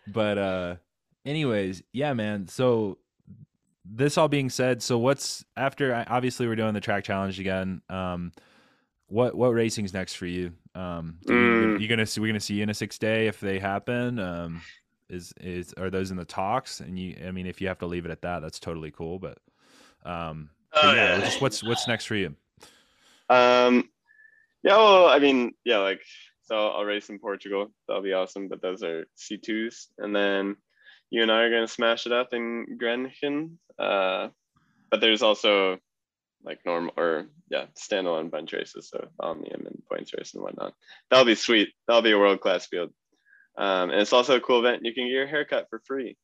but 0.07 0.37
uh, 0.37 0.75
anyways, 1.25 1.83
yeah, 1.91 2.13
man. 2.13 2.47
So 2.47 2.97
this 3.85 4.17
all 4.17 4.27
being 4.27 4.49
said, 4.49 4.81
so 4.83 4.97
what's 4.97 5.43
after? 5.57 6.05
Obviously, 6.07 6.47
we're 6.47 6.55
doing 6.55 6.73
the 6.73 6.81
track 6.81 7.03
challenge 7.03 7.39
again. 7.39 7.81
Um, 7.89 8.31
what 9.07 9.35
what 9.35 9.49
racing's 9.49 9.93
next 9.93 10.13
for 10.15 10.27
you? 10.27 10.53
Um, 10.75 11.17
you, 11.25 11.33
Mm. 11.33 11.79
you 11.81 11.87
gonna 11.87 12.05
see 12.05 12.21
we're 12.21 12.27
gonna 12.27 12.39
see 12.39 12.53
you 12.55 12.63
in 12.63 12.69
a 12.69 12.73
six 12.75 12.97
day 12.99 13.27
if 13.27 13.39
they 13.39 13.57
happen. 13.59 14.19
Um, 14.19 14.61
is 15.09 15.33
is 15.41 15.73
are 15.73 15.89
those 15.89 16.11
in 16.11 16.17
the 16.17 16.25
talks? 16.25 16.79
And 16.79 16.97
you, 16.99 17.15
I 17.27 17.31
mean, 17.31 17.47
if 17.47 17.59
you 17.59 17.67
have 17.69 17.79
to 17.79 17.87
leave 17.87 18.05
it 18.05 18.11
at 18.11 18.21
that, 18.21 18.41
that's 18.41 18.59
totally 18.59 18.91
cool. 18.91 19.17
But 19.17 19.39
um, 20.05 20.51
Oh, 20.83 20.93
yeah, 20.93 21.17
yeah. 21.17 21.19
just 21.25 21.41
what's 21.41 21.63
what's 21.63 21.87
next 21.87 22.05
for 22.05 22.15
you? 22.15 22.35
um 23.29 23.87
yeah 24.63 24.75
well 24.75 25.05
i 25.07 25.19
mean 25.19 25.53
yeah 25.63 25.77
like 25.77 26.01
so 26.41 26.69
i'll 26.69 26.83
race 26.83 27.09
in 27.09 27.19
portugal. 27.19 27.71
That'll 27.87 28.01
be 28.03 28.13
awesome 28.13 28.47
but 28.47 28.61
those 28.61 28.81
are 28.83 29.05
c2s 29.17 29.87
and 29.99 30.15
then 30.15 30.55
you 31.11 31.21
and 31.21 31.31
i 31.31 31.41
are 31.41 31.49
going 31.51 31.67
to 31.67 31.71
smash 31.71 32.07
it 32.07 32.11
up 32.11 32.33
in 32.33 32.77
grenchen 32.81 33.57
uh 33.77 34.29
but 34.89 34.99
there's 34.99 35.21
also 35.21 35.77
like 36.43 36.59
normal 36.65 36.93
or 36.97 37.27
yeah 37.49 37.65
standalone 37.75 38.31
bunch 38.31 38.53
races 38.53 38.89
so 38.89 39.07
omnium 39.19 39.65
and 39.65 39.81
points 39.91 40.13
race 40.17 40.33
and 40.33 40.41
whatnot. 40.43 40.73
That'll 41.09 41.25
be 41.25 41.35
sweet. 41.35 41.69
That'll 41.87 42.01
be 42.01 42.11
a 42.11 42.17
world 42.17 42.41
class 42.41 42.65
field. 42.65 42.91
Um, 43.57 43.89
and 43.89 43.99
it's 43.99 44.13
also 44.13 44.37
a 44.37 44.41
cool 44.41 44.59
event. 44.59 44.85
You 44.85 44.93
can 44.93 45.05
get 45.05 45.11
your 45.11 45.27
haircut 45.27 45.67
for 45.69 45.79
free. 45.79 46.15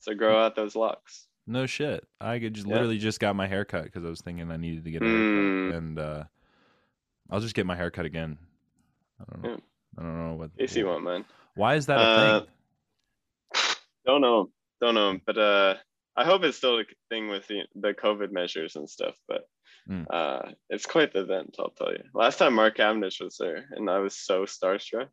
So 0.00 0.14
grow 0.14 0.38
out 0.38 0.56
those 0.56 0.74
locks 0.74 1.26
No 1.46 1.66
shit. 1.66 2.06
I 2.20 2.38
could 2.38 2.54
just 2.54 2.66
Yeah. 2.66 2.74
literally 2.74 2.98
just 2.98 3.20
got 3.20 3.36
my 3.36 3.46
hair 3.46 3.64
cut 3.64 3.84
because 3.84 4.04
I 4.04 4.08
was 4.08 4.20
thinking 4.20 4.50
I 4.50 4.56
needed 4.56 4.84
to 4.84 4.90
get 4.90 5.02
a 5.02 5.04
haircut, 5.04 5.44
Mm. 5.44 5.74
and 5.76 5.98
uh, 5.98 6.24
I'll 7.30 7.40
just 7.40 7.54
get 7.54 7.66
my 7.66 7.76
hair 7.76 7.90
cut 7.90 8.06
again. 8.06 8.38
I 9.20 9.24
don't 9.32 9.42
know. 9.42 9.50
Yeah. 9.50 9.56
I 9.98 10.02
don't 10.02 10.18
know 10.28 10.34
what. 10.34 10.50
if 10.56 10.74
you 10.76 10.86
want 10.86 11.04
man 11.04 11.24
Why 11.54 11.76
is 11.76 11.86
that 11.86 11.98
a 11.98 12.02
Uh, 12.02 12.40
thing? 12.40 12.48
don't 14.04 14.20
know 14.20 14.50
don't 14.80 14.94
know 14.94 15.18
but 15.24 15.38
uh 15.38 15.74
i 16.16 16.24
hope 16.24 16.42
it's 16.42 16.58
still 16.58 16.78
a 16.80 16.84
thing 17.08 17.28
with 17.28 17.46
the, 17.46 17.62
the 17.76 17.94
covid 17.94 18.30
measures 18.32 18.76
and 18.76 18.88
stuff 18.90 19.14
but 19.28 19.48
Mm. 19.88 20.06
uh 20.10 20.50
it's 20.70 20.86
quite 20.86 21.12
the 21.12 21.20
event 21.20 21.56
i'll 21.58 21.68
tell 21.70 21.92
you 21.92 22.02
last 22.14 22.38
time 22.38 22.54
mark 22.54 22.76
cavendish 22.76 23.20
was 23.20 23.36
there 23.36 23.66
and 23.72 23.88
i 23.90 23.98
was 23.98 24.16
so 24.16 24.44
starstruck 24.46 25.08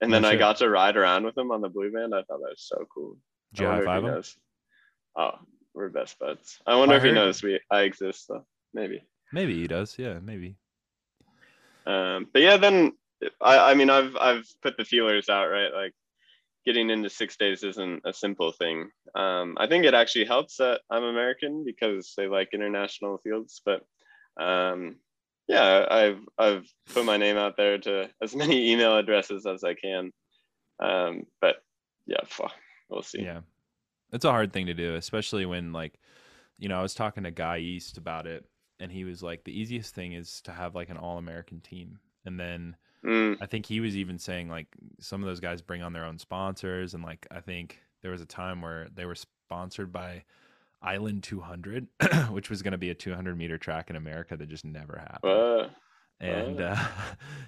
and 0.00 0.12
then 0.12 0.24
i 0.24 0.34
got 0.34 0.56
to 0.58 0.68
ride 0.68 0.96
around 0.96 1.24
with 1.24 1.38
him 1.38 1.52
on 1.52 1.60
the 1.60 1.68
blue 1.68 1.92
band 1.92 2.12
i 2.12 2.18
thought 2.24 2.40
that 2.40 2.50
was 2.50 2.66
so 2.68 2.84
cool 2.92 3.16
Did 3.54 3.60
you 3.62 3.66
high 3.68 3.84
five 3.84 4.02
him? 4.04 4.22
oh 5.16 5.30
we're 5.76 5.90
best 5.90 6.18
buds. 6.18 6.58
I 6.66 6.74
wonder 6.76 6.94
I 6.94 6.98
if 6.98 7.02
he 7.04 7.08
heard- 7.10 7.14
knows 7.16 7.42
we 7.42 7.60
i 7.70 7.82
exist 7.82 8.26
though. 8.28 8.44
Maybe. 8.74 9.02
Maybe 9.32 9.54
he 9.60 9.66
does. 9.68 9.98
Yeah, 9.98 10.18
maybe. 10.20 10.56
um 11.86 12.26
but 12.32 12.42
yeah 12.42 12.56
then 12.56 12.92
i 13.40 13.70
i 13.70 13.74
mean 13.74 13.90
i've 13.90 14.16
i've 14.16 14.44
put 14.62 14.76
the 14.76 14.84
feelers 14.84 15.28
out 15.28 15.48
right? 15.48 15.72
Like 15.72 15.92
getting 16.64 16.90
into 16.90 17.08
six 17.08 17.36
days 17.36 17.62
isn't 17.62 18.02
a 18.04 18.12
simple 18.12 18.50
thing. 18.52 18.90
Um 19.14 19.54
i 19.58 19.66
think 19.68 19.84
it 19.84 19.94
actually 19.94 20.24
helps 20.24 20.56
that 20.56 20.80
i'm 20.90 21.04
american 21.04 21.64
because 21.64 22.12
they 22.16 22.26
like 22.26 22.48
international 22.52 23.18
fields 23.18 23.62
but 23.64 23.80
um 24.48 24.96
yeah 25.48 25.86
i've 25.90 26.20
i've 26.38 26.66
put 26.92 27.04
my 27.04 27.16
name 27.16 27.36
out 27.36 27.56
there 27.56 27.78
to 27.78 28.10
as 28.22 28.34
many 28.42 28.72
email 28.72 28.96
addresses 28.98 29.46
as 29.46 29.62
i 29.64 29.74
can. 29.74 30.12
Um 30.80 31.24
but 31.40 31.56
yeah 32.06 32.24
we'll 32.88 33.02
see. 33.02 33.22
Yeah. 33.22 33.40
It's 34.16 34.24
a 34.24 34.30
hard 34.32 34.52
thing 34.52 34.66
to 34.66 34.74
do, 34.74 34.96
especially 34.96 35.46
when 35.46 35.72
like, 35.72 36.00
you 36.58 36.68
know, 36.68 36.78
I 36.78 36.82
was 36.82 36.94
talking 36.94 37.24
to 37.24 37.30
Guy 37.30 37.58
East 37.58 37.98
about 37.98 38.26
it 38.26 38.44
and 38.80 38.90
he 38.90 39.04
was 39.04 39.22
like 39.22 39.44
the 39.44 39.58
easiest 39.58 39.94
thing 39.94 40.12
is 40.12 40.40
to 40.42 40.52
have 40.52 40.74
like 40.74 40.90
an 40.90 40.96
all-American 40.96 41.60
team. 41.60 42.00
And 42.24 42.40
then 42.40 42.76
Mm, 43.04 43.38
I 43.40 43.46
think 43.46 43.66
he 43.66 43.80
was 43.80 43.96
even 43.96 44.18
saying 44.18 44.48
like 44.48 44.66
some 44.98 45.22
of 45.22 45.28
those 45.28 45.40
guys 45.40 45.62
bring 45.62 45.82
on 45.82 45.92
their 45.92 46.04
own 46.04 46.18
sponsors 46.18 46.94
and 46.94 47.04
like 47.04 47.26
I 47.30 47.40
think 47.40 47.80
there 48.02 48.10
was 48.10 48.20
a 48.20 48.26
time 48.26 48.62
where 48.62 48.88
they 48.94 49.04
were 49.04 49.14
sponsored 49.14 49.92
by 49.92 50.24
Island 50.82 51.22
200, 51.22 51.88
which 52.30 52.50
was 52.50 52.62
going 52.62 52.72
to 52.72 52.78
be 52.78 52.90
a 52.90 52.94
200 52.94 53.36
meter 53.36 53.58
track 53.58 53.90
in 53.90 53.96
America 53.96 54.36
that 54.36 54.48
just 54.48 54.64
never 54.64 54.98
happened. 54.98 55.32
Uh, 55.32 55.68
and 56.20 56.60
uh, 56.62 56.76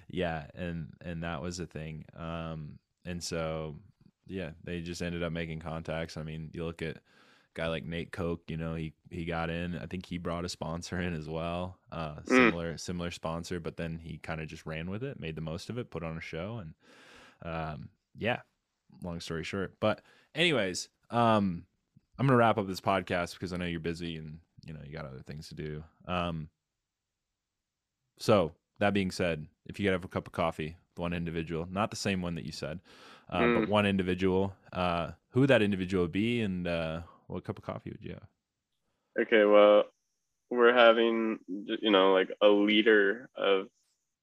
yeah 0.09 0.47
and 0.55 0.93
and 1.01 1.25
that 1.25 1.43
was 1.43 1.61
a 1.61 1.67
thing. 1.67 2.05
Um 2.17 2.79
and 3.05 3.23
so 3.23 3.77
yeah 4.29 4.51
they 4.65 4.81
just 4.81 5.03
ended 5.03 5.23
up 5.23 5.33
making 5.33 5.61
contacts. 5.61 6.17
I 6.17 6.23
mean 6.23 6.51
you 6.53 6.65
look 6.65 6.83
at 6.83 6.97
a 6.97 7.01
guy 7.55 7.67
like 7.67 7.85
nate 7.85 8.13
koch 8.13 8.41
you 8.49 8.57
know 8.57 8.75
he 8.75 8.93
he 9.11 9.25
got 9.25 9.51
in. 9.51 9.77
I 9.77 9.87
think 9.87 10.07
he 10.07 10.19
brought 10.19 10.45
a 10.45 10.49
sponsor 10.49 11.01
in 11.01 11.15
as 11.15 11.29
well 11.29 11.79
uh 11.91 12.17
Mm. 12.17 12.29
similar 12.29 12.79
similar 12.79 13.11
sponsor 13.11 13.59
but 13.61 13.77
then 13.77 13.99
he 13.99 14.19
kind 14.19 14.41
of 14.41 14.49
just 14.49 14.67
ran 14.67 14.91
with 14.91 15.03
it 15.03 15.19
made 15.19 15.35
the 15.35 15.41
most 15.41 15.71
of 15.71 15.79
it 15.79 15.91
put 15.91 16.03
on 16.05 16.17
a 16.17 16.21
show 16.21 16.59
and 16.59 16.75
um 17.43 17.89
yeah 18.17 18.41
long 19.03 19.21
story 19.21 19.45
short. 19.45 19.75
But 19.81 20.03
anyways 20.35 20.89
um 21.11 21.65
i'm 22.19 22.27
gonna 22.27 22.37
wrap 22.37 22.59
up 22.59 22.67
this 22.67 22.81
podcast 22.81 23.33
because 23.35 23.53
i 23.53 23.57
know 23.57 23.65
you're 23.65 23.81
busy 23.81 24.17
and 24.17 24.39
you 24.67 24.75
know 24.75 24.81
you 24.85 24.93
got 24.93 25.07
other 25.07 25.23
things 25.27 25.49
to 25.49 25.55
do. 25.55 25.83
Um 26.07 26.49
so 28.19 28.53
that 28.81 28.95
being 28.95 29.11
said, 29.11 29.47
if 29.67 29.79
you 29.79 29.87
could 29.87 29.93
have 29.93 30.05
a 30.05 30.09
cup 30.09 30.27
of 30.27 30.33
coffee, 30.33 30.77
one 30.99 31.13
individual, 31.13 31.67
not 31.71 31.91
the 31.91 31.97
same 31.97 32.21
one 32.23 32.35
that 32.35 32.45
you 32.45 32.53
said, 32.53 32.81
uh, 33.31 33.47
but 33.55 33.63
Mm. 33.65 33.69
one 33.69 33.87
individual, 33.87 34.55
uh, 34.73 35.13
who 35.31 35.41
would 35.41 35.51
that 35.51 35.63
individual 35.63 36.05
would 36.05 36.13
be, 36.13 36.41
and 36.43 36.67
uh, 36.67 37.03
what 37.29 37.45
cup 37.45 37.59
of 37.59 37.65
coffee 37.65 37.91
would 37.91 38.03
you 38.05 38.13
have? 38.15 38.29
okay 39.21 39.45
well 39.45 39.83
we're 40.51 40.73
having 40.73 41.39
you 41.49 41.91
know 41.91 42.13
like 42.13 42.31
a 42.41 42.47
liter 42.47 43.29
of 43.37 43.67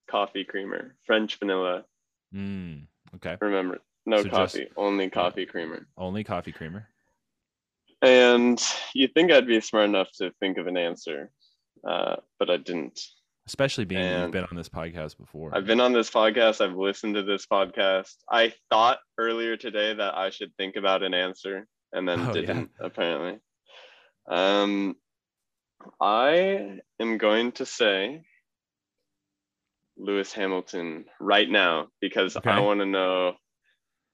coffee 0.09 0.45
creamer 0.45 0.95
french 1.05 1.37
vanilla 1.39 1.83
Mm, 2.33 2.87
okay. 3.15 3.37
remember 3.41 3.79
No 4.05 4.17
So 4.17 4.29
just- 4.29 4.55
coffee, 4.55 4.67
only 4.77 5.09
coffee 5.09 5.45
creamer. 5.45 5.87
Only 5.97 6.23
coffee 6.23 6.51
creamer. 6.51 6.87
And 8.01 8.61
you'd 8.93 9.13
think 9.13 9.31
I'd 9.31 9.47
be 9.47 9.59
smart 9.61 9.85
enough 9.85 10.11
to 10.17 10.31
think 10.39 10.57
of 10.57 10.67
an 10.67 10.77
answer, 10.77 11.31
uh, 11.87 12.17
but 12.39 12.49
I 12.49 12.57
didn't. 12.57 12.99
Especially 13.47 13.85
being 13.85 14.01
that 14.01 14.21
you've 14.23 14.31
been 14.31 14.45
on 14.45 14.55
this 14.57 14.69
podcast 14.69 15.17
before. 15.17 15.51
I've 15.55 15.67
been 15.67 15.79
on 15.79 15.93
this 15.93 16.09
podcast. 16.09 16.61
I've 16.61 16.75
listened 16.75 17.15
to 17.15 17.23
this 17.23 17.45
podcast. 17.45 18.15
I 18.29 18.53
thought 18.71 18.97
earlier 19.19 19.55
today 19.55 19.93
that 19.93 20.15
I 20.15 20.31
should 20.31 20.55
think 20.57 20.75
about 20.77 21.03
an 21.03 21.13
answer 21.13 21.67
and 21.93 22.07
then 22.07 22.21
Oh, 22.21 22.33
didn't, 22.33 22.71
apparently. 22.79 23.39
Um, 24.27 24.95
I 26.01 26.79
am 26.99 27.17
going 27.19 27.51
to 27.53 27.65
say 27.67 28.23
Lewis 29.97 30.33
Hamilton 30.33 31.05
right 31.19 31.49
now 31.49 31.87
because 32.01 32.35
I 32.43 32.59
want 32.59 32.79
to 32.79 32.85
know 32.85 33.33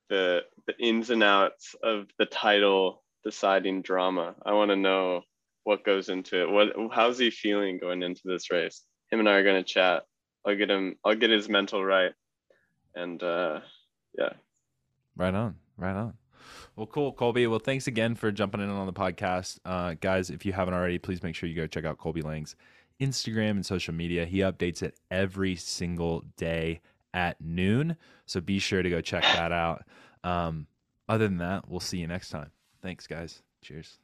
the 0.10 0.42
the 0.68 0.78
ins 0.78 1.10
and 1.10 1.24
outs 1.24 1.74
of 1.82 2.08
the 2.20 2.26
title 2.26 3.02
deciding 3.24 3.82
drama. 3.82 4.36
I 4.46 4.52
want 4.54 4.72
to 4.72 4.76
know 4.76 5.22
what 5.64 5.86
goes 5.86 6.10
into 6.10 6.42
it. 6.42 6.50
What 6.52 6.68
how's 6.92 7.18
he 7.18 7.32
feeling 7.32 7.80
going 7.80 8.04
into 8.04 8.22
this 8.26 8.52
race? 8.52 8.84
Him 9.12 9.20
and 9.20 9.30
I 9.30 9.34
are 9.34 9.44
going 9.44 9.62
to 9.62 9.64
chat. 9.64 10.08
I'll 10.46 10.56
get 10.56 10.70
him. 10.70 10.96
I'll 11.06 11.16
get 11.16 11.30
his 11.30 11.50
mental 11.50 11.84
right, 11.84 12.12
and 12.96 13.22
uh, 13.22 13.60
yeah. 14.18 14.34
Right 15.16 15.34
on. 15.34 15.56
Right 15.78 15.96
on. 15.96 16.14
Well, 16.76 16.88
cool, 16.88 17.12
Colby. 17.12 17.46
Well, 17.48 17.60
thanks 17.60 17.88
again 17.88 18.16
for 18.16 18.32
jumping 18.32 18.62
in 18.62 18.70
on 18.70 18.88
the 18.88 18.94
podcast. 18.94 19.60
Uh, 19.66 19.96
guys, 20.00 20.30
if 20.30 20.46
you 20.46 20.54
haven't 20.54 20.74
already, 20.74 20.98
please 20.98 21.22
make 21.22 21.36
sure 21.36 21.50
you 21.50 21.56
go 21.56 21.68
check 21.68 21.86
out 21.86 21.98
Colby 21.98 22.22
Lang's 22.22 22.56
Instagram 23.00 23.52
and 23.52 23.66
social 23.66 23.94
media. 23.94 24.26
He 24.26 24.40
updates 24.40 24.82
it 24.82 24.96
every 25.10 25.56
single 25.56 26.24
day 26.38 26.82
at 27.14 27.42
noon. 27.42 27.98
So 28.26 28.40
be 28.40 28.60
sure 28.60 28.82
to 28.82 28.90
go 28.90 29.02
check 29.02 29.24
that 29.24 29.52
out. 29.52 29.84
Um, 30.24 30.68
other 31.10 31.28
than 31.28 31.40
that, 31.40 31.68
we'll 31.68 31.80
see 31.80 31.98
you 31.98 32.08
next 32.08 32.30
time. 32.30 32.52
Thanks, 32.82 33.08
guys. 33.08 33.42
Cheers. 33.62 33.98